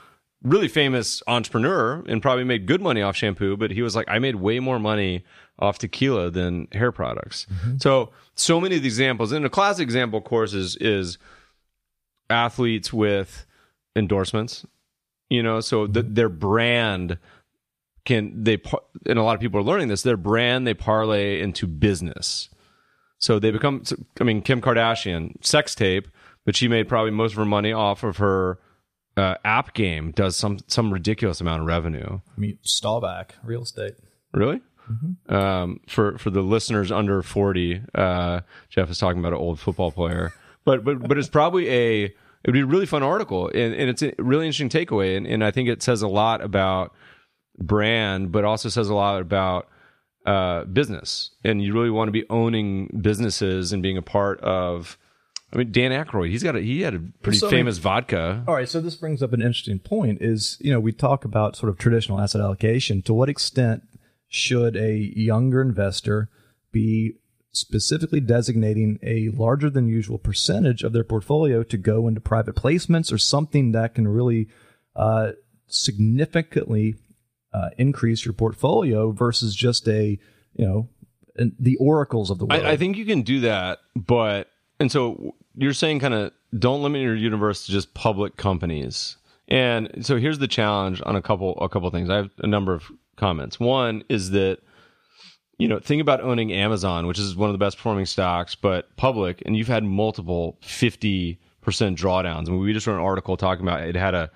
really 0.43 0.67
famous 0.67 1.23
entrepreneur 1.29 2.03
and 2.09 2.21
probably 2.21 2.43
made 2.43 2.67
good 2.67 2.81
money 2.81 3.01
off 3.03 3.15
shampoo. 3.15 3.57
But 3.57 3.71
he 3.71 3.83
was 3.83 3.95
like, 3.95 4.09
I 4.09 4.19
made 4.19 4.37
way 4.37 4.59
more 4.59 4.81
money 4.81 5.25
off 5.59 5.79
tequila 5.79 6.31
than 6.31 6.67
hair 6.73 6.91
products. 6.91 7.47
Mm-hmm. 7.53 7.77
So 7.79 8.11
so 8.35 8.61
many 8.61 8.77
of 8.77 8.83
the 8.83 8.89
examples, 8.89 9.33
and 9.33 9.45
a 9.45 9.51
classic 9.51 9.85
example, 9.85 10.19
of 10.19 10.25
course, 10.25 10.55
is 10.55 10.77
is 10.77 11.19
athletes 12.31 12.93
with 12.93 13.47
endorsements 13.95 14.65
you 15.33 15.43
know 15.43 15.61
so 15.61 15.87
the, 15.87 16.03
their 16.03 16.29
brand 16.29 17.19
can 18.05 18.45
they 18.45 18.61
and 19.07 19.19
a 19.19 19.23
lot 19.23 19.35
of 19.35 19.41
people 19.41 19.59
are 19.59 19.65
learning 19.65 19.89
this 19.89 20.03
their 20.03 20.17
brand 20.17 20.67
they 20.67 20.75
parlay 20.75 21.41
into 21.41 21.67
business 21.67 22.51
so 23.23 23.39
they 23.39 23.51
become 23.51 23.83
i 24.21 24.25
mean 24.25 24.43
kim 24.43 24.61
kardashian 24.61 25.33
sex 25.45 25.75
tape 25.75 26.09
but 26.45 26.57
she 26.57 26.69
made 26.69 26.89
probably 26.89 27.11
most 27.11 27.33
of 27.33 27.37
her 27.37 27.45
money 27.45 27.73
off 27.73 28.03
of 28.03 28.17
her 28.17 28.59
uh, 29.17 29.35
app 29.45 29.75
game. 29.75 30.11
Does 30.13 30.37
some 30.37 30.59
some 30.67 30.93
ridiculous 30.93 31.41
amount 31.41 31.61
of 31.61 31.67
revenue. 31.67 32.21
I 32.37 32.41
mean, 32.41 32.59
Staubach, 32.63 33.35
real 33.45 33.63
estate. 33.63 33.95
Really? 34.33 34.61
Um, 35.29 35.81
for 35.87 36.19
for 36.19 36.31
the 36.31 36.43
listeners 36.43 36.91
under 36.91 37.23
forty, 37.23 37.83
uh, 37.95 38.41
Jeff 38.69 38.91
is 38.91 38.99
talking 38.99 39.21
about 39.21 39.33
an 39.33 39.39
old 39.39 39.61
football 39.61 39.91
player, 39.91 40.33
but 40.65 40.85
but 40.85 41.07
but 41.09 41.17
it's 41.19 41.29
probably 41.29 41.69
a 41.69 42.05
it 42.05 42.15
would 42.47 42.53
be 42.53 42.61
a 42.61 42.67
really 42.67 42.87
fun 42.87 43.03
article, 43.03 43.49
and, 43.49 43.75
and 43.75 43.89
it's 43.89 44.03
a 44.03 44.13
really 44.19 44.47
interesting 44.47 44.69
takeaway, 44.69 45.17
and, 45.17 45.27
and 45.27 45.45
I 45.45 45.51
think 45.51 45.69
it 45.69 45.83
says 45.83 46.03
a 46.03 46.09
lot 46.09 46.43
about 46.43 46.93
brand, 47.59 48.33
but 48.33 48.45
also 48.45 48.69
says 48.69 48.89
a 48.89 48.95
lot 48.95 49.21
about 49.21 49.69
uh, 50.27 50.65
business, 50.65 51.31
and 51.45 51.63
you 51.63 51.73
really 51.75 51.91
want 51.91 52.09
to 52.09 52.13
be 52.13 52.25
owning 52.31 53.01
businesses 53.03 53.73
and 53.73 53.83
being 53.83 53.97
a 53.97 54.03
part 54.03 54.41
of. 54.41 54.99
I 55.55 55.59
mean, 55.59 55.71
Dan 55.71 55.91
Aykroyd, 55.91 56.31
he's 56.31 56.43
got 56.43 56.57
a, 56.57 56.61
he 56.61 56.81
had 56.81 56.95
a 56.95 57.01
pretty 57.23 57.37
So, 57.37 57.47
I 57.47 57.51
mean- 57.51 57.59
famous 57.61 57.77
vodka. 57.77 58.43
All 58.49 58.55
right, 58.55 58.67
so 58.67 58.81
this 58.81 58.95
brings 58.95 59.23
up 59.23 59.35
an 59.35 59.43
interesting 59.43 59.79
point 59.79 60.23
is, 60.23 60.57
you 60.61 60.73
know, 60.73 60.81
we 60.81 60.93
talk 60.93 61.27
about 61.27 61.57
sort 61.57 61.69
of 61.69 61.77
traditional 61.77 62.19
asset 62.19 62.41
allocation. 62.41 63.03
To 63.03 63.13
what 63.13 63.29
extent 63.29 63.83
should 64.29 64.77
a 64.77 64.95
younger 65.15 65.61
investor 65.61 66.31
be 66.71 67.17
specifically 67.53 68.19
designating 68.21 68.99
a 69.03 69.29
larger 69.29 69.69
than 69.69 69.89
usual 69.89 70.17
percentage 70.17 70.83
of 70.83 70.95
their 70.95 71.05
portfolio 71.05 71.63
to 71.63 71.77
go 71.77 72.09
into 72.09 72.19
private 72.19 72.55
placements 72.55 73.13
or 73.13 73.19
something 73.19 73.73
that 73.73 73.95
can 73.95 74.09
really 74.09 74.49
uh, 74.97 75.33
significantly 75.67 76.95
uh, 77.53 77.71
increase 77.79 78.25
your 78.25 78.33
portfolio 78.33 79.11
versus 79.11 79.55
just 79.55 79.89
a, 79.89 80.19
you 80.55 80.65
know, 80.65 80.89
an, 81.37 81.55
the 81.59 81.77
oracles 81.77 82.31
of 82.31 82.39
the 82.39 82.47
world? 82.47 82.63
I, 82.65 82.73
I 82.73 82.77
think 82.77 82.97
you 82.97 83.05
can 83.05 83.23
do 83.23 83.41
that, 83.41 83.79
but 83.95 84.49
and 84.81 84.91
so 84.91 85.35
you're 85.57 85.73
saying 85.73 86.01
kind 86.01 86.15
of 86.15 86.33
don't 86.59 86.83
limit 86.83 87.03
your 87.03 87.15
universe 87.15 87.67
to 87.67 87.73
just 87.73 87.95
public 87.95 88.37
companies. 88.37 89.17
And 89.49 90.05
so 90.05 90.17
here's 90.17 90.39
the 90.39 90.49
challenge 90.49 91.03
on 91.05 91.17
a 91.17 91.23
couple 91.23 91.59
a 91.59 91.69
couple 91.69 91.91
things. 91.91 92.11
I 92.11 92.17
have 92.17 92.31
a 92.39 92.47
number 92.47 92.75
of 92.75 92.91
comments. 93.17 93.61
One 93.61 94.05
is 94.09 94.31
that 94.31 94.59
you 95.59 95.69
know 95.69 95.79
think 95.79 96.01
about 96.01 96.21
owning 96.21 96.53
Amazon, 96.53 97.07
which 97.07 97.19
is 97.19 97.37
one 97.37 97.49
of 97.51 97.55
the 97.55 97.59
best 97.59 97.77
performing 97.77 98.07
stocks, 98.07 98.55
but 98.55 98.95
public, 98.97 99.43
and 99.45 99.57
you've 99.57 99.69
had 99.69 99.85
multiple 99.85 100.59
fifty 100.63 101.39
percent 101.61 101.99
drawdowns. 101.99 102.49
I 102.49 102.53
mean, 102.53 102.61
we 102.61 102.73
just 102.73 102.87
wrote 102.87 102.97
an 102.97 103.03
article 103.03 103.37
talking 103.37 103.67
about 103.67 103.83
it 103.83 103.95
had 103.95 104.15
a 104.15 104.31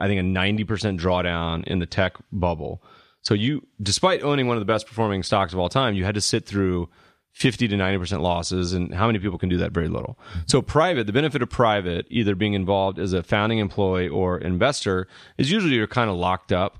I 0.00 0.06
think 0.06 0.20
a 0.20 0.22
ninety 0.22 0.64
percent 0.64 1.00
drawdown 1.00 1.64
in 1.64 1.78
the 1.78 1.86
tech 1.86 2.16
bubble. 2.32 2.82
So 3.22 3.34
you, 3.34 3.66
despite 3.82 4.22
owning 4.22 4.46
one 4.46 4.56
of 4.56 4.60
the 4.60 4.70
best 4.70 4.86
performing 4.86 5.22
stocks 5.22 5.52
of 5.52 5.58
all 5.58 5.70
time, 5.70 5.94
you 5.94 6.04
had 6.04 6.14
to 6.14 6.20
sit 6.20 6.44
through 6.46 6.90
50 7.34 7.66
to 7.68 7.76
90% 7.76 8.20
losses. 8.20 8.72
And 8.72 8.94
how 8.94 9.06
many 9.06 9.18
people 9.18 9.38
can 9.38 9.48
do 9.48 9.56
that? 9.58 9.72
Very 9.72 9.88
little. 9.88 10.18
So 10.46 10.62
private, 10.62 11.06
the 11.06 11.12
benefit 11.12 11.42
of 11.42 11.50
private, 11.50 12.06
either 12.08 12.34
being 12.36 12.54
involved 12.54 12.98
as 12.98 13.12
a 13.12 13.22
founding 13.22 13.58
employee 13.58 14.08
or 14.08 14.38
investor 14.38 15.08
is 15.36 15.50
usually 15.50 15.74
you're 15.74 15.88
kind 15.88 16.08
of 16.08 16.16
locked 16.16 16.52
up. 16.52 16.78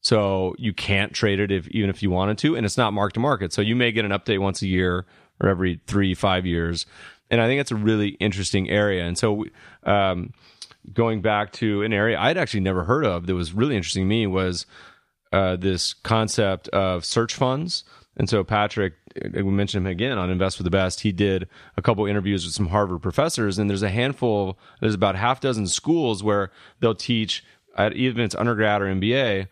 So 0.00 0.54
you 0.58 0.72
can't 0.72 1.12
trade 1.12 1.40
it 1.40 1.52
if, 1.52 1.68
even 1.68 1.90
if 1.90 2.02
you 2.02 2.10
wanted 2.10 2.38
to, 2.38 2.56
and 2.56 2.64
it's 2.64 2.78
not 2.78 2.92
mark 2.92 3.12
to 3.12 3.20
market. 3.20 3.52
So 3.52 3.60
you 3.60 3.76
may 3.76 3.92
get 3.92 4.04
an 4.04 4.12
update 4.12 4.38
once 4.38 4.62
a 4.62 4.66
year 4.66 5.04
or 5.40 5.48
every 5.48 5.80
three, 5.86 6.14
five 6.14 6.46
years. 6.46 6.86
And 7.30 7.40
I 7.40 7.46
think 7.46 7.60
it's 7.60 7.70
a 7.70 7.76
really 7.76 8.10
interesting 8.20 8.70
area. 8.70 9.04
And 9.04 9.16
so, 9.18 9.44
um, 9.84 10.32
going 10.92 11.22
back 11.22 11.52
to 11.52 11.82
an 11.82 11.92
area 11.92 12.18
I'd 12.18 12.36
actually 12.36 12.60
never 12.60 12.84
heard 12.84 13.04
of 13.04 13.26
that 13.26 13.34
was 13.34 13.52
really 13.52 13.76
interesting 13.76 14.04
to 14.04 14.08
me 14.08 14.26
was 14.26 14.66
uh, 15.32 15.56
this 15.56 15.94
concept 15.94 16.68
of 16.68 17.04
search 17.04 17.34
funds. 17.34 17.84
And 18.16 18.28
so 18.28 18.44
Patrick, 18.44 18.94
uh, 19.16 19.28
we 19.36 19.44
mentioned 19.44 19.86
him 19.86 19.90
again 19.90 20.18
on 20.18 20.28
Invest 20.28 20.58
with 20.58 20.64
the 20.64 20.70
Best. 20.70 21.00
He 21.00 21.12
did 21.12 21.48
a 21.76 21.82
couple 21.82 22.04
interviews 22.04 22.44
with 22.44 22.54
some 22.54 22.68
Harvard 22.68 23.00
professors, 23.00 23.58
and 23.58 23.70
there's 23.70 23.82
a 23.82 23.88
handful, 23.88 24.58
there's 24.80 24.94
about 24.94 25.16
half 25.16 25.40
dozen 25.40 25.66
schools 25.66 26.22
where 26.22 26.50
they'll 26.80 26.94
teach, 26.94 27.42
at, 27.76 27.94
even 27.94 28.22
it's 28.22 28.34
undergrad 28.34 28.82
or 28.82 28.86
MBA, 28.86 29.48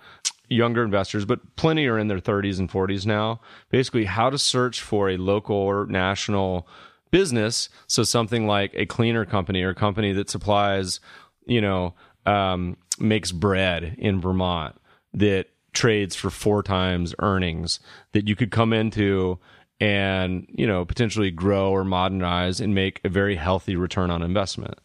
younger 0.49 0.85
investors, 0.85 1.25
but 1.25 1.57
plenty 1.57 1.87
are 1.87 1.99
in 1.99 2.09
their 2.09 2.21
30s 2.21 2.59
and 2.59 2.71
40s 2.71 3.07
now. 3.07 3.41
Basically, 3.71 4.05
how 4.05 4.29
to 4.29 4.39
search 4.39 4.83
for 4.83 5.09
a 5.09 5.17
local 5.17 5.57
or 5.57 5.87
national 5.87 6.69
business. 7.11 7.69
So 7.87 8.03
something 8.03 8.47
like 8.47 8.73
a 8.75 8.87
cleaner 8.87 9.25
company 9.25 9.63
or 9.63 9.71
a 9.71 9.75
company 9.75 10.13
that 10.13 10.31
supplies, 10.31 11.01
you 11.47 11.61
know, 11.61 11.95
um, 12.27 12.77
makes 12.99 13.33
bread 13.33 13.97
in 13.99 14.21
Vermont 14.21 14.77
that 15.15 15.47
trades 15.73 16.15
for 16.17 16.31
four 16.31 16.63
times 16.63 17.15
earnings 17.21 17.81
that 18.13 18.29
you 18.29 18.37
could 18.37 18.51
come 18.51 18.73
into 18.73 19.39
and 19.81 20.47
you 20.51 20.67
know 20.67 20.85
potentially 20.85 21.31
grow 21.31 21.71
or 21.71 21.85
modernize 21.85 22.61
and 22.61 22.75
make 22.75 23.01
a 23.05 23.09
very 23.09 23.37
healthy 23.37 23.77
return 23.77 24.11
on 24.11 24.23
investment. 24.23 24.79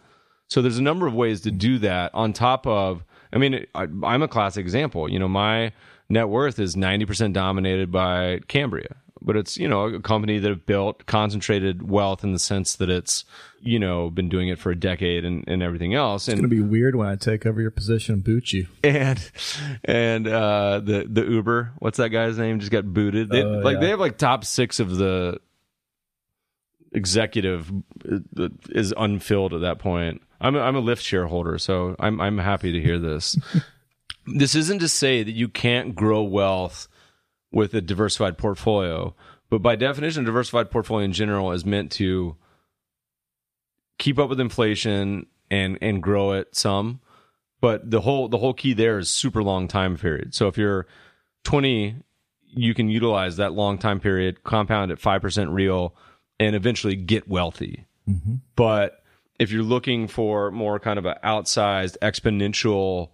So 0.47 0.61
there's 0.61 0.77
a 0.77 0.83
number 0.83 1.07
of 1.07 1.13
ways 1.13 1.41
to 1.41 1.51
do 1.51 1.79
that 1.79 2.11
on 2.13 2.31
top 2.31 2.67
of 2.67 3.03
i 3.33 3.37
mean 3.37 3.65
I, 3.73 3.87
i'm 4.03 4.21
a 4.23 4.27
classic 4.27 4.61
example. 4.61 5.11
You 5.11 5.19
know 5.19 5.27
my 5.27 5.71
net 6.07 6.29
worth 6.29 6.59
is 6.59 6.75
90% 6.75 7.33
dominated 7.33 7.91
by 7.91 8.39
cambria 8.47 8.95
but 9.25 9.35
it's 9.35 9.57
you 9.57 9.67
know 9.67 9.85
a 9.85 9.99
company 9.99 10.37
that 10.37 10.47
have 10.47 10.65
built 10.65 11.05
concentrated 11.07 11.89
wealth 11.89 12.23
in 12.23 12.31
the 12.31 12.39
sense 12.39 12.75
that 12.75 12.89
it's 12.89 13.25
you 13.59 13.79
know 13.79 14.09
been 14.11 14.29
doing 14.29 14.47
it 14.49 14.59
for 14.59 14.71
a 14.71 14.75
decade 14.79 15.25
and, 15.25 15.43
and 15.47 15.63
everything 15.63 15.93
else. 15.95 16.27
And 16.27 16.33
it's 16.33 16.41
going 16.41 16.49
to 16.49 16.55
be 16.55 16.61
weird 16.61 16.95
when 16.95 17.07
I 17.09 17.15
take 17.15 17.45
over 17.45 17.59
your 17.59 17.71
position 17.71 18.13
and 18.13 18.23
boot 18.23 18.53
you. 18.53 18.67
and 18.83 19.19
and 19.83 20.27
uh 20.27 20.79
the 20.79 21.05
the 21.09 21.23
uber 21.25 21.73
what's 21.79 21.97
that 21.97 22.09
guy's 22.09 22.37
name? 22.37 22.59
Just 22.59 22.71
got 22.71 22.85
booted. 22.85 23.29
They, 23.29 23.41
Oh, 23.43 23.59
like 23.59 23.75
yeah. 23.75 23.79
they 23.81 23.89
have 23.89 23.99
like 23.99 24.17
top 24.17 24.45
six 24.45 24.79
of 24.79 24.95
the 24.95 25.39
executive 26.91 27.71
uh, 28.09 28.49
is 28.69 28.93
unfilled 28.97 29.53
at 29.53 29.61
that 29.61 29.79
point. 29.79 30.21
I'm 30.39 30.55
a, 30.55 30.59
i'm 30.59 30.75
a 30.75 30.81
lyft 30.81 30.99
shareholder 31.01 31.57
so 31.57 31.95
i'm 31.99 32.21
i'm 32.21 32.37
happy 32.37 32.71
to 32.73 32.81
hear 32.81 32.99
this. 32.99 33.37
This 34.27 34.55
isn't 34.55 34.79
to 34.79 34.89
say 34.89 35.21
that 35.21 35.33
you 35.33 35.47
can't 35.47 35.93
grow 35.93 36.23
wealth 36.23 36.87
with 37.51 37.73
a 37.73 37.81
diversified 37.81 38.37
portfolio. 38.37 39.15
But 39.49 39.61
by 39.61 39.75
definition 39.75 40.23
a 40.23 40.25
diversified 40.25 40.71
portfolio 40.71 41.05
in 41.05 41.13
general 41.13 41.51
is 41.51 41.65
meant 41.65 41.91
to 41.93 42.35
keep 43.97 44.19
up 44.19 44.29
with 44.29 44.39
inflation 44.39 45.27
and 45.49 45.77
and 45.81 46.01
grow 46.01 46.33
it 46.33 46.55
some. 46.55 46.99
But 47.61 47.89
the 47.89 48.01
whole 48.01 48.27
the 48.27 48.37
whole 48.37 48.53
key 48.53 48.73
there 48.73 48.97
is 48.97 49.09
super 49.09 49.43
long 49.43 49.67
time 49.67 49.97
period. 49.97 50.33
So 50.33 50.47
if 50.47 50.57
you're 50.57 50.87
20 51.43 51.95
you 52.57 52.73
can 52.73 52.89
utilize 52.89 53.37
that 53.37 53.53
long 53.53 53.77
time 53.77 53.99
period 53.99 54.43
compound 54.43 54.91
at 54.91 54.97
5% 54.97 55.53
real 55.53 55.93
and 56.39 56.55
eventually 56.55 56.95
get 56.95 57.27
wealthy. 57.27 57.85
Mm-hmm. 58.09 58.35
But 58.55 59.03
if 59.39 59.51
you're 59.51 59.63
looking 59.63 60.07
for 60.07 60.51
more 60.51 60.79
kind 60.79 60.97
of 60.97 61.05
an 61.05 61.15
outsized 61.23 61.97
exponential 62.01 63.09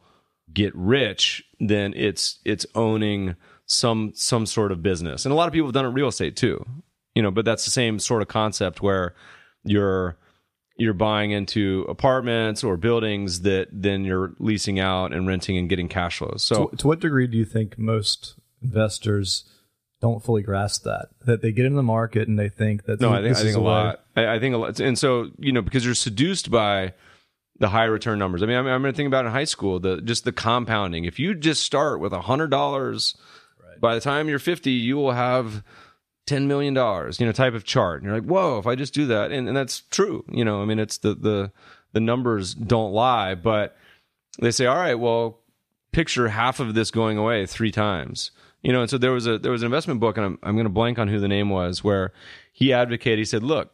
get 0.53 0.75
rich 0.75 1.43
then 1.59 1.93
it's 1.95 2.39
it's 2.45 2.65
owning 2.75 3.35
some 3.71 4.11
some 4.15 4.45
sort 4.45 4.71
of 4.71 4.83
business 4.83 5.25
and 5.25 5.31
a 5.31 5.35
lot 5.35 5.47
of 5.47 5.53
people 5.53 5.67
have 5.67 5.73
done 5.73 5.85
it 5.85 5.89
in 5.89 5.93
real 5.93 6.07
estate 6.07 6.35
too 6.35 6.65
you 7.15 7.21
know 7.21 7.31
but 7.31 7.45
that's 7.45 7.65
the 7.65 7.71
same 7.71 7.99
sort 7.99 8.21
of 8.21 8.27
concept 8.27 8.81
where 8.81 9.15
you're 9.63 10.17
you're 10.81 10.93
buying 10.93 11.31
into 11.31 11.85
apartments 11.87 12.63
or 12.63 12.75
buildings 12.75 13.41
that 13.41 13.67
then 13.71 14.03
you're 14.03 14.33
leasing 14.39 14.79
out 14.79 15.13
and 15.13 15.27
renting 15.27 15.55
and 15.57 15.69
getting 15.69 15.87
cash 15.87 16.17
flows. 16.17 16.43
So 16.43 16.67
to, 16.67 16.77
to 16.77 16.87
what 16.87 16.99
degree 16.99 17.27
do 17.27 17.37
you 17.37 17.45
think 17.45 17.77
most 17.77 18.35
investors 18.63 19.43
don't 20.01 20.23
fully 20.23 20.41
grasp 20.41 20.83
that? 20.83 21.09
That 21.25 21.43
they 21.43 21.51
get 21.51 21.65
into 21.65 21.75
the 21.75 21.83
market 21.83 22.27
and 22.27 22.39
they 22.39 22.49
think 22.49 22.85
that 22.85 22.99
no, 22.99 23.11
I 23.13 23.21
think 23.21 23.37
I 23.37 23.41
think 23.41 23.57
a 23.57 23.61
lot. 23.61 24.03
I, 24.15 24.35
I 24.35 24.39
think 24.39 24.55
a 24.55 24.57
lot, 24.57 24.79
and 24.79 24.97
so 24.97 25.29
you 25.37 25.51
know 25.51 25.61
because 25.61 25.85
you're 25.85 25.93
seduced 25.93 26.49
by 26.49 26.93
the 27.59 27.69
high 27.69 27.85
return 27.85 28.17
numbers. 28.17 28.41
I 28.41 28.47
mean, 28.47 28.57
I'm, 28.57 28.65
I'm 28.65 28.81
going 28.81 28.91
to 28.91 28.97
think 28.97 29.07
about 29.07 29.25
in 29.25 29.31
high 29.31 29.43
school 29.43 29.79
the 29.79 30.01
just 30.01 30.23
the 30.23 30.31
compounding. 30.31 31.05
If 31.05 31.19
you 31.19 31.35
just 31.35 31.63
start 31.63 31.99
with 31.99 32.11
a 32.11 32.21
hundred 32.21 32.49
dollars, 32.49 33.15
by 33.81 33.95
the 33.95 34.01
time 34.01 34.29
you're 34.29 34.39
50, 34.39 34.71
you 34.71 34.95
will 34.95 35.13
have. 35.13 35.63
Ten 36.27 36.47
million 36.47 36.75
dollars, 36.75 37.19
you 37.19 37.25
know, 37.25 37.31
type 37.31 37.55
of 37.55 37.65
chart, 37.65 38.01
and 38.01 38.05
you're 38.05 38.17
like, 38.17 38.29
"Whoa!" 38.29 38.59
If 38.59 38.67
I 38.67 38.75
just 38.75 38.93
do 38.93 39.07
that, 39.07 39.31
and, 39.31 39.47
and 39.47 39.57
that's 39.57 39.81
true, 39.89 40.23
you 40.31 40.45
know. 40.45 40.61
I 40.61 40.65
mean, 40.65 40.77
it's 40.77 40.99
the 40.99 41.15
the 41.15 41.51
the 41.93 41.99
numbers 41.99 42.53
don't 42.53 42.93
lie, 42.93 43.33
but 43.35 43.75
they 44.39 44.51
say, 44.51 44.67
"All 44.67 44.77
right, 44.77 44.93
well, 44.93 45.39
picture 45.91 46.29
half 46.29 46.59
of 46.59 46.73
this 46.75 46.91
going 46.91 47.17
away 47.17 47.47
three 47.47 47.71
times." 47.71 48.31
You 48.61 48.71
know, 48.71 48.81
and 48.81 48.89
so 48.89 48.97
there 48.99 49.11
was 49.11 49.25
a 49.25 49.39
there 49.39 49.51
was 49.51 49.63
an 49.63 49.65
investment 49.65 49.99
book, 49.99 50.15
and 50.15 50.25
I'm 50.25 50.39
I'm 50.43 50.53
going 50.53 50.65
to 50.67 50.69
blank 50.69 50.99
on 50.99 51.07
who 51.07 51.19
the 51.19 51.27
name 51.27 51.49
was, 51.49 51.83
where 51.83 52.13
he 52.53 52.71
advocated. 52.71 53.17
He 53.17 53.25
said, 53.25 53.43
"Look, 53.43 53.73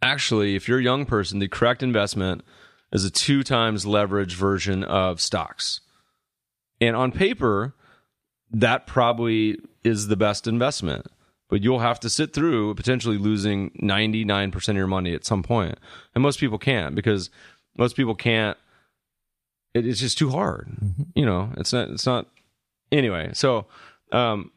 actually, 0.00 0.54
if 0.54 0.68
you're 0.68 0.78
a 0.78 0.82
young 0.82 1.04
person, 1.04 1.40
the 1.40 1.48
correct 1.48 1.82
investment 1.82 2.42
is 2.92 3.04
a 3.04 3.10
two 3.10 3.42
times 3.42 3.84
leverage 3.84 4.36
version 4.36 4.84
of 4.84 5.20
stocks, 5.20 5.80
and 6.80 6.94
on 6.94 7.10
paper, 7.10 7.74
that 8.50 8.86
probably 8.86 9.58
is 9.84 10.08
the 10.08 10.16
best 10.16 10.46
investment." 10.46 11.06
But 11.48 11.62
you'll 11.62 11.80
have 11.80 11.98
to 12.00 12.08
sit 12.08 12.32
through 12.32 12.76
potentially 12.76 13.18
losing 13.18 13.70
99% 13.82 14.68
of 14.68 14.76
your 14.76 14.86
money 14.86 15.14
at 15.14 15.24
some 15.24 15.42
point. 15.42 15.78
And 16.14 16.22
most 16.22 16.38
people 16.38 16.58
can't 16.58 16.94
because 16.94 17.28
most 17.76 17.96
people 17.96 18.14
can't 18.14 18.56
it, 19.74 19.86
it's 19.86 20.00
just 20.00 20.18
too 20.18 20.30
hard. 20.30 20.68
You 21.14 21.24
know, 21.24 21.52
it's 21.56 21.72
not. 21.72 21.90
It's 21.90 22.06
not. 22.06 22.26
Anyway, 22.92 23.30
so, 23.34 23.66
um, 24.12 24.50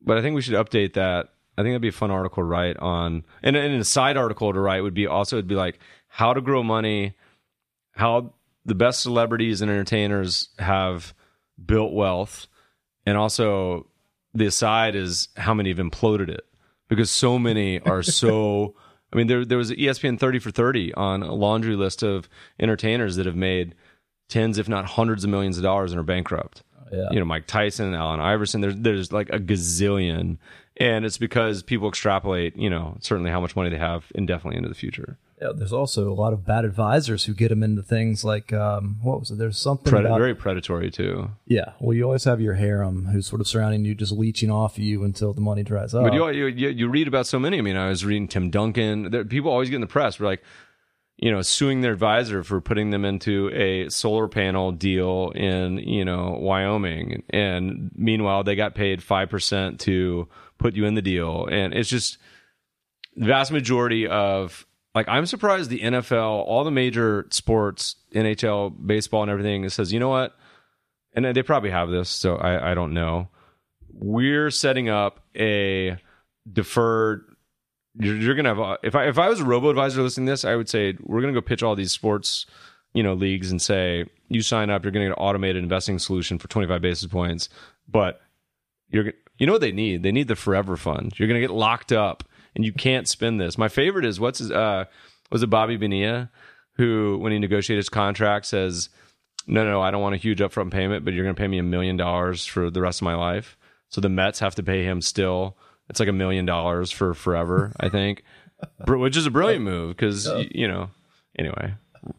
but 0.00 0.16
I 0.16 0.22
think 0.22 0.34
we 0.34 0.42
should 0.42 0.54
update 0.54 0.94
that. 0.94 1.28
I 1.58 1.62
think 1.62 1.72
that'd 1.72 1.82
be 1.82 1.88
a 1.88 1.92
fun 1.92 2.10
article 2.10 2.42
to 2.42 2.46
write 2.46 2.76
on, 2.78 3.24
and, 3.42 3.56
and 3.56 3.80
a 3.80 3.84
side 3.84 4.16
article 4.16 4.52
to 4.52 4.60
write 4.60 4.82
would 4.82 4.94
be 4.94 5.06
also 5.06 5.36
it'd 5.36 5.48
be 5.48 5.56
like 5.56 5.78
how 6.06 6.32
to 6.32 6.40
grow 6.40 6.62
money, 6.62 7.16
how 7.92 8.32
the 8.64 8.74
best 8.74 9.00
celebrities 9.02 9.60
and 9.60 9.70
entertainers 9.70 10.50
have 10.58 11.12
built 11.64 11.92
wealth, 11.92 12.46
and 13.06 13.16
also 13.16 13.86
the 14.34 14.46
aside 14.46 14.94
is 14.94 15.28
how 15.36 15.54
many 15.54 15.70
have 15.70 15.78
imploded 15.78 16.28
it 16.28 16.46
because 16.88 17.10
so 17.10 17.38
many 17.38 17.80
are 17.80 18.02
so. 18.02 18.74
I 19.12 19.16
mean, 19.16 19.26
there 19.26 19.44
there 19.44 19.58
was 19.58 19.72
ESPN 19.72 20.18
thirty 20.18 20.38
for 20.38 20.50
thirty 20.50 20.94
on 20.94 21.22
a 21.22 21.34
laundry 21.34 21.76
list 21.76 22.02
of 22.02 22.28
entertainers 22.60 23.16
that 23.16 23.26
have 23.26 23.36
made 23.36 23.74
tens, 24.28 24.58
if 24.58 24.68
not 24.68 24.84
hundreds 24.84 25.24
of 25.24 25.30
millions 25.30 25.56
of 25.56 25.64
dollars 25.64 25.92
and 25.92 26.00
are 26.00 26.04
bankrupt. 26.04 26.62
Yeah. 26.92 27.08
You 27.10 27.18
know, 27.20 27.24
Mike 27.24 27.46
Tyson, 27.46 27.94
Allen 27.94 28.20
Iverson. 28.20 28.60
There's 28.60 28.76
there's 28.76 29.12
like 29.12 29.30
a 29.30 29.38
gazillion, 29.38 30.38
and 30.80 31.04
it's 31.04 31.18
because 31.18 31.62
people 31.62 31.88
extrapolate. 31.88 32.56
You 32.56 32.70
know, 32.70 32.96
certainly 33.00 33.30
how 33.30 33.40
much 33.40 33.54
money 33.54 33.70
they 33.70 33.78
have 33.78 34.06
indefinitely 34.14 34.56
into 34.56 34.68
the 34.68 34.74
future. 34.74 35.18
Yeah, 35.40 35.52
there's 35.54 35.72
also 35.72 36.10
a 36.10 36.12
lot 36.12 36.34
of 36.34 36.44
bad 36.44 36.66
advisors 36.66 37.24
who 37.24 37.32
get 37.32 37.48
them 37.48 37.62
into 37.62 37.82
things 37.82 38.24
like 38.24 38.52
um, 38.52 38.96
what 39.00 39.20
was 39.20 39.30
it? 39.30 39.38
There's 39.38 39.56
something 39.58 39.90
Pred- 39.90 40.00
about 40.00 40.18
very 40.18 40.34
predatory 40.34 40.90
too. 40.90 41.30
yeah. 41.46 41.72
Well, 41.80 41.96
you 41.96 42.02
always 42.04 42.24
have 42.24 42.42
your 42.42 42.54
harem 42.54 43.06
who's 43.06 43.26
sort 43.26 43.40
of 43.40 43.48
surrounding 43.48 43.86
you, 43.86 43.94
just 43.94 44.12
leeching 44.12 44.50
off 44.50 44.76
of 44.76 44.82
you 44.82 45.02
until 45.02 45.32
the 45.32 45.40
money 45.40 45.62
dries 45.62 45.94
up. 45.94 46.02
But 46.02 46.12
you, 46.12 46.28
you 46.28 46.46
you 46.46 46.68
you 46.68 46.88
read 46.88 47.08
about 47.08 47.26
so 47.26 47.38
many. 47.38 47.58
I 47.58 47.62
mean, 47.62 47.76
I 47.76 47.88
was 47.88 48.04
reading 48.04 48.28
Tim 48.28 48.50
Duncan. 48.50 49.10
There, 49.10 49.24
people 49.24 49.50
always 49.50 49.70
get 49.70 49.76
in 49.76 49.80
the 49.80 49.86
press. 49.86 50.20
We're 50.20 50.26
like, 50.26 50.42
you 51.16 51.30
know, 51.30 51.40
suing 51.40 51.80
their 51.80 51.92
advisor 51.92 52.42
for 52.44 52.60
putting 52.60 52.90
them 52.90 53.06
into 53.06 53.50
a 53.54 53.88
solar 53.88 54.28
panel 54.28 54.72
deal 54.72 55.30
in 55.34 55.78
you 55.78 56.04
know 56.04 56.36
Wyoming, 56.38 57.22
and 57.30 57.90
meanwhile 57.94 58.44
they 58.44 58.56
got 58.56 58.74
paid 58.74 59.02
five 59.02 59.30
percent 59.30 59.80
to 59.80 60.28
put 60.60 60.76
you 60.76 60.84
in 60.84 60.94
the 60.94 61.02
deal, 61.02 61.46
and 61.50 61.74
it's 61.74 61.88
just 61.88 62.18
the 63.16 63.26
vast 63.26 63.50
majority 63.50 64.06
of 64.06 64.66
like 64.94 65.08
I'm 65.08 65.26
surprised 65.26 65.70
the 65.70 65.80
NFL, 65.80 66.44
all 66.46 66.64
the 66.64 66.70
major 66.70 67.26
sports, 67.30 67.96
NHL, 68.14 68.74
baseball, 68.86 69.22
and 69.22 69.30
everything, 69.30 69.64
it 69.64 69.70
says, 69.70 69.92
you 69.92 69.98
know 69.98 70.08
what, 70.08 70.36
and 71.14 71.24
they 71.24 71.42
probably 71.42 71.70
have 71.70 71.90
this, 71.90 72.08
so 72.08 72.36
I, 72.36 72.72
I 72.72 72.74
don't 72.74 72.94
know. 72.94 73.28
We're 73.92 74.50
setting 74.50 74.88
up 74.88 75.20
a 75.36 75.96
deferred. 76.50 77.24
You're, 77.98 78.16
you're 78.16 78.34
gonna 78.34 78.50
have 78.50 78.58
a, 78.58 78.78
if 78.82 78.94
I 78.94 79.08
if 79.08 79.18
I 79.18 79.28
was 79.28 79.40
a 79.40 79.44
robo 79.44 79.70
advisor 79.70 80.02
listening 80.02 80.26
to 80.26 80.32
this, 80.32 80.44
I 80.44 80.54
would 80.54 80.68
say 80.68 80.96
we're 81.00 81.20
gonna 81.20 81.32
go 81.32 81.40
pitch 81.40 81.62
all 81.62 81.74
these 81.74 81.92
sports, 81.92 82.46
you 82.94 83.02
know, 83.02 83.14
leagues 83.14 83.50
and 83.50 83.60
say 83.60 84.06
you 84.28 84.42
sign 84.42 84.70
up, 84.70 84.84
you're 84.84 84.92
gonna 84.92 85.06
get 85.06 85.12
an 85.12 85.24
automated 85.24 85.62
investing 85.62 85.98
solution 85.98 86.38
for 86.38 86.48
25 86.48 86.80
basis 86.80 87.06
points, 87.06 87.48
but 87.88 88.20
you're 88.90 89.12
you 89.40 89.46
know 89.46 89.52
what 89.52 89.60
they 89.60 89.72
need? 89.72 90.04
They 90.04 90.12
need 90.12 90.28
the 90.28 90.36
forever 90.36 90.76
fund. 90.76 91.18
You're 91.18 91.26
gonna 91.26 91.40
get 91.40 91.50
locked 91.50 91.90
up 91.90 92.22
and 92.54 92.64
you 92.64 92.72
can't 92.72 93.08
spend 93.08 93.40
this. 93.40 93.58
My 93.58 93.68
favorite 93.68 94.04
is 94.04 94.20
what's 94.20 94.38
his 94.38 94.52
uh 94.52 94.84
was 95.32 95.42
it 95.42 95.50
Bobby 95.50 95.76
Bonilla 95.76 96.30
who 96.74 97.18
when 97.18 97.32
he 97.32 97.38
negotiated 97.40 97.80
his 97.80 97.88
contract 97.88 98.46
says 98.46 98.88
no, 99.46 99.64
no, 99.64 99.80
I 99.80 99.90
don't 99.90 100.02
want 100.02 100.14
a 100.14 100.18
huge 100.18 100.38
upfront 100.38 100.70
payment, 100.70 101.04
but 101.04 101.14
you're 101.14 101.24
going 101.24 101.34
to 101.34 101.40
pay 101.40 101.48
me 101.48 101.58
a 101.58 101.62
million 101.62 101.96
dollars 101.96 102.46
for 102.46 102.70
the 102.70 102.80
rest 102.80 103.00
of 103.00 103.04
my 103.04 103.14
life. 103.14 103.56
So 103.88 104.00
the 104.00 104.08
Mets 104.08 104.38
have 104.38 104.54
to 104.56 104.62
pay 104.62 104.84
him 104.84 105.00
still. 105.00 105.56
It's 105.88 105.98
like 105.98 106.08
a 106.08 106.12
million 106.12 106.46
dollars 106.46 106.92
for 106.92 107.14
forever, 107.14 107.72
I 107.80 107.88
think, 107.88 108.22
which 108.86 109.16
is 109.16 109.26
a 109.26 109.30
brilliant 109.30 109.64
move 109.64 109.96
because 109.96 110.28
you 110.52 110.68
know. 110.68 110.90
Anyway, 111.38 111.74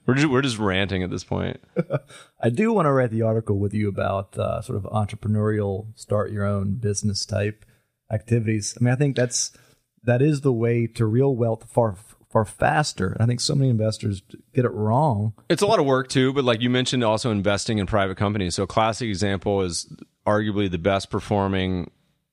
we're 0.06 0.16
just, 0.16 0.28
we're 0.28 0.42
just 0.42 0.58
ranting 0.58 1.04
at 1.04 1.10
this 1.10 1.24
point. 1.24 1.60
I 2.42 2.50
do 2.50 2.74
want 2.74 2.86
to 2.86 2.92
write 2.92 3.12
the 3.12 3.24
article 3.24 3.58
with 3.58 3.74
you 3.74 3.90
about 3.90 4.38
uh, 4.38 4.62
sort 4.62 4.78
of 4.78 4.84
entrepreneurial, 4.92 5.88
start 5.96 6.32
your 6.32 6.46
own 6.46 6.76
business 6.76 7.26
type 7.26 7.66
activities. 8.12 8.78
I 8.80 8.84
mean, 8.84 8.94
I 8.94 8.98
think 8.98 9.16
that's 9.16 9.52
that 10.04 10.22
is 10.22 10.42
the 10.42 10.54
way 10.54 10.88
to 10.88 11.06
real 11.06 11.36
wealth 11.36 11.70
far 11.70 11.98
far 12.30 12.46
faster. 12.46 13.12
And 13.12 13.22
I 13.22 13.26
think 13.26 13.42
so 13.42 13.56
many 13.56 13.70
investors 13.70 14.22
get 14.54 14.66
it 14.66 14.72
wrong. 14.72 15.34
It's 15.50 15.62
a 15.62 15.66
lot 15.66 15.80
of 15.80 15.86
work 15.86 16.08
too, 16.08 16.32
but 16.34 16.44
like 16.44 16.62
you 16.62 16.70
mentioned, 16.70 17.04
also 17.04 17.30
investing 17.30 17.78
in 17.78 17.88
private 17.88 18.18
companies. 18.18 18.56
So 18.56 18.64
a 18.64 18.68
classic 18.68 19.10
example 19.10 19.62
is 19.62 19.94
arguably 20.26 20.72
the 20.72 20.78
best 20.78 21.10
performing 21.10 21.92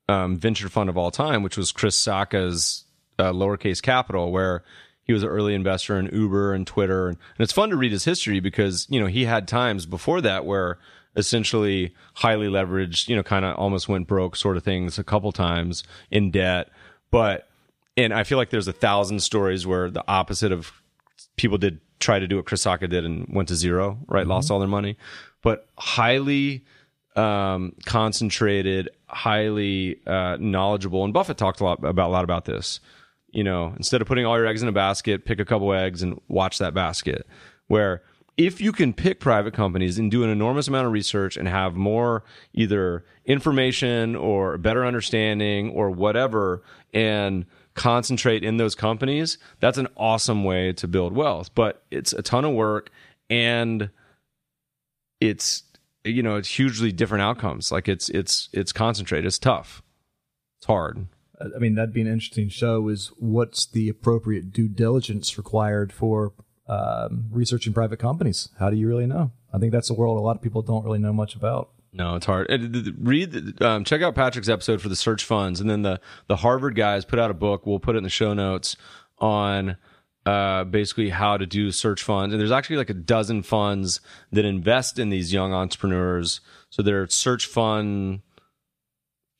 um, 0.09 0.37
venture 0.39 0.69
fund 0.69 0.89
of 0.89 0.97
all 0.97 1.11
time, 1.11 1.43
which 1.43 1.57
was 1.57 1.73
Chris 1.73 1.97
Sacca's 1.97 2.85
uh, 3.19 3.33
lowercase 3.33 3.83
capital, 3.83 4.31
where 4.31 4.63
he 5.09 5.15
was 5.15 5.23
an 5.23 5.31
early 5.31 5.55
investor 5.55 5.99
in 5.99 6.07
Uber 6.13 6.53
and 6.53 6.67
Twitter. 6.67 7.09
And, 7.09 7.17
and 7.17 7.43
it's 7.43 7.53
fun 7.53 7.71
to 7.71 7.77
read 7.77 7.93
his 7.93 8.05
history 8.05 8.41
because, 8.41 8.87
you 8.91 9.01
know, 9.01 9.07
he 9.07 9.25
had 9.25 9.49
times 9.49 9.87
before 9.87 10.21
that 10.21 10.45
where 10.45 10.79
essentially 11.17 11.95
highly 12.15 12.47
leveraged, 12.47 13.09
you 13.09 13.17
know, 13.17 13.23
kind 13.23 13.47
of 13.47 13.57
almost 13.57 13.89
went 13.89 14.07
broke 14.07 14.37
sort 14.37 14.59
of 14.59 14.63
things 14.63 14.99
a 14.99 15.03
couple 15.03 15.33
times 15.33 15.83
in 16.11 16.31
debt. 16.31 16.69
But, 17.11 17.49
and 17.97 18.13
I 18.13 18.23
feel 18.23 18.37
like 18.37 18.51
there's 18.51 18.69
a 18.69 18.73
thousand 18.73 19.21
stories 19.21 19.67
where 19.67 19.91
the 19.91 20.05
opposite 20.07 20.53
of 20.53 20.71
people 21.37 21.57
did 21.57 21.81
try 22.01 22.19
to 22.19 22.29
do 22.29 22.37
what 22.37 22.45
Chris 22.45 22.65
Sacca 22.65 22.89
did 22.89 23.07
and 23.07 23.27
went 23.31 23.49
to 23.49 23.57
zero, 23.57 23.99
right? 24.09 24.27
Lost 24.27 24.51
all 24.51 24.59
their 24.59 24.69
money. 24.69 24.99
But 25.43 25.67
highly 25.79 26.67
um, 27.17 27.73
concentrated, 27.87 28.91
highly 29.07 30.01
uh, 30.07 30.37
knowledgeable. 30.39 31.03
And 31.03 31.15
Buffett 31.15 31.39
talked 31.39 31.61
a 31.61 31.65
lot 31.65 31.83
about 31.83 32.11
a 32.11 32.13
lot 32.13 32.25
about 32.25 32.45
this. 32.45 32.81
You 33.31 33.45
know, 33.45 33.75
instead 33.77 34.01
of 34.01 34.09
putting 34.09 34.25
all 34.25 34.37
your 34.39 34.47
eggs 34.47 34.63
in 34.63 34.69
a 34.69 34.73
basket, 34.73 35.25
pick 35.25 35.39
a 35.39 35.45
couple 35.45 35.73
eggs 35.73 36.03
and 36.03 36.21
watch 36.29 36.59
that 36.59 36.75
basket. 36.75 37.27
Where 37.67 38.03
if 38.39 38.61
you 38.61 38.73
can 38.73 38.95
pick 38.95 39.21
private 39.21 39.53
companies 39.53 39.99
and 39.99 40.11
do 40.11 40.23
an 40.23 40.31
enormous 40.31 40.69
amount 40.69 40.87
of 40.87 40.93
research 40.93 41.37
and 41.37 41.49
have 41.49 41.75
more 41.75 42.25
either 42.55 43.05
information 43.27 44.15
or 44.17 44.57
better 44.57 44.87
understanding 44.87 45.71
or 45.71 45.91
whatever, 45.91 46.63
and 46.95 47.45
concentrate 47.75 48.43
in 48.43 48.57
those 48.57 48.75
companies, 48.75 49.39
that's 49.61 49.79
an 49.79 49.89
awesome 49.97 50.45
way 50.45 50.73
to 50.73 50.89
build 50.89 51.15
wealth. 51.15 51.55
But 51.55 51.83
it's 51.91 52.13
a 52.13 52.23
ton 52.23 52.45
of 52.45 52.53
work 52.53 52.91
and 53.31 53.91
it's 55.21 55.63
you 56.05 56.23
know 56.23 56.37
it's 56.37 56.49
hugely 56.49 56.93
different 56.93 57.23
outcomes. 57.23 57.73
Like 57.73 57.89
it's 57.89 58.09
it's 58.11 58.49
it's 58.53 58.73
concentrated. 58.73 59.27
It's 59.27 59.39
tough. 59.39 59.83
It's 60.59 60.67
hard. 60.67 61.07
I 61.41 61.59
mean, 61.59 61.75
that'd 61.75 61.93
be 61.93 62.01
an 62.01 62.07
interesting 62.07 62.49
show. 62.49 62.89
Is 62.89 63.13
what's 63.19 63.67
the 63.67 63.89
appropriate 63.89 64.53
due 64.53 64.69
diligence 64.69 65.37
required 65.39 65.93
for 65.93 66.33
um, 66.67 67.27
researching 67.31 67.73
private 67.73 67.99
companies? 67.99 68.49
How 68.59 68.71
do 68.71 68.77
you 68.77 68.89
really 68.89 69.07
know? 69.07 69.33
I 69.53 69.59
think 69.59 69.73
that's 69.73 69.91
a 69.91 69.95
world 69.95 70.19
a 70.19 70.21
lot 70.21 70.37
of 70.37 70.43
people 70.43 70.63
don't 70.63 70.85
really 70.85 70.99
know 70.99 71.13
much 71.13 71.35
about. 71.35 71.71
No, 71.93 72.17
it's 72.17 72.27
hard. 72.27 72.49
Read, 72.99 73.63
um, 73.63 73.85
check 73.85 74.03
out 74.03 74.15
Patrick's 74.15 74.49
episode 74.49 74.83
for 74.83 74.89
the 74.89 74.97
search 74.97 75.25
funds, 75.25 75.61
and 75.61 75.71
then 75.71 75.83
the 75.83 76.01
the 76.27 76.37
Harvard 76.37 76.75
guys 76.75 77.05
put 77.05 77.19
out 77.19 77.31
a 77.31 77.35
book. 77.35 77.67
We'll 77.67 77.81
put 77.81 77.95
it 77.95 77.99
in 77.99 78.05
the 78.05 78.11
show 78.11 78.35
notes 78.35 78.77
on 79.19 79.77
uh, 80.27 80.65
basically 80.65 81.09
how 81.09 81.39
to 81.39 81.47
do 81.47 81.73
search 81.73 82.03
funds. 82.03 82.35
And 82.35 82.41
there's 82.41 82.53
actually 82.53 82.77
like 82.77 82.91
a 82.91 82.95
dozen 82.95 83.43
funds 83.43 84.01
that 84.31 84.45
invest 84.45 84.99
in 84.99 85.09
these 85.09 85.33
young 85.33 85.55
entrepreneurs. 85.55 86.41
So 86.69 86.83
there 86.83 87.03
are 87.03 87.09
search 87.09 87.47
fund 87.47 88.21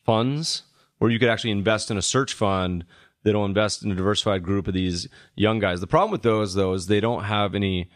funds 0.07 0.63
where 0.99 1.11
you 1.11 1.19
could 1.19 1.29
actually 1.29 1.51
invest 1.51 1.91
in 1.91 1.97
a 1.97 2.03
search 2.03 2.35
fund 2.35 2.85
that'll 3.25 3.45
invest 3.45 3.83
in 3.83 3.91
a 3.91 3.95
diversified 3.95 4.43
group 4.43 4.69
of 4.69 4.75
these 4.75 5.09
young 5.35 5.59
guys. 5.59 5.81
The 5.81 5.87
problem 5.87 6.11
with 6.11 6.23
those 6.23 6.55
though 6.55 6.73
is 6.73 6.87
they 6.87 7.01
don't 7.01 7.25
have 7.25 7.55
any 7.55 7.91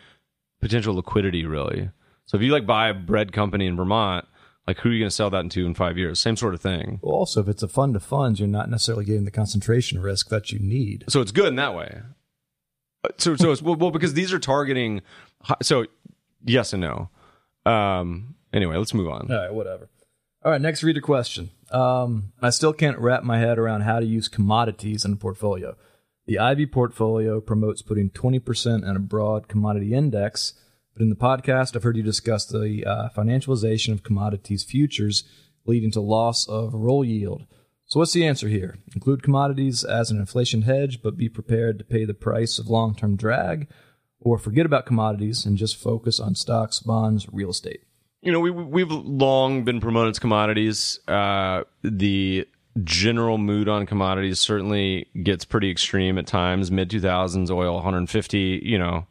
potential 0.60 0.94
liquidity 0.94 1.44
really. 1.44 1.90
So 2.26 2.36
if 2.36 2.42
you 2.42 2.52
like 2.52 2.66
buy 2.66 2.88
a 2.88 2.94
bread 2.94 3.32
company 3.32 3.66
in 3.66 3.76
Vermont, 3.76 4.26
like 4.66 4.78
who 4.78 4.90
are 4.90 4.92
you 4.92 5.00
going 5.00 5.10
to 5.10 5.14
sell 5.14 5.30
that 5.30 5.40
into 5.40 5.66
in 5.66 5.74
five 5.74 5.98
years? 5.98 6.20
Same 6.20 6.36
sort 6.36 6.54
of 6.54 6.60
thing. 6.60 7.00
Well, 7.02 7.14
also, 7.14 7.40
if 7.40 7.48
it's 7.48 7.62
a 7.62 7.68
fund 7.68 7.96
of 7.96 8.02
funds, 8.02 8.38
you're 8.38 8.48
not 8.48 8.70
necessarily 8.70 9.04
getting 9.04 9.24
the 9.24 9.30
concentration 9.30 10.00
risk 10.00 10.28
that 10.28 10.52
you 10.52 10.58
need. 10.60 11.04
So 11.08 11.20
it's 11.20 11.32
good 11.32 11.48
in 11.48 11.56
that 11.56 11.74
way. 11.74 12.00
So 13.18 13.34
so 13.34 13.50
it's 13.50 13.60
well, 13.60 13.74
well 13.74 13.90
because 13.90 14.14
these 14.14 14.32
are 14.32 14.38
targeting. 14.38 15.02
So 15.62 15.86
yes 16.44 16.72
and 16.72 16.82
no. 16.82 17.70
Um. 17.70 18.36
Anyway, 18.52 18.76
let's 18.76 18.94
move 18.94 19.08
on. 19.08 19.32
All 19.32 19.36
right, 19.36 19.52
whatever. 19.52 19.88
All 20.44 20.52
right, 20.52 20.60
next 20.60 20.82
reader 20.82 21.00
question. 21.00 21.50
Um, 21.72 22.32
I 22.40 22.50
still 22.50 22.72
can't 22.72 22.98
wrap 22.98 23.22
my 23.22 23.38
head 23.38 23.58
around 23.58 23.80
how 23.80 23.98
to 23.98 24.06
use 24.06 24.28
commodities 24.28 25.04
in 25.04 25.14
a 25.14 25.16
portfolio. 25.16 25.76
The 26.26 26.38
Ivy 26.38 26.66
portfolio 26.66 27.40
promotes 27.40 27.82
putting 27.82 28.10
20% 28.10 28.88
in 28.88 28.96
a 28.96 29.00
broad 29.00 29.48
commodity 29.48 29.94
index, 29.94 30.52
but 30.92 31.02
in 31.02 31.08
the 31.08 31.16
podcast, 31.16 31.74
I've 31.74 31.82
heard 31.82 31.96
you 31.96 32.02
discuss 32.02 32.44
the 32.44 32.84
uh, 32.86 33.08
financialization 33.16 33.92
of 33.92 34.02
commodities 34.02 34.62
futures 34.62 35.24
leading 35.64 35.90
to 35.92 36.00
loss 36.00 36.46
of 36.46 36.74
roll 36.74 37.04
yield. 37.04 37.46
So, 37.86 37.98
what's 37.98 38.12
the 38.12 38.26
answer 38.26 38.48
here? 38.48 38.78
Include 38.94 39.22
commodities 39.22 39.84
as 39.84 40.10
an 40.10 40.18
inflation 40.18 40.62
hedge, 40.62 41.02
but 41.02 41.16
be 41.16 41.28
prepared 41.28 41.78
to 41.78 41.84
pay 41.84 42.04
the 42.04 42.14
price 42.14 42.58
of 42.58 42.68
long 42.68 42.94
term 42.94 43.16
drag, 43.16 43.68
or 44.20 44.38
forget 44.38 44.66
about 44.66 44.86
commodities 44.86 45.44
and 45.44 45.56
just 45.56 45.76
focus 45.76 46.20
on 46.20 46.34
stocks, 46.34 46.80
bonds, 46.80 47.26
real 47.32 47.50
estate. 47.50 47.82
You 48.22 48.30
know, 48.30 48.40
we 48.40 48.50
we've 48.50 48.90
long 48.90 49.64
been 49.64 49.80
promoted 49.80 50.12
as 50.12 50.18
commodities. 50.18 51.00
Uh, 51.08 51.64
the 51.82 52.46
general 52.82 53.36
mood 53.36 53.68
on 53.68 53.84
commodities 53.84 54.40
certainly 54.40 55.08
gets 55.22 55.44
pretty 55.44 55.70
extreme 55.70 56.18
at 56.18 56.26
times. 56.26 56.70
Mid 56.70 56.88
two 56.88 57.00
thousands, 57.00 57.50
oil 57.50 57.74
150. 57.74 58.60
You 58.62 58.78
know, 58.78 59.06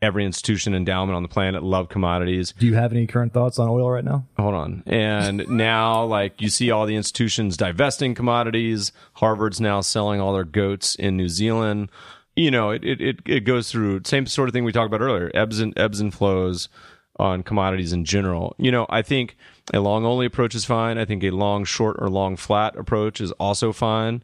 every 0.00 0.24
institution 0.24 0.74
endowment 0.74 1.14
on 1.14 1.22
the 1.22 1.28
planet 1.28 1.62
love 1.62 1.90
commodities. 1.90 2.54
Do 2.58 2.66
you 2.66 2.74
have 2.74 2.92
any 2.92 3.06
current 3.06 3.34
thoughts 3.34 3.58
on 3.58 3.68
oil 3.68 3.90
right 3.90 4.04
now? 4.04 4.26
Hold 4.38 4.54
on, 4.54 4.82
and 4.86 5.46
now 5.50 6.04
like 6.04 6.40
you 6.40 6.48
see 6.48 6.70
all 6.70 6.86
the 6.86 6.96
institutions 6.96 7.58
divesting 7.58 8.14
commodities. 8.14 8.90
Harvard's 9.14 9.60
now 9.60 9.82
selling 9.82 10.18
all 10.18 10.32
their 10.32 10.44
goats 10.44 10.94
in 10.94 11.18
New 11.18 11.28
Zealand. 11.28 11.90
you 12.34 12.50
know, 12.50 12.70
it, 12.70 12.84
it, 12.84 13.00
it, 13.02 13.16
it 13.26 13.40
goes 13.40 13.70
through 13.70 14.00
same 14.04 14.26
sort 14.26 14.48
of 14.48 14.54
thing 14.54 14.64
we 14.64 14.72
talked 14.72 14.86
about 14.86 15.02
earlier, 15.02 15.30
ebbs 15.34 15.60
and 15.60 15.78
ebbs 15.78 16.00
and 16.00 16.14
flows 16.14 16.70
on 17.18 17.42
commodities 17.42 17.92
in 17.92 18.04
general. 18.04 18.54
You 18.58 18.70
know, 18.70 18.86
I 18.88 19.02
think 19.02 19.36
a 19.72 19.80
long 19.80 20.04
only 20.04 20.26
approach 20.26 20.54
is 20.54 20.64
fine. 20.64 20.98
I 20.98 21.04
think 21.04 21.24
a 21.24 21.30
long 21.30 21.64
short 21.64 21.96
or 21.98 22.08
long 22.08 22.36
flat 22.36 22.76
approach 22.76 23.20
is 23.20 23.32
also 23.32 23.72
fine. 23.72 24.22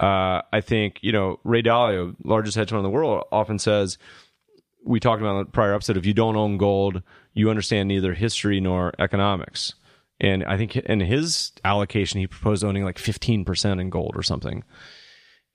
Uh, 0.00 0.42
I 0.52 0.60
think, 0.60 0.98
you 1.02 1.12
know, 1.12 1.40
Ray 1.42 1.62
Dalio, 1.62 2.14
largest 2.22 2.56
hedge 2.56 2.70
fund 2.70 2.78
in 2.78 2.84
the 2.84 2.90
world, 2.90 3.24
often 3.32 3.58
says, 3.58 3.98
we 4.84 5.00
talked 5.00 5.20
about 5.20 5.38
in 5.38 5.44
the 5.44 5.50
prior 5.50 5.74
episode, 5.74 5.96
if 5.96 6.06
you 6.06 6.14
don't 6.14 6.36
own 6.36 6.56
gold, 6.56 7.02
you 7.34 7.50
understand 7.50 7.88
neither 7.88 8.14
history 8.14 8.60
nor 8.60 8.92
economics. 8.98 9.74
And 10.20 10.44
I 10.44 10.56
think 10.56 10.76
in 10.76 11.00
his 11.00 11.52
allocation, 11.64 12.20
he 12.20 12.26
proposed 12.26 12.64
owning 12.64 12.84
like 12.84 12.96
15% 12.96 13.80
in 13.80 13.90
gold 13.90 14.12
or 14.14 14.22
something. 14.22 14.64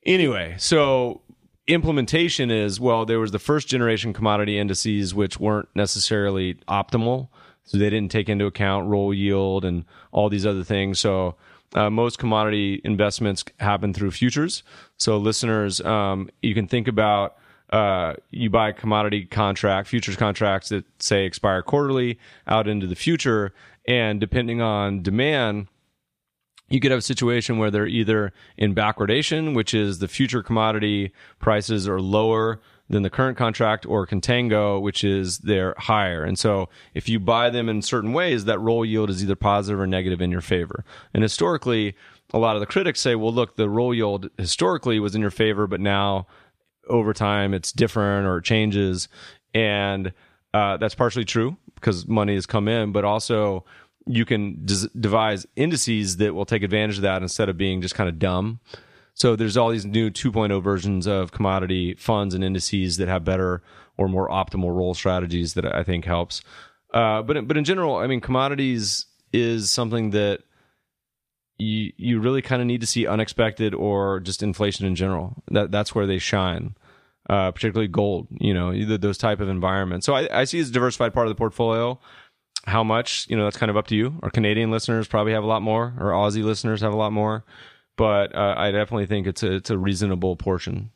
Anyway, 0.06 0.56
so 0.58 1.22
implementation 1.68 2.52
is 2.52 2.80
well, 2.80 3.06
there 3.06 3.20
was 3.20 3.32
the 3.32 3.40
first 3.40 3.68
generation 3.68 4.14
commodity 4.14 4.60
indices 4.60 5.14
which 5.14 5.40
weren't 5.40 5.70
necessarily 5.76 6.56
optimal. 6.68 7.30
So 7.66 7.78
they 7.78 7.90
didn't 7.90 8.12
take 8.12 8.28
into 8.28 8.46
account 8.46 8.90
roll 8.90 9.14
yield 9.14 9.64
and 9.64 9.86
all 10.12 10.30
these 10.30 10.46
other 10.46 10.64
things. 10.64 11.00
So 11.00 11.36
uh, 11.74 11.90
most 11.90 12.20
commodity 12.20 12.82
investments 12.84 13.46
happen 13.60 13.94
through 13.94 14.12
futures. 14.12 14.64
So 14.98 15.18
listeners, 15.18 15.80
um, 15.82 16.30
you 16.42 16.54
can 16.54 16.68
think 16.68 16.88
about 16.88 17.38
uh, 17.72 18.14
you 18.30 18.50
buy 18.50 18.70
a 18.70 18.74
commodity 18.74 19.26
contract, 19.26 19.88
futures 19.88 20.16
contracts 20.16 20.70
that 20.70 20.86
say 21.02 21.26
expire 21.26 21.64
quarterly 21.64 22.20
out 22.48 22.68
into 22.68 22.86
the 22.86 22.96
future, 22.96 23.54
and 23.88 24.20
depending 24.20 24.62
on 24.62 25.02
demand, 25.02 25.68
you 26.70 26.80
could 26.80 26.92
have 26.92 27.00
a 27.00 27.04
situation 27.04 27.58
where 27.58 27.70
they're 27.70 27.88
either 27.88 28.34
in 28.58 28.74
backwardation, 28.74 29.56
which 29.56 29.74
is 29.74 30.00
the 30.00 30.08
future 30.08 30.42
commodity 30.42 31.12
prices 31.40 31.88
are 31.88 32.02
lower 32.02 32.60
than 32.90 33.04
the 33.04 33.10
current 33.10 33.38
contract, 33.38 33.86
or 33.86 34.06
contango, 34.06 34.82
which 34.82 35.04
is 35.04 35.40
they're 35.40 35.74
higher. 35.78 36.24
And 36.24 36.38
so 36.38 36.70
if 36.94 37.08
you 37.08 37.20
buy 37.20 37.50
them 37.50 37.70
in 37.70 37.82
certain 37.82 38.12
ways, 38.14 38.46
that 38.46 38.60
roll 38.60 38.84
yield 38.84 39.10
is 39.10 39.24
either 39.24 39.36
positive 39.36 39.80
or 39.80 39.88
negative 39.88 40.22
in 40.22 40.32
your 40.32 40.42
favor. 40.42 40.84
And 41.14 41.24
historically, 41.24 41.96
a 42.34 42.40
lot 42.40 42.56
of 42.56 42.60
the 42.60 42.66
critics 42.66 43.00
say, 43.00 43.16
well, 43.16 43.34
look, 43.34 43.56
the 43.56 43.70
roll 43.70 43.94
yield 43.94 44.30
historically 44.38 45.00
was 45.00 45.16
in 45.16 45.22
your 45.22 45.32
favor, 45.32 45.66
but 45.66 45.80
now 45.80 46.28
over 46.90 47.14
time 47.14 47.54
it's 47.54 47.72
different 47.72 48.28
or 48.28 48.38
it 48.38 48.44
changes. 48.44 49.08
And 49.54 50.14
uh, 50.54 50.78
that's 50.78 50.96
partially 50.96 51.26
true 51.26 51.58
because 51.76 52.08
money 52.08 52.36
has 52.36 52.46
come 52.46 52.68
in, 52.68 52.92
but 52.92 53.06
also 53.06 53.66
you 54.06 54.26
can 54.26 54.66
des- 54.66 54.90
devise 55.00 55.46
indices 55.56 56.18
that 56.18 56.34
will 56.34 56.46
take 56.46 56.64
advantage 56.64 56.98
of 56.98 57.04
that 57.04 57.22
instead 57.22 57.50
of 57.50 57.58
being 57.58 57.82
just 57.82 57.96
kind 57.96 58.10
of 58.10 58.20
dumb. 58.20 58.60
So 59.14 59.36
there's 59.36 59.58
all 59.58 59.70
these 59.70 59.86
new 59.86 60.10
2.0 60.10 60.62
versions 60.64 61.08
of 61.08 61.32
commodity 61.32 61.96
funds 61.96 62.34
and 62.34 62.44
indices 62.44 62.98
that 62.98 63.08
have 63.08 63.24
better 63.24 63.62
or 63.98 64.08
more 64.08 64.28
optimal 64.30 64.76
roll 64.76 64.94
strategies 64.94 65.54
that 65.54 65.66
I 65.66 65.84
think 65.84 66.06
helps. 66.06 66.42
Uh, 66.94 67.22
but 67.22 67.48
but 67.48 67.58
in 67.58 67.64
general, 67.64 67.96
I 67.96 68.08
mean, 68.08 68.22
commodities 68.22 69.06
is 69.32 69.72
something 69.72 70.12
that 70.12 70.42
you 71.58 71.92
you 71.98 72.20
really 72.20 72.42
kind 72.42 72.62
of 72.62 72.68
need 72.68 72.82
to 72.82 72.88
see 72.88 73.08
unexpected 73.08 73.74
or 73.74 74.20
just 74.20 74.44
inflation 74.44 74.86
in 74.86 74.96
general. 74.96 75.44
That 75.52 75.72
that's 75.72 75.94
where 75.96 76.08
they 76.08 76.20
shine. 76.20 76.76
Uh, 77.30 77.52
particularly 77.52 77.88
gold, 77.88 78.28
you 78.32 78.54
know, 78.54 78.98
those 78.98 79.18
type 79.18 79.40
of 79.40 79.48
environments. 79.48 80.06
So 80.06 80.14
I, 80.14 80.42
I 80.42 80.44
see 80.44 80.60
as 80.60 80.68
a 80.68 80.74
diversified 80.74 81.14
part 81.14 81.26
of 81.26 81.32
the 81.32 81.38
portfolio 81.38 81.98
how 82.66 82.84
much 82.84 83.26
you 83.30 83.36
know 83.36 83.44
that's 83.44 83.58
kind 83.58 83.70
of 83.70 83.78
up 83.78 83.88
to 83.88 83.96
you. 83.96 84.20
Our 84.24 84.30
canadian 84.30 84.72
listeners 84.72 85.08
probably 85.08 85.34
have 85.34 85.44
a 85.44 85.48
lot 85.48 85.62
more. 85.62 85.94
Our 86.00 86.12
aussie 86.12 86.44
listeners 86.44 86.82
have 86.82 86.94
a 86.94 86.98
lot 86.98 87.12
more. 87.12 87.44
But 87.96 88.34
uh, 88.36 88.56
i 88.58 88.72
definitely 88.72 89.06
think 89.06 89.28
it's 89.28 89.44
a, 89.44 89.54
it's 89.54 89.70
a 89.70 89.78
reasonable 89.78 90.36
portion. 90.36 90.92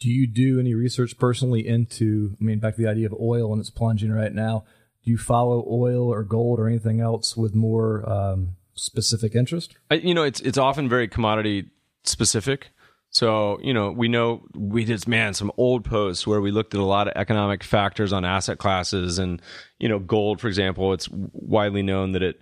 Do 0.00 0.08
you 0.08 0.26
do 0.26 0.60
any 0.60 0.74
research 0.74 1.18
personally 1.18 1.66
into 1.66 2.36
i 2.40 2.44
mean 2.44 2.58
back 2.58 2.76
to 2.76 2.82
the 2.82 2.88
idea 2.88 3.06
of 3.06 3.14
oil 3.20 3.52
and 3.52 3.60
it's 3.60 3.70
plunging 3.70 4.12
right 4.12 4.32
now. 4.32 4.64
Do 5.04 5.10
you 5.10 5.18
follow 5.18 5.66
oil 5.68 6.12
or 6.12 6.22
gold 6.22 6.58
or 6.58 6.68
anything 6.68 7.00
else 7.00 7.36
with 7.36 7.54
more 7.54 8.08
um, 8.08 8.56
specific 8.74 9.34
interest? 9.34 9.74
I, 9.90 9.94
you 9.96 10.14
know 10.14 10.22
it's 10.22 10.40
it's 10.40 10.58
often 10.58 10.88
very 10.88 11.08
commodity 11.08 11.70
specific 12.04 12.70
so, 13.10 13.58
you 13.62 13.72
know, 13.72 13.90
we 13.90 14.08
know 14.08 14.42
we 14.54 14.84
did, 14.84 15.06
man, 15.08 15.32
some 15.32 15.50
old 15.56 15.84
posts 15.84 16.26
where 16.26 16.40
we 16.40 16.50
looked 16.50 16.74
at 16.74 16.80
a 16.80 16.84
lot 16.84 17.08
of 17.08 17.14
economic 17.16 17.64
factors 17.64 18.12
on 18.12 18.24
asset 18.24 18.58
classes. 18.58 19.18
And, 19.18 19.40
you 19.78 19.88
know, 19.88 19.98
gold, 19.98 20.40
for 20.40 20.48
example, 20.48 20.92
it's 20.92 21.08
widely 21.10 21.82
known 21.82 22.12
that 22.12 22.22
it 22.22 22.40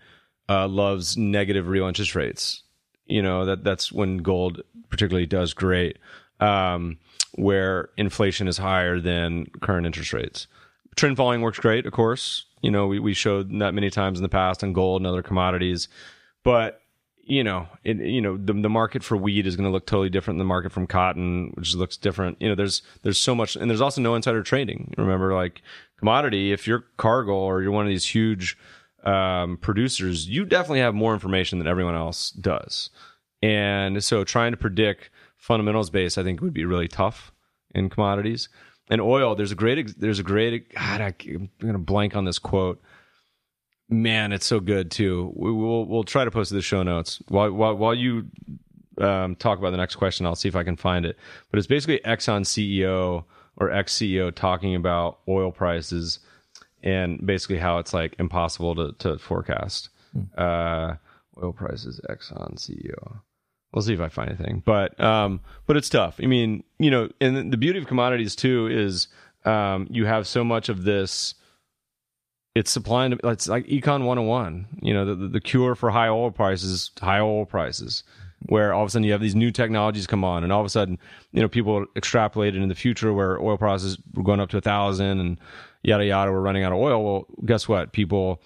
uh, 0.49 0.67
loves 0.67 1.17
negative 1.17 1.69
real 1.69 1.87
interest 1.87 2.15
rates. 2.15 2.63
You 3.07 3.23
know, 3.23 3.45
that 3.45 3.63
that's 3.63 3.93
when 3.93 4.19
gold 4.19 4.63
particularly 4.91 5.27
does 5.27 5.55
great, 5.55 5.99
um, 6.41 6.99
where 7.37 7.91
inflation 7.97 8.49
is 8.49 8.59
higher 8.59 8.99
than 9.01 9.47
current 9.61 9.87
interest 9.87 10.13
rates. 10.13 10.49
Trend 10.97 11.17
following 11.17 11.43
works 11.43 11.61
great, 11.61 11.87
of 11.87 11.93
course. 11.93 12.47
You 12.63 12.73
know, 12.73 12.89
we, 12.89 12.99
we 12.99 13.15
showed 13.15 13.57
that 13.61 13.75
many 13.75 13.91
times 13.91 14.19
in 14.19 14.25
the 14.25 14.29
past 14.29 14.65
on 14.65 14.73
gold 14.73 15.01
and 15.01 15.07
other 15.07 15.23
commodities. 15.23 15.87
But 16.43 16.81
you 17.29 17.43
know, 17.43 17.67
it, 17.83 17.97
you 17.97 18.21
know, 18.21 18.37
the, 18.37 18.53
the 18.53 18.69
market 18.69 19.03
for 19.03 19.17
wheat 19.17 19.49
is 19.49 19.57
going 19.57 19.69
to 19.69 19.73
look 19.73 19.87
totally 19.87 20.09
different 20.09 20.37
than 20.37 20.47
the 20.47 20.49
market 20.49 20.71
from 20.71 20.87
cotton, 20.87 21.51
which 21.55 21.75
looks 21.75 21.97
different. 21.97 22.41
You 22.41 22.49
know, 22.49 22.55
there's 22.55 22.83
there's 23.03 23.21
so 23.21 23.35
much, 23.35 23.57
and 23.57 23.69
there's 23.69 23.81
also 23.81 24.01
no 24.01 24.15
insider 24.15 24.43
trading. 24.45 24.95
Remember, 24.97 25.35
like 25.35 25.61
commodity, 25.99 26.53
if 26.53 26.69
you're 26.69 26.85
Cargill 26.97 27.35
or 27.35 27.63
you're 27.63 27.73
one 27.73 27.85
of 27.85 27.91
these 27.91 28.07
huge 28.07 28.57
um, 29.03 29.57
producers, 29.57 30.29
you 30.29 30.45
definitely 30.45 30.79
have 30.79 30.95
more 30.95 31.15
information 31.15 31.59
than 31.59 31.67
everyone 31.67 31.97
else 31.97 32.31
does. 32.31 32.91
And 33.43 34.03
so, 34.05 34.23
trying 34.23 34.53
to 34.53 34.57
predict 34.57 35.11
fundamentals 35.37 35.91
base, 35.91 36.17
I 36.17 36.23
think, 36.23 36.41
would 36.41 36.55
be 36.55 36.65
really 36.65 36.89
tough 36.89 37.33
in 37.75 37.91
commodities. 37.91 38.49
And 38.89 39.01
oil, 39.01 39.35
there's 39.35 39.51
a 39.51 39.57
great, 39.57 39.99
there's 39.99 40.21
a 40.21 40.23
great. 40.23 40.73
God, 40.73 41.01
I, 41.01 41.13
I'm 41.29 41.51
going 41.59 41.73
to 41.73 41.79
blank 41.79 42.15
on 42.15 42.25
this 42.25 42.39
quote 42.39 42.81
Man, 43.89 44.33
it's 44.33 44.47
so 44.47 44.59
good 44.59 44.91
too. 44.91 45.33
We 45.37 45.53
will 45.53 45.87
we'll 45.87 46.05
try 46.05 46.25
to 46.25 46.31
post 46.31 46.51
the 46.51 46.61
show 46.61 46.83
notes 46.83 47.23
while 47.29 47.53
while, 47.53 47.77
while 47.77 47.95
you 47.95 48.27
um, 48.99 49.37
talk 49.37 49.59
about 49.59 49.71
the 49.71 49.77
next 49.77 49.97
question. 49.97 50.27
I'll 50.27 50.35
see 50.35 50.49
if 50.49 50.57
I 50.57 50.65
can 50.65 50.77
find 50.77 51.07
it. 51.07 51.17
But 51.51 51.59
it's 51.59 51.69
basically 51.69 52.01
Exxon 52.05 52.43
CEO 52.43 53.25
or 53.57 53.71
ex 53.71 53.95
CEO 53.95 54.35
talking 54.35 54.75
about 54.75 55.21
oil 55.29 55.53
prices 55.53 56.19
and 56.83 57.25
basically 57.25 57.59
how 57.59 57.79
it's 57.79 57.95
like 57.95 58.17
impossible 58.19 58.75
to 58.75 58.93
to 58.99 59.19
forecast. 59.19 59.91
Hmm. 60.13 60.23
Uh, 60.37 60.95
oil 61.43 61.53
prices, 61.53 62.01
Exxon 62.09 62.57
CEO. 62.57 63.21
We'll 63.73 63.83
see 63.83 63.95
if 63.95 64.01
I 64.01 64.09
find 64.09 64.31
anything, 64.31 64.63
but 64.65 64.99
um, 65.01 65.41
but 65.67 65.77
it's 65.77 65.89
tough. 65.89 66.19
I 66.21 66.27
mean, 66.27 66.65
you 66.79 66.91
know, 66.91 67.09
and 67.21 67.53
the 67.53 67.57
beauty 67.57 67.79
of 67.79 67.87
commodities 67.87 68.35
too 68.35 68.69
is 68.69 69.09
um, 69.45 69.87
you 69.91 70.07
have 70.07 70.27
so 70.27 70.43
much 70.43 70.69
of 70.69 70.85
this 70.85 71.35
it's 72.57 72.71
supplying 72.71 73.19
it's 73.23 73.49
like 73.49 73.67
econ 73.67 74.07
101 74.07 74.67
you 74.81 74.95
know 74.95 75.05
the, 75.05 75.29
the 75.29 75.41
cure 75.41 75.75
for 75.75 75.91
high 75.91 76.09
oil 76.09 76.31
prices 76.31 76.91
high 77.01 77.21
oil 77.21 77.45
prices 77.45 78.03
where 78.47 78.73
all 78.73 78.83
of 78.83 78.89
a 78.89 78.91
sudden 78.91 79.05
you 79.05 79.13
have 79.13 79.21
these 79.21 79.35
new 79.35 79.51
technologies 79.51 80.07
come 80.07 80.25
on 80.25 80.43
and 80.43 80.51
all 80.51 80.61
of 80.61 80.67
a 80.67 80.71
sudden 80.71 80.99
you 81.33 81.43
know 81.43 81.49
people 81.49 81.85
extrapolated 81.97 82.57
in 82.57 82.69
the 82.69 82.75
future 82.75 83.13
where 83.13 83.39
oil 83.41 83.59
prices 83.59 83.99
were 84.15 84.23
going 84.23 84.41
up 84.41 84.49
to 84.49 84.57
a 84.57 84.63
thousand 84.63 85.21
and 85.21 85.39
yada 85.83 86.07
yada 86.07 86.33
we're 86.33 86.41
running 86.41 86.65
out 86.65 86.73
of 86.73 86.79
oil. 86.79 87.05
Well 87.05 87.27
guess 87.45 87.69
what? 87.69 87.93
People 87.93 88.43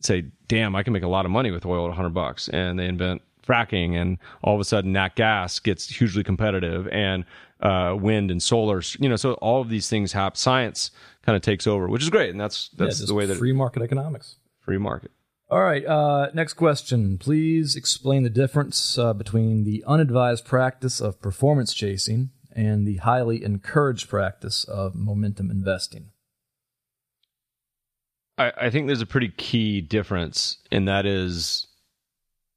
say 0.00 0.24
damn 0.48 0.74
i 0.76 0.82
can 0.82 0.92
make 0.92 1.02
a 1.02 1.08
lot 1.08 1.24
of 1.24 1.30
money 1.30 1.50
with 1.50 1.64
oil 1.64 1.84
at 1.84 1.88
100 1.88 2.10
bucks 2.10 2.48
and 2.50 2.78
they 2.78 2.86
invent 2.86 3.22
fracking 3.46 4.00
and 4.00 4.18
all 4.42 4.54
of 4.54 4.60
a 4.60 4.64
sudden 4.64 4.92
that 4.92 5.16
gas 5.16 5.58
gets 5.58 5.88
hugely 5.88 6.22
competitive 6.22 6.88
and 6.88 7.24
uh, 7.60 7.96
wind 7.98 8.30
and 8.30 8.42
solar 8.42 8.82
you 8.98 9.08
know 9.08 9.16
so 9.16 9.34
all 9.34 9.60
of 9.60 9.68
these 9.68 9.88
things 9.88 10.12
happen 10.12 10.36
science 10.36 10.90
kind 11.24 11.36
of 11.36 11.42
takes 11.42 11.66
over, 11.66 11.88
which 11.88 12.02
is 12.02 12.10
great, 12.10 12.30
and 12.30 12.40
that's 12.40 12.68
that's 12.70 13.00
yeah, 13.00 13.06
the 13.06 13.14
way 13.14 13.26
that 13.26 13.36
free 13.36 13.52
market 13.52 13.82
economics. 13.82 14.36
Free 14.60 14.78
market. 14.78 15.10
All 15.50 15.62
right. 15.62 15.84
Uh, 15.84 16.30
next 16.34 16.54
question. 16.54 17.18
Please 17.18 17.76
explain 17.76 18.22
the 18.22 18.30
difference 18.30 18.98
uh, 18.98 19.12
between 19.12 19.64
the 19.64 19.84
unadvised 19.86 20.44
practice 20.44 21.00
of 21.00 21.20
performance 21.20 21.74
chasing 21.74 22.30
and 22.54 22.86
the 22.86 22.96
highly 22.96 23.44
encouraged 23.44 24.08
practice 24.08 24.64
of 24.64 24.94
momentum 24.94 25.50
investing. 25.50 26.10
I, 28.38 28.52
I 28.62 28.70
think 28.70 28.86
there's 28.86 29.02
a 29.02 29.06
pretty 29.06 29.28
key 29.28 29.80
difference, 29.80 30.56
and 30.72 30.88
that 30.88 31.06
is 31.06 31.66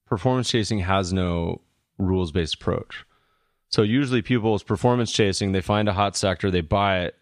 performance 0.08 0.50
chasing 0.50 0.80
has 0.80 1.14
no 1.14 1.62
rules 1.98 2.32
based 2.32 2.56
approach. 2.56 3.06
So 3.70 3.82
usually 3.82 4.22
people's 4.22 4.64
performance 4.64 5.12
chasing, 5.12 5.52
they 5.52 5.62
find 5.62 5.90
a 5.90 5.94
hot 5.94 6.16
sector, 6.16 6.50
they 6.50 6.62
buy 6.62 7.02
it, 7.02 7.16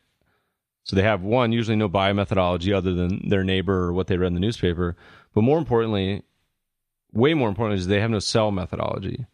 so 0.84 0.96
they 0.96 1.02
have 1.02 1.24
one, 1.24 1.52
usually 1.52 1.76
no 1.76 1.88
buy 1.88 2.14
methodology 2.14 2.72
other 2.72 2.94
than 2.94 3.28
their 3.30 3.44
neighbor 3.44 3.86
or 3.86 3.94
what 3.94 4.06
they 4.06 4.18
read 4.18 4.28
in 4.28 4.34
the 4.36 4.40
newspaper. 4.40 4.96
But 5.34 5.42
more 5.42 5.58
importantly, 5.58 6.22
way 7.12 7.34
more 7.34 7.50
importantly, 7.50 7.80
is 7.80 7.88
they 7.88 8.02
have 8.02 8.12
no 8.12 8.20
sell 8.20 8.52
methodology. 8.52 9.26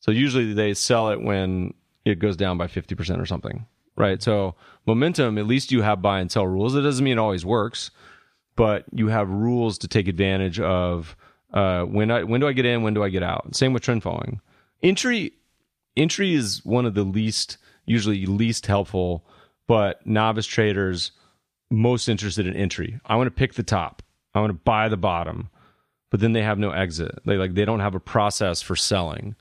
So 0.00 0.10
usually 0.10 0.52
they 0.52 0.74
sell 0.74 1.08
it 1.08 1.22
when 1.22 1.72
it 2.04 2.18
goes 2.18 2.36
down 2.36 2.58
by 2.58 2.66
50% 2.66 3.18
or 3.18 3.24
something, 3.24 3.66
right? 3.96 4.22
So 4.22 4.54
momentum, 4.86 5.38
at 5.38 5.46
least 5.46 5.72
you 5.72 5.80
have 5.80 6.02
buy 6.02 6.20
and 6.20 6.30
sell 6.30 6.46
rules. 6.46 6.74
It 6.74 6.82
doesn't 6.82 7.02
mean 7.02 7.16
it 7.16 7.20
always 7.20 7.46
works, 7.46 7.90
but 8.54 8.84
you 8.92 9.08
have 9.08 9.30
rules 9.30 9.78
to 9.78 9.88
take 9.88 10.06
advantage 10.06 10.60
of 10.60 11.16
uh, 11.52 11.84
when 11.84 12.10
I 12.10 12.22
when 12.22 12.40
do 12.40 12.48
I 12.48 12.52
get 12.52 12.66
in, 12.66 12.82
when 12.82 12.94
do 12.94 13.02
I 13.02 13.08
get 13.08 13.22
out. 13.22 13.54
Same 13.54 13.72
with 13.72 13.82
trend 13.82 14.02
following. 14.02 14.40
Entry 14.82 15.32
entry 15.96 16.34
is 16.34 16.64
one 16.64 16.86
of 16.86 16.94
the 16.94 17.02
least 17.02 17.58
usually 17.84 18.26
least 18.26 18.66
helpful, 18.66 19.24
but 19.66 20.04
novice 20.06 20.46
traders 20.46 21.12
most 21.70 22.08
interested 22.08 22.46
in 22.46 22.54
entry. 22.54 23.00
I 23.06 23.16
want 23.16 23.26
to 23.26 23.32
pick 23.32 23.54
the 23.54 23.62
top. 23.62 24.02
I 24.34 24.40
want 24.40 24.50
to 24.50 24.54
buy 24.64 24.88
the 24.88 24.96
bottom, 24.96 25.50
but 26.10 26.20
then 26.20 26.32
they 26.32 26.42
have 26.42 26.58
no 26.58 26.70
exit. 26.70 27.18
They 27.26 27.36
like 27.36 27.54
they 27.54 27.64
don't 27.64 27.80
have 27.80 27.94
a 27.94 28.00
process 28.00 28.62
for 28.62 28.76
selling, 28.76 29.34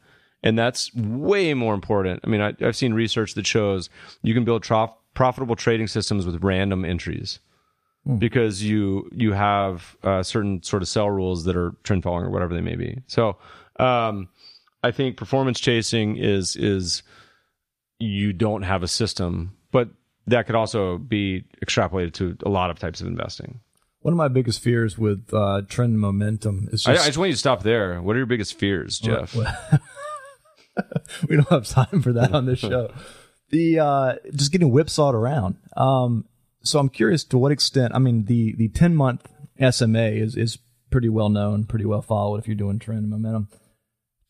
and 0.43 0.57
that's 0.57 0.93
way 0.93 1.53
more 1.53 1.73
important. 1.73 2.21
I 2.23 2.27
mean, 2.27 2.41
I, 2.41 2.53
have 2.59 2.75
seen 2.75 2.93
research 2.93 3.35
that 3.35 3.47
shows 3.47 3.89
you 4.21 4.33
can 4.33 4.43
build 4.43 4.63
trof- 4.63 4.95
profitable 5.13 5.55
trading 5.55 5.87
systems 5.87 6.25
with 6.25 6.43
random 6.43 6.83
entries 6.83 7.39
hmm. 8.05 8.17
because 8.17 8.63
you 8.63 9.09
you 9.13 9.33
have 9.33 9.95
uh, 10.03 10.23
certain 10.23 10.63
sort 10.63 10.81
of 10.81 10.87
sell 10.87 11.09
rules 11.09 11.45
that 11.45 11.55
are 11.55 11.75
trend 11.83 12.03
following 12.03 12.25
or 12.25 12.29
whatever 12.29 12.53
they 12.53 12.61
may 12.61 12.75
be. 12.75 13.01
So, 13.07 13.37
um, 13.77 14.29
I 14.83 14.91
think 14.91 15.17
performance 15.17 15.59
chasing 15.59 16.17
is 16.17 16.55
is 16.55 17.03
you 17.99 18.33
don't 18.33 18.63
have 18.63 18.83
a 18.83 18.87
system, 18.87 19.55
but 19.71 19.89
that 20.27 20.45
could 20.45 20.55
also 20.55 20.97
be 20.97 21.45
extrapolated 21.63 22.13
to 22.13 22.37
a 22.45 22.49
lot 22.49 22.69
of 22.69 22.79
types 22.79 23.01
of 23.01 23.07
investing. 23.07 23.59
One 23.99 24.13
of 24.13 24.17
my 24.17 24.29
biggest 24.29 24.61
fears 24.61 24.97
with 24.97 25.31
uh, 25.31 25.61
trend 25.67 25.99
momentum 25.99 26.69
is 26.71 26.83
just. 26.83 26.99
I, 26.99 27.03
I, 27.03 27.05
just 27.05 27.17
want 27.19 27.29
you 27.29 27.35
to 27.35 27.39
stop 27.39 27.61
there. 27.61 28.01
What 28.01 28.15
are 28.15 28.19
your 28.19 28.25
biggest 28.25 28.57
fears, 28.57 28.97
Jeff? 28.97 29.35
we 31.29 31.35
don't 31.35 31.49
have 31.49 31.67
time 31.67 32.01
for 32.01 32.13
that 32.13 32.33
on 32.33 32.45
this 32.45 32.59
show. 32.59 32.91
The 33.51 33.79
uh, 33.79 34.15
just 34.33 34.53
getting 34.53 34.69
whipsawed 34.69 35.13
around. 35.13 35.57
Um, 35.75 36.23
so 36.63 36.79
I'm 36.79 36.89
curious 36.89 37.23
to 37.25 37.37
what 37.37 37.51
extent. 37.51 37.93
I 37.95 37.99
mean, 37.99 38.25
the 38.25 38.55
the 38.55 38.69
10 38.69 38.95
month 38.95 39.27
SMA 39.59 40.09
is 40.09 40.35
is 40.35 40.57
pretty 40.89 41.09
well 41.09 41.29
known, 41.29 41.65
pretty 41.65 41.85
well 41.85 42.01
followed 42.01 42.37
if 42.37 42.47
you're 42.47 42.55
doing 42.55 42.79
trend 42.79 43.01
and 43.01 43.09
momentum. 43.09 43.49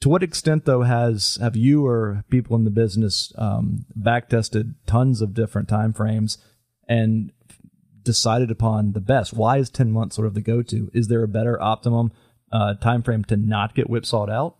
To 0.01 0.09
what 0.09 0.23
extent, 0.23 0.65
though, 0.65 0.81
has 0.81 1.37
have 1.41 1.55
you 1.55 1.85
or 1.85 2.23
people 2.29 2.55
in 2.55 2.63
the 2.63 2.71
business 2.71 3.31
um, 3.37 3.85
back 3.95 4.29
tested 4.29 4.73
tons 4.87 5.21
of 5.21 5.33
different 5.33 5.69
time 5.69 5.93
frames 5.93 6.39
and 6.87 7.31
decided 8.01 8.49
upon 8.49 8.93
the 8.93 9.01
best? 9.01 9.33
Why 9.33 9.57
is 9.57 9.69
ten 9.69 9.91
months 9.91 10.15
sort 10.15 10.27
of 10.27 10.33
the 10.33 10.41
go 10.41 10.61
to? 10.63 10.89
Is 10.93 11.07
there 11.07 11.23
a 11.23 11.27
better 11.27 11.61
optimum 11.61 12.11
uh, 12.51 12.75
time 12.75 13.03
frame 13.03 13.23
to 13.25 13.37
not 13.37 13.75
get 13.75 13.89
whipsawed 13.89 14.29
out? 14.29 14.55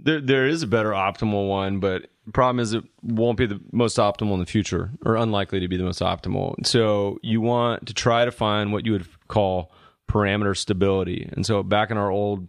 There, 0.00 0.20
there 0.20 0.46
is 0.46 0.62
a 0.62 0.68
better 0.68 0.90
optimal 0.90 1.48
one, 1.48 1.80
but 1.80 2.08
the 2.28 2.32
problem 2.32 2.60
is 2.60 2.74
it 2.74 2.84
won't 3.02 3.38
be 3.38 3.46
the 3.46 3.58
most 3.72 3.96
optimal 3.96 4.34
in 4.34 4.38
the 4.38 4.44
future, 4.44 4.90
or 5.06 5.16
unlikely 5.16 5.60
to 5.60 5.68
be 5.68 5.78
the 5.78 5.82
most 5.82 6.00
optimal. 6.00 6.54
So 6.66 7.18
you 7.22 7.40
want 7.40 7.86
to 7.86 7.94
try 7.94 8.26
to 8.26 8.30
find 8.30 8.70
what 8.70 8.84
you 8.84 8.92
would 8.92 9.06
call 9.28 9.72
parameter 10.10 10.54
stability. 10.54 11.26
And 11.32 11.46
so 11.46 11.62
back 11.62 11.90
in 11.90 11.96
our 11.96 12.10
old 12.10 12.46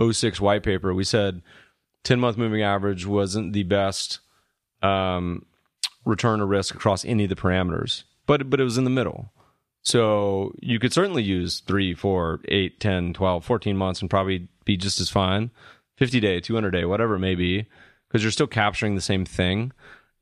06 0.00 0.40
white 0.40 0.62
paper, 0.62 0.94
we 0.94 1.04
said 1.04 1.42
10 2.04 2.18
month 2.18 2.38
moving 2.38 2.62
average 2.62 3.04
wasn't 3.04 3.52
the 3.52 3.64
best 3.64 4.20
um, 4.80 5.44
return 6.06 6.38
to 6.38 6.46
risk 6.46 6.74
across 6.74 7.04
any 7.04 7.24
of 7.24 7.28
the 7.28 7.36
parameters, 7.36 8.04
but, 8.24 8.48
but 8.48 8.58
it 8.58 8.64
was 8.64 8.78
in 8.78 8.84
the 8.84 8.90
middle. 8.90 9.34
So 9.82 10.54
you 10.60 10.78
could 10.78 10.94
certainly 10.94 11.22
use 11.22 11.60
3, 11.60 11.92
4, 11.92 12.40
8, 12.48 12.80
10, 12.80 13.12
12, 13.12 13.44
14 13.44 13.76
months 13.76 14.00
and 14.00 14.08
probably 14.08 14.48
be 14.64 14.78
just 14.78 14.98
as 14.98 15.10
fine. 15.10 15.50
50 15.98 16.20
day, 16.20 16.40
200 16.40 16.70
day, 16.70 16.86
whatever 16.86 17.16
it 17.16 17.18
may 17.18 17.34
be, 17.34 17.66
because 18.10 18.24
you're 18.24 18.32
still 18.32 18.48
capturing 18.48 18.96
the 18.96 19.00
same 19.00 19.24
thing. 19.24 19.72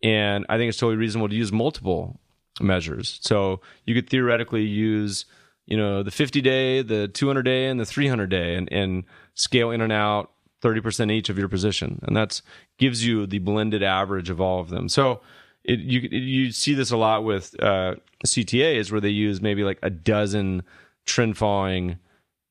And 0.03 0.45
I 0.49 0.59
think 0.59 0.69
it's 0.69 0.79
totally 0.79 0.97
reasonable 0.97 1.31
to 1.31 1.35
use 1.35 1.51
multiple 1.51 2.21
measures. 2.61 3.19
So 3.23 3.63
you 3.87 3.95
could 3.95 4.11
theoretically 4.11 4.63
use, 4.63 5.25
you 5.67 5.77
know, 5.77 6.03
the 6.03 6.11
50 6.11 6.41
day, 6.43 6.83
the 6.83 7.09
200 7.09 7.43
day, 7.43 7.67
and 7.67 7.81
the 7.81 7.87
300 7.87 8.29
day, 8.29 8.55
and, 8.57 8.71
and 8.71 9.05
scale 9.35 9.71
in 9.71 9.81
and 9.81 9.93
out 9.93 10.31
30% 10.63 11.11
each 11.11 11.29
of 11.29 11.39
your 11.39 11.49
position. 11.49 12.01
And 12.07 12.17
that's 12.17 12.43
gives 12.79 13.05
you 13.05 13.27
the 13.27 13.39
blended 13.39 13.83
average 13.83 14.31
of 14.31 14.41
all 14.41 14.61
of 14.61 14.69
them. 14.69 14.89
So 14.89 15.21
it, 15.65 15.81
you, 15.81 16.01
you 16.01 16.53
see 16.53 16.75
this 16.75 16.91
a 16.91 16.97
lot 16.97 17.25
with 17.25 17.61
uh, 17.63 17.95
CTAs 18.27 18.93
where 18.93 19.01
they 19.01 19.09
use 19.09 19.41
maybe 19.41 19.65
like 19.65 19.79
a 19.83 19.91
dozen 19.91 20.63
trend 21.07 21.37
following 21.39 21.99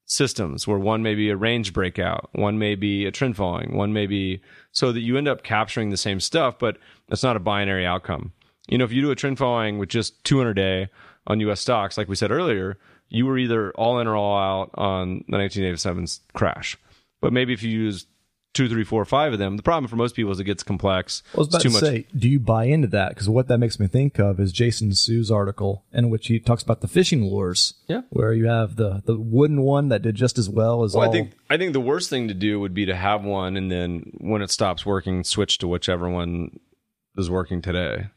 systems 0.07 0.65
where 0.65 0.79
one 0.79 1.03
may 1.03 1.13
be 1.13 1.29
a 1.29 1.35
range 1.35 1.73
breakout, 1.73 2.29
one 2.31 2.57
may 2.57 2.75
be 2.75 3.05
a 3.05 3.11
trend 3.11 3.35
following, 3.35 3.75
one 3.75 3.93
may 3.93 4.07
be 4.07 4.41
so 4.71 4.91
that 4.91 5.01
you 5.01 5.17
end 5.17 5.27
up 5.27 5.43
capturing 5.43 5.89
the 5.89 5.97
same 5.97 6.19
stuff, 6.19 6.57
but 6.57 6.77
it's 7.09 7.23
not 7.23 7.35
a 7.35 7.41
binary 7.41 7.85
outcome. 7.85 8.31
You 8.67 8.77
know, 8.77 8.85
if 8.85 8.91
you 8.91 9.01
do 9.01 9.11
a 9.11 9.15
trend 9.15 9.37
following 9.37 9.77
with 9.77 9.89
just 9.89 10.23
200 10.23 10.53
day 10.53 10.89
on 11.27 11.39
US 11.41 11.59
stocks, 11.59 11.97
like 11.97 12.07
we 12.07 12.15
said 12.15 12.31
earlier, 12.31 12.77
you 13.09 13.25
were 13.25 13.37
either 13.37 13.71
all 13.73 13.99
in 13.99 14.07
or 14.07 14.15
all 14.15 14.37
out 14.37 14.71
on 14.75 15.23
the 15.27 15.37
1987 15.37 16.07
crash. 16.33 16.77
But 17.21 17.33
maybe 17.33 17.53
if 17.53 17.61
you 17.61 17.69
use 17.69 18.05
two, 18.57 18.67
three, 18.67 18.83
four, 18.83 19.05
five 19.05 19.33
of 19.33 19.39
them, 19.39 19.55
the 19.55 19.63
problem 19.63 19.87
for 19.87 19.95
most 19.95 20.15
people 20.15 20.31
is 20.31 20.39
it 20.39 20.45
gets 20.45 20.63
complex. 20.63 21.21
I 21.35 21.37
was 21.37 21.47
about 21.47 21.61
to 21.61 21.69
much. 21.69 21.79
say, 21.79 22.07
do 22.17 22.27
you 22.27 22.39
buy 22.39 22.65
into 22.65 22.87
that? 22.87 23.09
Because 23.09 23.29
what 23.29 23.47
that 23.47 23.59
makes 23.59 23.79
me 23.79 23.87
think 23.87 24.19
of 24.19 24.39
is 24.39 24.51
Jason 24.51 24.95
Su's 24.95 25.29
article 25.29 25.85
in 25.93 26.09
which 26.09 26.27
he 26.27 26.39
talks 26.39 26.63
about 26.63 26.81
the 26.81 26.87
fishing 26.87 27.23
lures. 27.23 27.75
Yeah, 27.87 28.01
where 28.09 28.33
you 28.33 28.47
have 28.47 28.75
the 28.75 29.03
the 29.05 29.15
wooden 29.15 29.61
one 29.61 29.89
that 29.89 30.01
did 30.01 30.15
just 30.15 30.39
as 30.39 30.49
well 30.49 30.83
as. 30.83 30.95
Well, 30.95 31.03
all... 31.03 31.09
I 31.09 31.13
think 31.13 31.33
I 31.49 31.57
think 31.57 31.73
the 31.73 31.79
worst 31.79 32.09
thing 32.09 32.27
to 32.29 32.33
do 32.33 32.59
would 32.59 32.73
be 32.73 32.87
to 32.87 32.95
have 32.95 33.23
one 33.23 33.55
and 33.55 33.71
then 33.71 34.11
when 34.17 34.41
it 34.41 34.49
stops 34.49 34.85
working, 34.85 35.23
switch 35.23 35.59
to 35.59 35.67
whichever 35.67 36.09
one 36.09 36.59
is 37.15 37.29
working 37.29 37.61
today. 37.61 38.07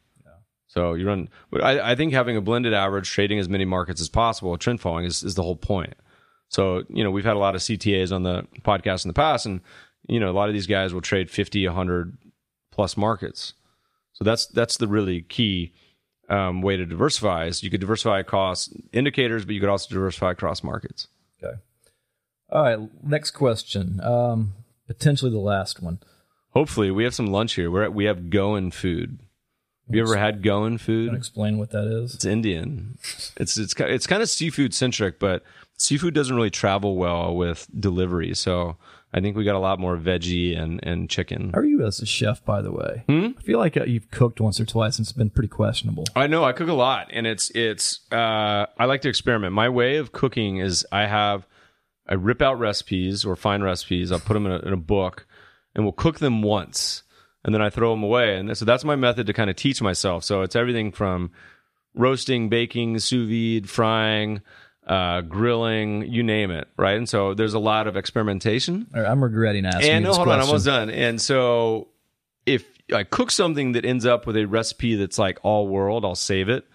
So 0.69 0.95
you 0.95 1.05
run, 1.05 1.29
but 1.51 1.65
I, 1.65 1.91
I, 1.91 1.95
think 1.97 2.13
having 2.13 2.37
a 2.37 2.41
blended 2.41 2.73
average, 2.73 3.11
trading 3.11 3.41
as 3.41 3.49
many 3.49 3.65
markets 3.65 4.01
as 4.01 4.09
possible, 4.09 4.57
trend 4.57 4.81
following 4.81 5.05
is, 5.05 5.25
is 5.25 5.35
the 5.35 5.43
whole 5.43 5.57
point. 5.57 5.95
So, 6.47 6.85
you 6.89 7.03
know, 7.03 7.11
we've 7.11 7.25
had 7.25 7.35
a 7.35 7.41
lot 7.41 7.57
of 7.57 7.61
CTAs 7.61 8.13
on 8.13 8.23
the 8.23 8.47
podcast 8.63 9.05
in 9.05 9.09
the 9.09 9.15
past, 9.15 9.47
and, 9.47 9.63
you 10.11 10.21
know, 10.21 10.31
a 10.31 10.33
lot 10.33 10.49
of 10.49 10.55
these 10.55 10.67
guys 10.67 10.93
will 10.93 11.01
trade 11.01 11.31
50, 11.31 11.67
100 11.67 12.19
plus 12.73 12.97
markets. 12.97 13.55
So 14.13 14.25
that's 14.25 14.47
that's 14.47 14.77
the 14.77 14.89
really 14.89 15.23
key 15.23 15.73
um, 16.29 16.63
way 16.63 16.77
to 16.77 16.85
diversify 16.85 17.47
is 17.47 17.63
you 17.63 17.71
could 17.71 17.81
diversify 17.81 18.21
across 18.21 18.69
indicators, 18.93 19.45
but 19.45 19.55
you 19.55 19.61
could 19.61 19.69
also 19.69 19.93
diversify 19.95 20.33
across 20.33 20.63
markets. 20.63 21.09
Okay. 21.43 21.57
All 22.51 22.63
right. 22.63 23.05
Next 23.05 23.31
question. 23.31 24.01
Um, 24.03 24.55
potentially 24.87 25.31
the 25.31 25.39
last 25.39 25.81
one. 25.81 26.01
Hopefully, 26.51 26.91
we 26.91 27.05
have 27.05 27.15
some 27.15 27.29
lunch 27.29 27.55
here. 27.55 27.71
We're 27.71 27.85
at, 27.85 27.95
we 27.95 28.07
have 28.07 28.31
going 28.31 28.73
food. 28.73 29.21
Have 29.87 29.95
you 29.97 30.03
ever 30.03 30.17
had 30.17 30.43
going 30.43 30.79
food? 30.79 31.15
explain 31.15 31.59
what 31.59 31.71
that 31.71 31.87
is. 31.87 32.15
It's 32.15 32.25
Indian. 32.25 32.99
It's 33.37 33.57
it's 33.57 33.75
it's 33.79 34.07
kind 34.07 34.23
of 34.23 34.29
seafood 34.29 34.75
centric, 34.75 35.19
but 35.19 35.43
seafood 35.77 36.15
doesn't 36.15 36.35
really 36.35 36.51
travel 36.51 36.97
well 36.97 37.35
with 37.35 37.67
delivery. 37.79 38.35
So 38.35 38.77
I 39.13 39.21
think 39.21 39.37
we 39.37 39.45
got 39.45 39.57
a 39.57 39.61
lot 39.61 39.81
more 39.81 39.97
veggie 39.97 40.59
and 40.59 40.81
and 40.83 41.11
chicken. 41.11 41.51
How 41.53 41.61
are 41.61 41.65
you 41.65 41.85
as 41.85 42.01
a 42.01 42.07
chef, 42.07 42.45
by 42.45 42.63
the 42.63 42.71
way? 42.71 43.05
Hmm? 43.09 43.29
I 43.39 43.43
feel 43.43 43.59
like 43.59 43.77
uh, 43.77 43.85
you've 43.85 44.11
cooked 44.11 44.41
once 44.41 44.61
or 44.61 44.65
twice, 44.65 44.99
and 44.99 45.05
it's 45.05 45.13
been 45.13 45.31
pretty 45.31 45.49
questionable. 45.49 46.05
I 46.15 46.27
know 46.27 46.45
I 46.45 46.53
cook 46.53 46.69
a 46.69 46.75
lot, 46.75 47.09
and 47.13 47.27
it's 47.27 47.51
it's. 47.51 48.01
Uh, 48.13 48.67
I 48.79 48.85
like 48.85 49.03
to 49.03 49.09
experiment. 49.09 49.53
My 49.53 49.69
way 49.69 49.97
of 49.97 50.13
cooking 50.13 50.59
is 50.59 50.87
I 50.93 51.07
have 51.07 51.47
I 52.09 52.15
rip 52.15 52.41
out 52.41 52.59
recipes 52.59 53.25
or 53.25 53.37
find 53.37 53.65
recipes. 53.65 54.13
I'll 54.13 54.21
put 54.21 54.35
them 54.35 54.47
in 54.47 54.53
a, 54.53 54.59
in 54.59 54.73
a 54.73 54.79
book, 54.79 55.27
and 55.75 55.85
we'll 55.85 55.93
cook 55.93 56.19
them 56.19 56.43
once 56.43 57.03
and 57.45 57.55
then 57.55 57.63
I 57.63 57.71
throw 57.71 57.91
them 57.91 58.03
away. 58.03 58.37
And 58.37 58.57
so 58.57 58.65
that's 58.65 58.85
my 58.85 58.97
method 58.97 59.27
to 59.27 59.33
kind 59.33 59.51
of 59.51 59.57
teach 59.57 59.81
myself. 59.81 60.25
So 60.25 60.43
it's 60.43 60.57
everything 60.57 60.93
from 60.93 61.31
roasting, 61.95 62.49
baking, 62.49 62.99
sous 62.99 63.29
vide, 63.29 63.69
frying, 63.69 64.43
uh, 64.87 65.21
grilling, 65.23 66.11
you 66.11 66.23
name 66.23 66.51
it, 66.51 66.69
right? 66.77 66.97
And 66.97 67.09
so 67.09 67.35
there's 67.35 67.55
a 67.55 67.59
lot 67.59 67.87
of 67.87 67.97
experimentation. 67.97 68.87
Right, 68.93 69.07
I'm 69.07 69.23
regretting 69.23 69.67
asking. 69.67 69.91
And 69.91 70.05
no, 70.05 70.13
hold 70.13 70.27
question. 70.27 70.33
on, 70.33 70.41
I'm 70.41 70.47
almost 70.47 70.67
done. 70.67 70.91
And 70.91 71.21
so 71.21 71.89
if 72.47 72.65
I 72.93 73.05
cook 73.05 73.31
something 73.31 73.73
that 73.73 73.85
ends 73.85 74.07
up 74.07 74.27
with 74.27 74.37
a 74.37 74.47
recipe 74.47 74.97
that's 74.97 75.19
like 75.19 75.39
all 75.43 75.69
world, 75.69 76.05
I'll 76.05 76.15
save 76.15 76.49
it. 76.49 76.67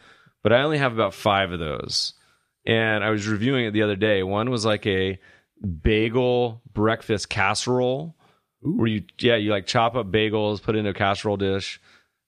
But 0.43 0.53
I 0.53 0.61
only 0.61 0.77
have 0.77 0.93
about 0.93 1.13
five 1.13 1.51
of 1.51 1.59
those. 1.59 2.13
And 2.65 3.03
I 3.03 3.09
was 3.09 3.27
reviewing 3.27 3.65
it 3.65 3.71
the 3.71 3.83
other 3.83 3.95
day. 3.95 4.23
One 4.23 4.49
was 4.49 4.65
like 4.65 4.85
a 4.87 5.19
bagel 5.81 6.61
breakfast 6.73 7.29
casserole 7.29 8.15
Ooh. 8.65 8.77
where 8.77 8.87
you 8.87 9.03
yeah 9.19 9.35
you 9.35 9.51
like 9.51 9.65
chop 9.65 9.95
up 9.95 10.11
bagels, 10.11 10.61
put 10.61 10.75
it 10.75 10.79
in 10.79 10.87
a 10.87 10.93
casserole 10.93 11.37
dish. 11.37 11.79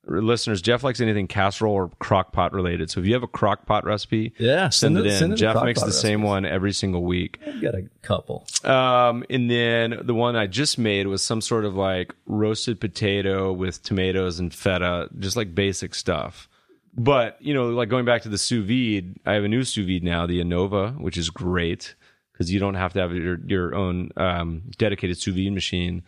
Listeners, 0.07 0.61
Jeff 0.61 0.83
likes 0.83 1.01
anything 1.01 1.27
casserole 1.27 1.73
or 1.73 1.89
crock 1.99 2.31
pot 2.31 2.53
related. 2.53 2.89
So 2.89 2.99
if 2.99 3.05
you 3.05 3.13
have 3.13 3.23
a 3.23 3.27
crock 3.27 3.65
pot 3.65 3.85
recipe, 3.85 4.33
yeah, 4.37 4.69
send, 4.69 4.95
send 4.95 5.05
it, 5.05 5.21
in. 5.21 5.35
Jeff 5.35 5.63
makes 5.63 5.81
the 5.81 5.87
recipes. 5.87 6.01
same 6.01 6.21
one 6.21 6.45
every 6.45 6.73
single 6.73 7.03
week. 7.03 7.39
I've 7.45 7.61
got 7.61 7.75
a 7.75 7.83
couple. 8.01 8.45
Um, 8.63 9.25
and 9.29 9.49
then 9.51 9.99
the 10.03 10.13
one 10.13 10.35
I 10.35 10.47
just 10.47 10.77
made 10.77 11.07
was 11.07 11.23
some 11.23 11.41
sort 11.41 11.65
of 11.65 11.75
like 11.75 12.13
roasted 12.25 12.79
potato 12.79 13.51
with 13.51 13.83
tomatoes 13.83 14.39
and 14.39 14.53
feta, 14.53 15.09
just 15.19 15.35
like 15.35 15.53
basic 15.53 15.93
stuff. 15.93 16.47
But 16.95 17.37
you 17.39 17.53
know, 17.53 17.69
like 17.69 17.89
going 17.89 18.05
back 18.05 18.23
to 18.23 18.29
the 18.29 18.37
sous 18.37 18.65
vide, 18.65 19.19
I 19.25 19.33
have 19.33 19.43
a 19.43 19.47
new 19.47 19.63
sous 19.63 19.85
vide 19.85 20.03
now, 20.03 20.25
the 20.25 20.41
Anova, 20.41 20.99
which 20.99 21.17
is 21.17 21.29
great 21.29 21.95
because 22.31 22.51
you 22.51 22.59
don't 22.59 22.75
have 22.75 22.93
to 22.93 22.99
have 22.99 23.13
your 23.13 23.39
your 23.45 23.75
own 23.75 24.11
um, 24.17 24.63
dedicated 24.77 25.17
sous 25.17 25.35
vide 25.35 25.53
machine. 25.53 26.03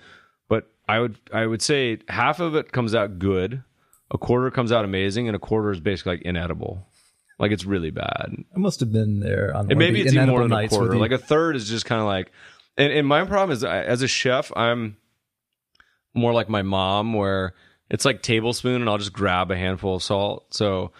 But 0.47 0.71
I 0.87 0.99
would 0.99 1.19
I 1.31 1.45
would 1.45 1.61
say 1.61 1.99
half 2.07 2.39
of 2.39 2.55
it 2.55 2.71
comes 2.71 2.95
out 2.95 3.19
good, 3.19 3.63
a 4.11 4.17
quarter 4.17 4.51
comes 4.51 4.71
out 4.71 4.85
amazing, 4.85 5.27
and 5.27 5.35
a 5.35 5.39
quarter 5.39 5.71
is 5.71 5.79
basically 5.79 6.13
like 6.13 6.21
inedible. 6.23 6.85
Like 7.37 7.51
it's 7.51 7.63
really 7.63 7.91
bad. 7.91 8.33
I 8.53 8.59
must 8.59 8.81
have 8.81 8.91
been 8.91 9.19
there 9.21 9.55
on. 9.55 9.69
And 9.69 9.79
maybe 9.79 10.01
it's 10.01 10.13
even 10.13 10.29
more 10.29 10.41
than 10.41 10.51
a 10.51 10.67
quarter. 10.67 10.97
Like 10.97 11.11
a 11.11 11.17
third 11.17 11.55
is 11.55 11.69
just 11.69 11.85
kind 11.85 12.01
of 12.01 12.07
like. 12.07 12.31
And, 12.77 12.91
and 12.91 13.07
my 13.07 13.23
problem 13.25 13.51
is, 13.51 13.63
as 13.63 14.01
a 14.01 14.07
chef, 14.07 14.51
I'm 14.55 14.97
more 16.13 16.33
like 16.33 16.49
my 16.49 16.61
mom, 16.61 17.13
where 17.13 17.53
It's 17.89 18.05
like 18.05 18.21
tablespoon, 18.21 18.81
and 18.81 18.89
I'll 18.89 18.97
just 18.97 19.13
grab 19.13 19.49
a 19.49 19.57
handful 19.57 19.95
of 19.95 20.03
salt. 20.03 20.53
So 20.53 20.91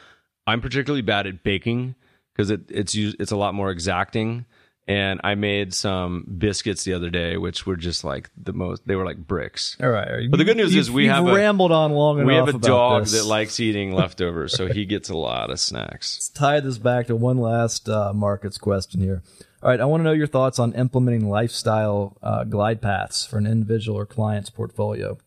I'm 0.48 0.62
particularly 0.62 1.04
bad 1.04 1.28
at 1.28 1.44
baking 1.44 1.96
because 2.34 2.50
it, 2.50 2.62
it's 2.70 2.96
it's 2.96 3.32
a 3.32 3.38
lot 3.38 3.54
more 3.54 3.70
exacting. 3.70 4.46
And 4.90 5.22
I 5.24 5.36
made 5.36 5.76
some 5.76 6.26
biscuits 6.40 6.84
the 6.84 6.94
other 6.94 7.12
day, 7.12 7.38
which 7.38 7.68
were 7.68 7.76
just 7.76 8.04
like 8.04 8.32
the 8.36 8.54
most. 8.54 8.88
They 8.88 8.96
were 8.96 9.06
like 9.06 9.18
bricks. 9.18 9.78
All 9.80 9.90
right. 9.90 10.28
But 10.32 10.38
the 10.38 10.44
good 10.44 10.58
news 10.58 10.74
is 10.74 10.90
we 10.90 11.06
have 11.06 11.28
a- 11.28 11.34
rambled 11.36 11.72
on 11.72 11.92
long 11.92 12.18
enough. 12.18 12.28
We 12.28 12.34
have 12.34 12.48
a 12.48 12.58
dog 12.58 13.04
this. 13.04 13.12
that 13.12 13.26
likes 13.26 13.60
eating 13.60 13.94
leftovers, 13.94 14.58
so 14.58 14.66
he 14.66 14.86
gets 14.86 15.10
a 15.10 15.16
lot 15.16 15.52
of 15.52 15.60
snacks. 15.60 16.18
Let's 16.18 16.30
tie 16.30 16.60
this 16.60 16.80
back 16.80 17.06
to 17.06 17.16
one 17.16 17.38
last 17.38 17.88
uh, 17.88 18.14
markets 18.14 18.58
question 18.58 19.00
here. 19.00 19.22
All 19.62 19.70
right, 19.70 19.80
I 19.80 19.86
want 19.86 20.02
to 20.02 20.06
know 20.06 20.12
your 20.12 20.26
thoughts 20.26 20.58
on 20.58 20.74
implementing 20.74 21.30
lifestyle 21.30 22.18
uh, 22.24 22.44
glide 22.46 22.82
paths 22.82 23.28
for 23.28 23.38
an 23.38 23.46
individual 23.46 23.96
or 23.96 24.08
client's 24.08 24.50
portfolio. 24.50 25.20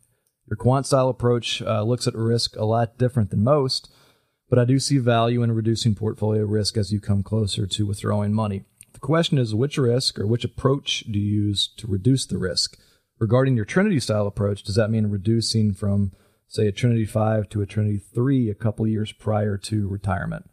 Your 0.49 0.57
quant 0.57 0.87
style 0.87 1.09
approach 1.09 1.63
uh, 1.63 1.83
looks 1.85 2.09
at 2.09 2.17
risk 2.17 2.57
a 2.57 2.65
lot 2.65 2.99
different 2.99 3.31
than 3.31 3.45
most, 3.45 3.93
but 4.51 4.59
I 4.59 4.65
do 4.65 4.81
see 4.81 4.99
value 4.99 5.45
in 5.45 5.53
reducing 5.53 5.95
portfolio 5.95 6.45
risk 6.47 6.77
as 6.77 6.93
you 6.93 7.01
come 7.01 7.23
closer 7.23 7.65
to 7.65 7.87
withdrawing 7.87 8.33
money. 8.33 8.65
Question 9.03 9.37
is 9.37 9.53
which 9.53 9.79
risk 9.79 10.19
or 10.19 10.29
which 10.29 10.45
approach 10.45 11.01
do 11.11 11.19
you 11.19 11.47
use 11.47 11.69
to 11.77 11.89
reduce 11.89 12.25
the 12.25 12.39
risk? 12.39 12.79
Regarding 13.19 13.57
your 13.57 13.65
Trinity 13.65 13.99
style 13.99 14.29
approach, 14.29 14.63
does 14.63 14.77
that 14.77 14.91
mean 14.91 15.09
reducing 15.09 15.75
from, 15.75 16.13
say, 16.47 16.69
a 16.69 16.73
Trinity 16.73 17.05
5 17.05 17.49
to 17.49 17.61
a 17.61 17.67
Trinity 17.67 17.99
3 17.99 18.49
a 18.49 18.55
couple 18.55 18.87
years 18.87 19.11
prior 19.11 19.59
to 19.59 19.89
retirement? 19.89 20.49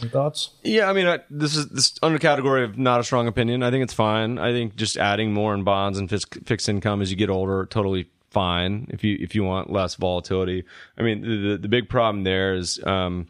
Any 0.00 0.08
thoughts? 0.08 0.54
Yeah, 0.62 0.88
I 0.88 0.94
mean, 0.94 1.06
I, 1.06 1.18
this 1.28 1.54
is 1.54 1.68
this 1.68 1.98
under 2.02 2.18
category 2.18 2.64
of 2.64 2.78
not 2.78 3.00
a 3.00 3.04
strong 3.04 3.28
opinion. 3.28 3.62
I 3.62 3.70
think 3.70 3.82
it's 3.82 3.92
fine. 3.92 4.38
I 4.38 4.50
think 4.52 4.74
just 4.74 4.96
adding 4.96 5.34
more 5.34 5.52
in 5.52 5.62
bonds 5.62 5.98
and 5.98 6.08
fix, 6.08 6.24
fixed 6.46 6.70
income 6.70 7.02
as 7.02 7.10
you 7.10 7.18
get 7.18 7.28
older, 7.28 7.66
totally 7.66 8.08
fine. 8.30 8.86
If 8.88 9.04
you 9.04 9.18
if 9.20 9.34
you 9.34 9.44
want 9.44 9.70
less 9.70 9.96
volatility, 9.96 10.64
I 10.96 11.02
mean, 11.02 11.20
the 11.20 11.36
the, 11.50 11.58
the 11.58 11.68
big 11.68 11.90
problem 11.90 12.24
there 12.24 12.54
is, 12.54 12.82
um, 12.84 13.28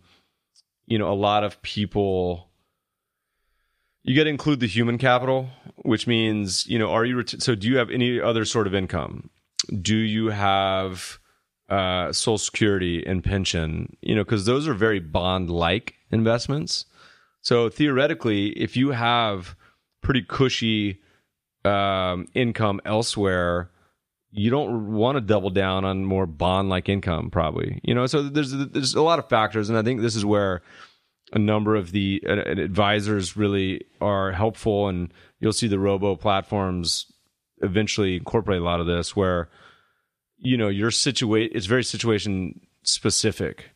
you 0.87 0.99
know, 0.99 1.13
a 1.13 1.15
lot 1.15 1.43
of 1.43 1.61
people. 1.63 2.52
You 4.05 4.17
got 4.17 4.25
to 4.25 4.31
include 4.31 4.61
the 4.61 4.67
human 4.67 4.99
capital, 4.99 5.49
which 5.83 6.07
means 6.07 6.67
you 6.67 6.79
know, 6.79 6.91
are 6.91 7.05
you 7.05 7.19
ret- 7.19 7.43
so? 7.43 7.55
Do 7.55 7.69
you 7.69 7.77
have 7.77 7.91
any 7.91 8.21
other 8.21 8.45
sort 8.45 8.67
of 8.67 8.75
income? 8.75 9.31
Do 9.81 9.97
you 9.97 10.31
have 10.31 11.19
uh, 11.69 12.13
Social 12.13 12.39
Security 12.39 13.05
and 13.07 13.23
pension? 13.23 13.97
You 14.01 14.17
know, 14.17 14.25
because 14.25 14.45
those 14.45 14.67
are 14.67 14.75
very 14.75 14.99
bond-like 14.99 15.95
investments. 16.11 16.85
So 17.43 17.69
theoretically, 17.69 18.49
if 18.51 18.77
you 18.77 18.91
have 18.91 19.57
pretty 20.01 20.23
cushy 20.23 21.01
um, 21.65 22.27
income 22.35 22.81
elsewhere, 22.85 23.71
you 24.33 24.51
don't 24.51 24.93
want 24.93 25.17
to 25.17 25.21
double 25.21 25.51
down 25.51 25.85
on 25.85 26.05
more 26.05 26.27
bond-like 26.27 26.89
income, 26.89 27.31
probably. 27.31 27.81
You 27.85 27.95
know, 27.95 28.07
so 28.07 28.23
there's 28.23 28.53
there's 28.53 28.95
a 28.95 29.03
lot 29.03 29.19
of 29.19 29.29
factors, 29.29 29.69
and 29.69 29.79
I 29.79 29.83
think 29.83 30.01
this 30.01 30.17
is 30.17 30.25
where 30.25 30.63
a 31.33 31.39
number 31.39 31.75
of 31.75 31.93
the 31.93 32.23
uh, 32.29 32.33
advisors 32.33 33.37
really 33.37 33.85
are 34.01 34.33
helpful, 34.33 34.89
and 34.89 35.13
you'll 35.41 35.53
see 35.53 35.69
the 35.69 35.79
robo 35.79 36.17
platforms 36.17 37.07
eventually 37.63 38.17
incorporate 38.17 38.61
a 38.61 38.65
lot 38.65 38.81
of 38.81 38.87
this, 38.87 39.17
where 39.17 39.49
you 40.39 40.57
know 40.57 40.69
your 40.69 40.91
situation 40.91 41.57
it's 41.57 41.67
very 41.67 41.85
situation 41.85 42.61
specific. 42.83 43.71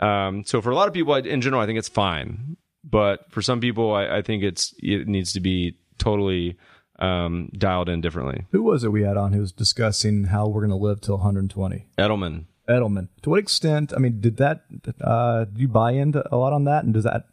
Um, 0.00 0.44
so 0.44 0.60
for 0.60 0.70
a 0.70 0.74
lot 0.74 0.88
of 0.88 0.94
people, 0.94 1.14
in 1.14 1.40
general, 1.40 1.62
I 1.62 1.66
think 1.66 1.78
it's 1.78 1.88
fine, 1.88 2.56
but 2.84 3.30
for 3.30 3.42
some 3.42 3.60
people, 3.60 3.94
I, 3.94 4.18
I 4.18 4.22
think 4.22 4.42
it's 4.42 4.74
it 4.78 5.08
needs 5.08 5.32
to 5.32 5.40
be 5.40 5.76
totally 5.98 6.56
um, 6.98 7.50
dialed 7.56 7.88
in 7.88 8.00
differently. 8.00 8.46
Who 8.50 8.62
was 8.62 8.84
it 8.84 8.92
we 8.92 9.02
had 9.02 9.16
on 9.16 9.32
who 9.32 9.40
was 9.40 9.52
discussing 9.52 10.24
how 10.24 10.48
we're 10.48 10.66
going 10.66 10.70
to 10.70 10.76
live 10.76 11.00
till 11.00 11.16
120? 11.16 11.86
Edelman, 11.98 12.46
Edelman. 12.68 13.08
To 13.22 13.30
what 13.30 13.40
extent? 13.40 13.92
I 13.94 13.98
mean, 13.98 14.20
did 14.20 14.36
that? 14.38 14.64
Uh, 15.00 15.44
do 15.44 15.60
you 15.60 15.68
buy 15.68 15.92
into 15.92 16.22
a 16.34 16.36
lot 16.36 16.52
on 16.52 16.64
that, 16.64 16.84
and 16.84 16.94
does 16.94 17.04
that 17.04 17.26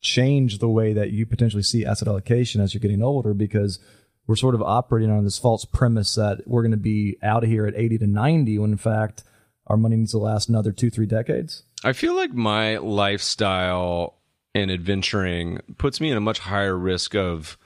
change 0.00 0.58
the 0.58 0.68
way 0.68 0.92
that 0.92 1.10
you 1.10 1.24
potentially 1.24 1.62
see 1.62 1.84
asset 1.84 2.08
allocation 2.08 2.60
as 2.60 2.74
you're 2.74 2.80
getting 2.80 3.02
older? 3.02 3.32
Because 3.34 3.78
we're 4.26 4.36
sort 4.36 4.54
of 4.54 4.62
operating 4.62 5.10
on 5.10 5.24
this 5.24 5.38
false 5.38 5.64
premise 5.64 6.14
that 6.14 6.46
we're 6.46 6.62
going 6.62 6.70
to 6.72 6.76
be 6.76 7.16
out 7.22 7.44
of 7.44 7.50
here 7.50 7.66
at 7.66 7.74
80 7.74 7.98
to 7.98 8.06
90, 8.06 8.58
when 8.58 8.72
in 8.72 8.78
fact 8.78 9.22
our 9.66 9.76
money 9.76 9.96
needs 9.96 10.12
to 10.12 10.18
last 10.18 10.48
another 10.48 10.72
two, 10.72 10.90
three 10.90 11.06
decades. 11.06 11.62
I 11.82 11.92
feel 11.92 12.14
like 12.14 12.32
my 12.32 12.78
lifestyle 12.78 14.18
and 14.54 14.70
adventuring 14.70 15.60
puts 15.78 16.00
me 16.00 16.10
in 16.10 16.16
a 16.16 16.20
much 16.20 16.38
higher 16.38 16.76
risk 16.76 17.14
of 17.14 17.58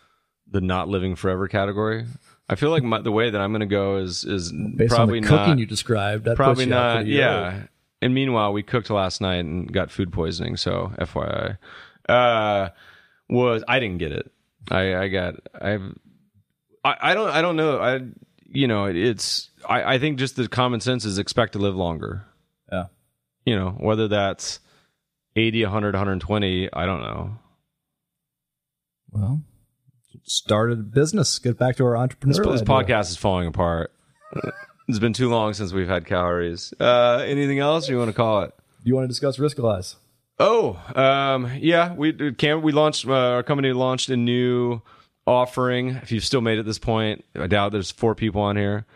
the 0.50 0.60
not 0.60 0.88
living 0.88 1.14
forever 1.16 1.46
category. 1.48 2.06
I 2.48 2.54
feel 2.54 2.70
like 2.70 2.82
my, 2.82 3.00
the 3.00 3.12
way 3.12 3.28
that 3.30 3.40
I'm 3.40 3.50
going 3.52 3.60
to 3.60 3.66
go 3.66 3.96
is 3.98 4.24
is 4.24 4.52
Based 4.52 4.94
probably 4.94 5.18
on 5.18 5.22
the 5.24 5.28
cooking 5.28 5.58
you 5.58 5.66
described, 5.66 6.24
that 6.24 6.36
probably 6.36 6.64
puts 6.64 6.68
you 6.70 6.74
out 6.74 6.86
not. 6.94 6.96
pretty 6.96 7.10
Yeah. 7.12 7.48
early. 7.48 7.62
And 8.00 8.14
meanwhile, 8.14 8.52
we 8.52 8.62
cooked 8.62 8.90
last 8.90 9.20
night 9.20 9.38
and 9.44 9.70
got 9.72 9.90
food 9.90 10.12
poisoning. 10.12 10.56
So 10.56 10.92
FYI, 10.98 11.58
uh, 12.08 12.68
was 13.28 13.64
I 13.68 13.80
didn't 13.80 13.98
get 13.98 14.12
it. 14.12 14.30
I 14.70 14.94
I 14.96 15.08
got 15.08 15.34
I've 15.60 15.98
I, 16.84 16.96
I 17.00 17.14
don't 17.14 17.28
I 17.30 17.42
don't 17.42 17.56
know 17.56 17.78
I 17.80 18.00
you 18.50 18.66
know 18.68 18.84
it's 18.86 19.50
I 19.68 19.94
I 19.94 19.98
think 19.98 20.18
just 20.18 20.36
the 20.36 20.46
common 20.48 20.80
sense 20.80 21.04
is 21.04 21.18
expect 21.18 21.54
to 21.54 21.58
live 21.58 21.74
longer. 21.74 22.24
Yeah. 22.70 22.86
You 23.44 23.56
know 23.56 23.70
whether 23.78 24.08
that's 24.08 24.60
80, 25.36 25.64
100, 25.64 25.94
120. 25.94 26.68
I 26.72 26.86
don't 26.86 27.00
know. 27.02 27.38
Well, 29.10 29.40
started 30.30 30.78
a 30.78 30.82
business. 30.82 31.38
Get 31.38 31.58
back 31.58 31.76
to 31.76 31.84
our 31.84 31.96
entrepreneur. 31.96 32.44
This, 32.44 32.60
this 32.60 32.68
podcast 32.68 33.10
is 33.10 33.16
falling 33.16 33.48
apart. 33.48 33.92
it's 34.88 34.98
been 34.98 35.12
too 35.12 35.28
long 35.28 35.54
since 35.54 35.72
we've 35.72 35.88
had 35.88 36.06
calories. 36.06 36.72
Uh, 36.78 37.24
anything 37.26 37.58
else 37.58 37.88
you 37.88 37.98
want 37.98 38.10
to 38.10 38.14
call 38.14 38.42
it? 38.42 38.54
You 38.84 38.94
want 38.94 39.04
to 39.04 39.08
discuss 39.08 39.38
Riskalyze? 39.38 39.96
Oh, 40.38 40.80
um, 40.94 41.50
yeah, 41.58 41.92
we 41.94 42.32
can 42.32 42.62
we 42.62 42.70
launched 42.70 43.06
uh, 43.06 43.12
our 43.12 43.42
company 43.42 43.72
launched 43.72 44.08
a 44.08 44.16
new 44.16 44.80
offering. 45.26 45.88
If 45.88 46.12
you've 46.12 46.24
still 46.24 46.40
made 46.40 46.58
it 46.58 46.64
this 46.64 46.78
point, 46.78 47.24
I 47.34 47.48
doubt 47.48 47.72
there's 47.72 47.90
four 47.90 48.14
people 48.14 48.42
on 48.42 48.56
here. 48.56 48.86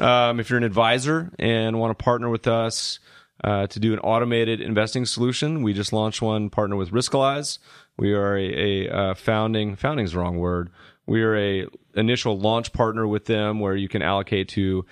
Um, 0.00 0.40
if 0.40 0.50
you're 0.50 0.58
an 0.58 0.64
advisor 0.64 1.32
and 1.38 1.78
want 1.78 1.96
to 1.96 2.02
partner 2.02 2.28
with 2.28 2.46
us 2.46 2.98
uh, 3.44 3.68
to 3.68 3.80
do 3.80 3.92
an 3.92 4.00
automated 4.00 4.60
investing 4.60 5.06
solution, 5.06 5.62
we 5.62 5.72
just 5.72 5.92
launched 5.92 6.20
one 6.20 6.50
partner 6.50 6.76
with 6.76 6.90
Riskalyze. 6.90 7.58
We 7.98 8.12
are 8.12 8.36
a, 8.36 8.86
a 8.86 8.90
uh, 8.90 9.14
founding 9.14 9.76
founding's 9.76 10.12
the 10.12 10.18
wrong 10.18 10.38
word. 10.38 10.70
We 11.06 11.22
are 11.22 11.36
a 11.36 11.66
initial 11.94 12.38
launch 12.38 12.72
partner 12.72 13.06
with 13.06 13.24
them 13.24 13.60
where 13.60 13.74
you 13.74 13.88
can 13.88 14.02
allocate 14.02 14.48
to 14.50 14.84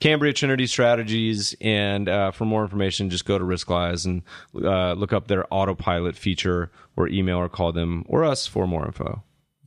Cambria 0.00 0.32
Trinity 0.32 0.66
Strategies. 0.66 1.54
And 1.60 2.08
uh, 2.08 2.30
for 2.30 2.44
more 2.44 2.62
information, 2.62 3.10
just 3.10 3.24
go 3.24 3.38
to 3.38 3.44
Riskalyze 3.44 4.04
and 4.04 4.22
uh, 4.54 4.92
look 4.92 5.12
up 5.12 5.28
their 5.28 5.46
autopilot 5.52 6.16
feature 6.16 6.70
or 6.96 7.08
email 7.08 7.38
or 7.38 7.48
call 7.48 7.72
them 7.72 8.04
or 8.08 8.24
us 8.24 8.46
for 8.46 8.66
more 8.66 8.86
info. 8.86 9.22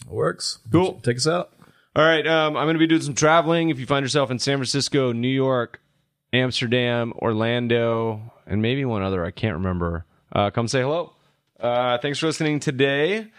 It 0.05 0.11
Works. 0.11 0.59
Cool. 0.71 0.99
Take 1.03 1.17
us 1.17 1.27
out. 1.27 1.51
All 1.95 2.03
right, 2.03 2.27
um, 2.27 2.57
I'm 2.57 2.65
going 2.65 2.75
to 2.75 2.79
be 2.79 2.87
doing 2.87 3.01
some 3.01 3.15
traveling. 3.15 3.69
If 3.69 3.79
you 3.79 3.85
find 3.85 4.03
yourself 4.03 4.29
in 4.29 4.37
San 4.37 4.57
Francisco, 4.57 5.13
New 5.13 5.29
York, 5.29 5.79
Amsterdam, 6.33 7.13
Orlando, 7.15 8.33
and 8.45 8.61
maybe 8.61 8.83
one 8.83 9.01
other, 9.01 9.25
I 9.25 9.31
can't 9.31 9.53
remember, 9.53 10.05
uh, 10.33 10.49
come 10.49 10.67
say 10.67 10.81
hello. 10.81 11.14
Uh, 11.65 11.97
thanks 11.97 12.19
for 12.19 12.27
listening 12.27 12.59
today. 12.59 13.31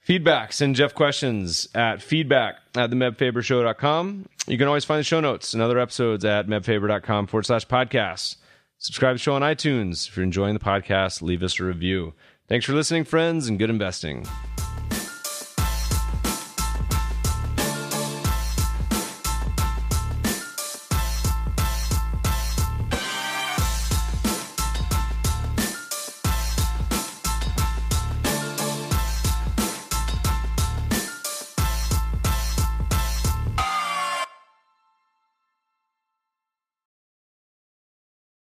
Feedback, 0.00 0.52
send 0.52 0.74
Jeff 0.76 0.94
questions 0.94 1.68
at 1.74 2.02
feedback 2.02 2.56
at 2.74 2.90
the 2.90 2.96
mebfabershow.com. 2.96 4.26
You 4.46 4.58
can 4.58 4.66
always 4.66 4.84
find 4.84 5.00
the 5.00 5.04
show 5.04 5.20
notes 5.20 5.54
and 5.54 5.62
other 5.62 5.78
episodes 5.78 6.24
at 6.24 6.46
mebfaber.com 6.46 7.26
forward 7.28 7.46
slash 7.46 7.66
podcast. 7.66 8.36
Subscribe 8.76 9.14
to 9.14 9.14
the 9.14 9.18
show 9.20 9.34
on 9.34 9.40
iTunes. 9.40 10.08
If 10.08 10.16
you're 10.16 10.24
enjoying 10.24 10.52
the 10.52 10.60
podcast, 10.60 11.22
leave 11.22 11.42
us 11.42 11.58
a 11.58 11.64
review. 11.64 12.12
Thanks 12.48 12.66
for 12.66 12.74
listening, 12.74 13.04
friends, 13.04 13.48
and 13.48 13.58
good 13.58 13.70
investing. 13.70 14.26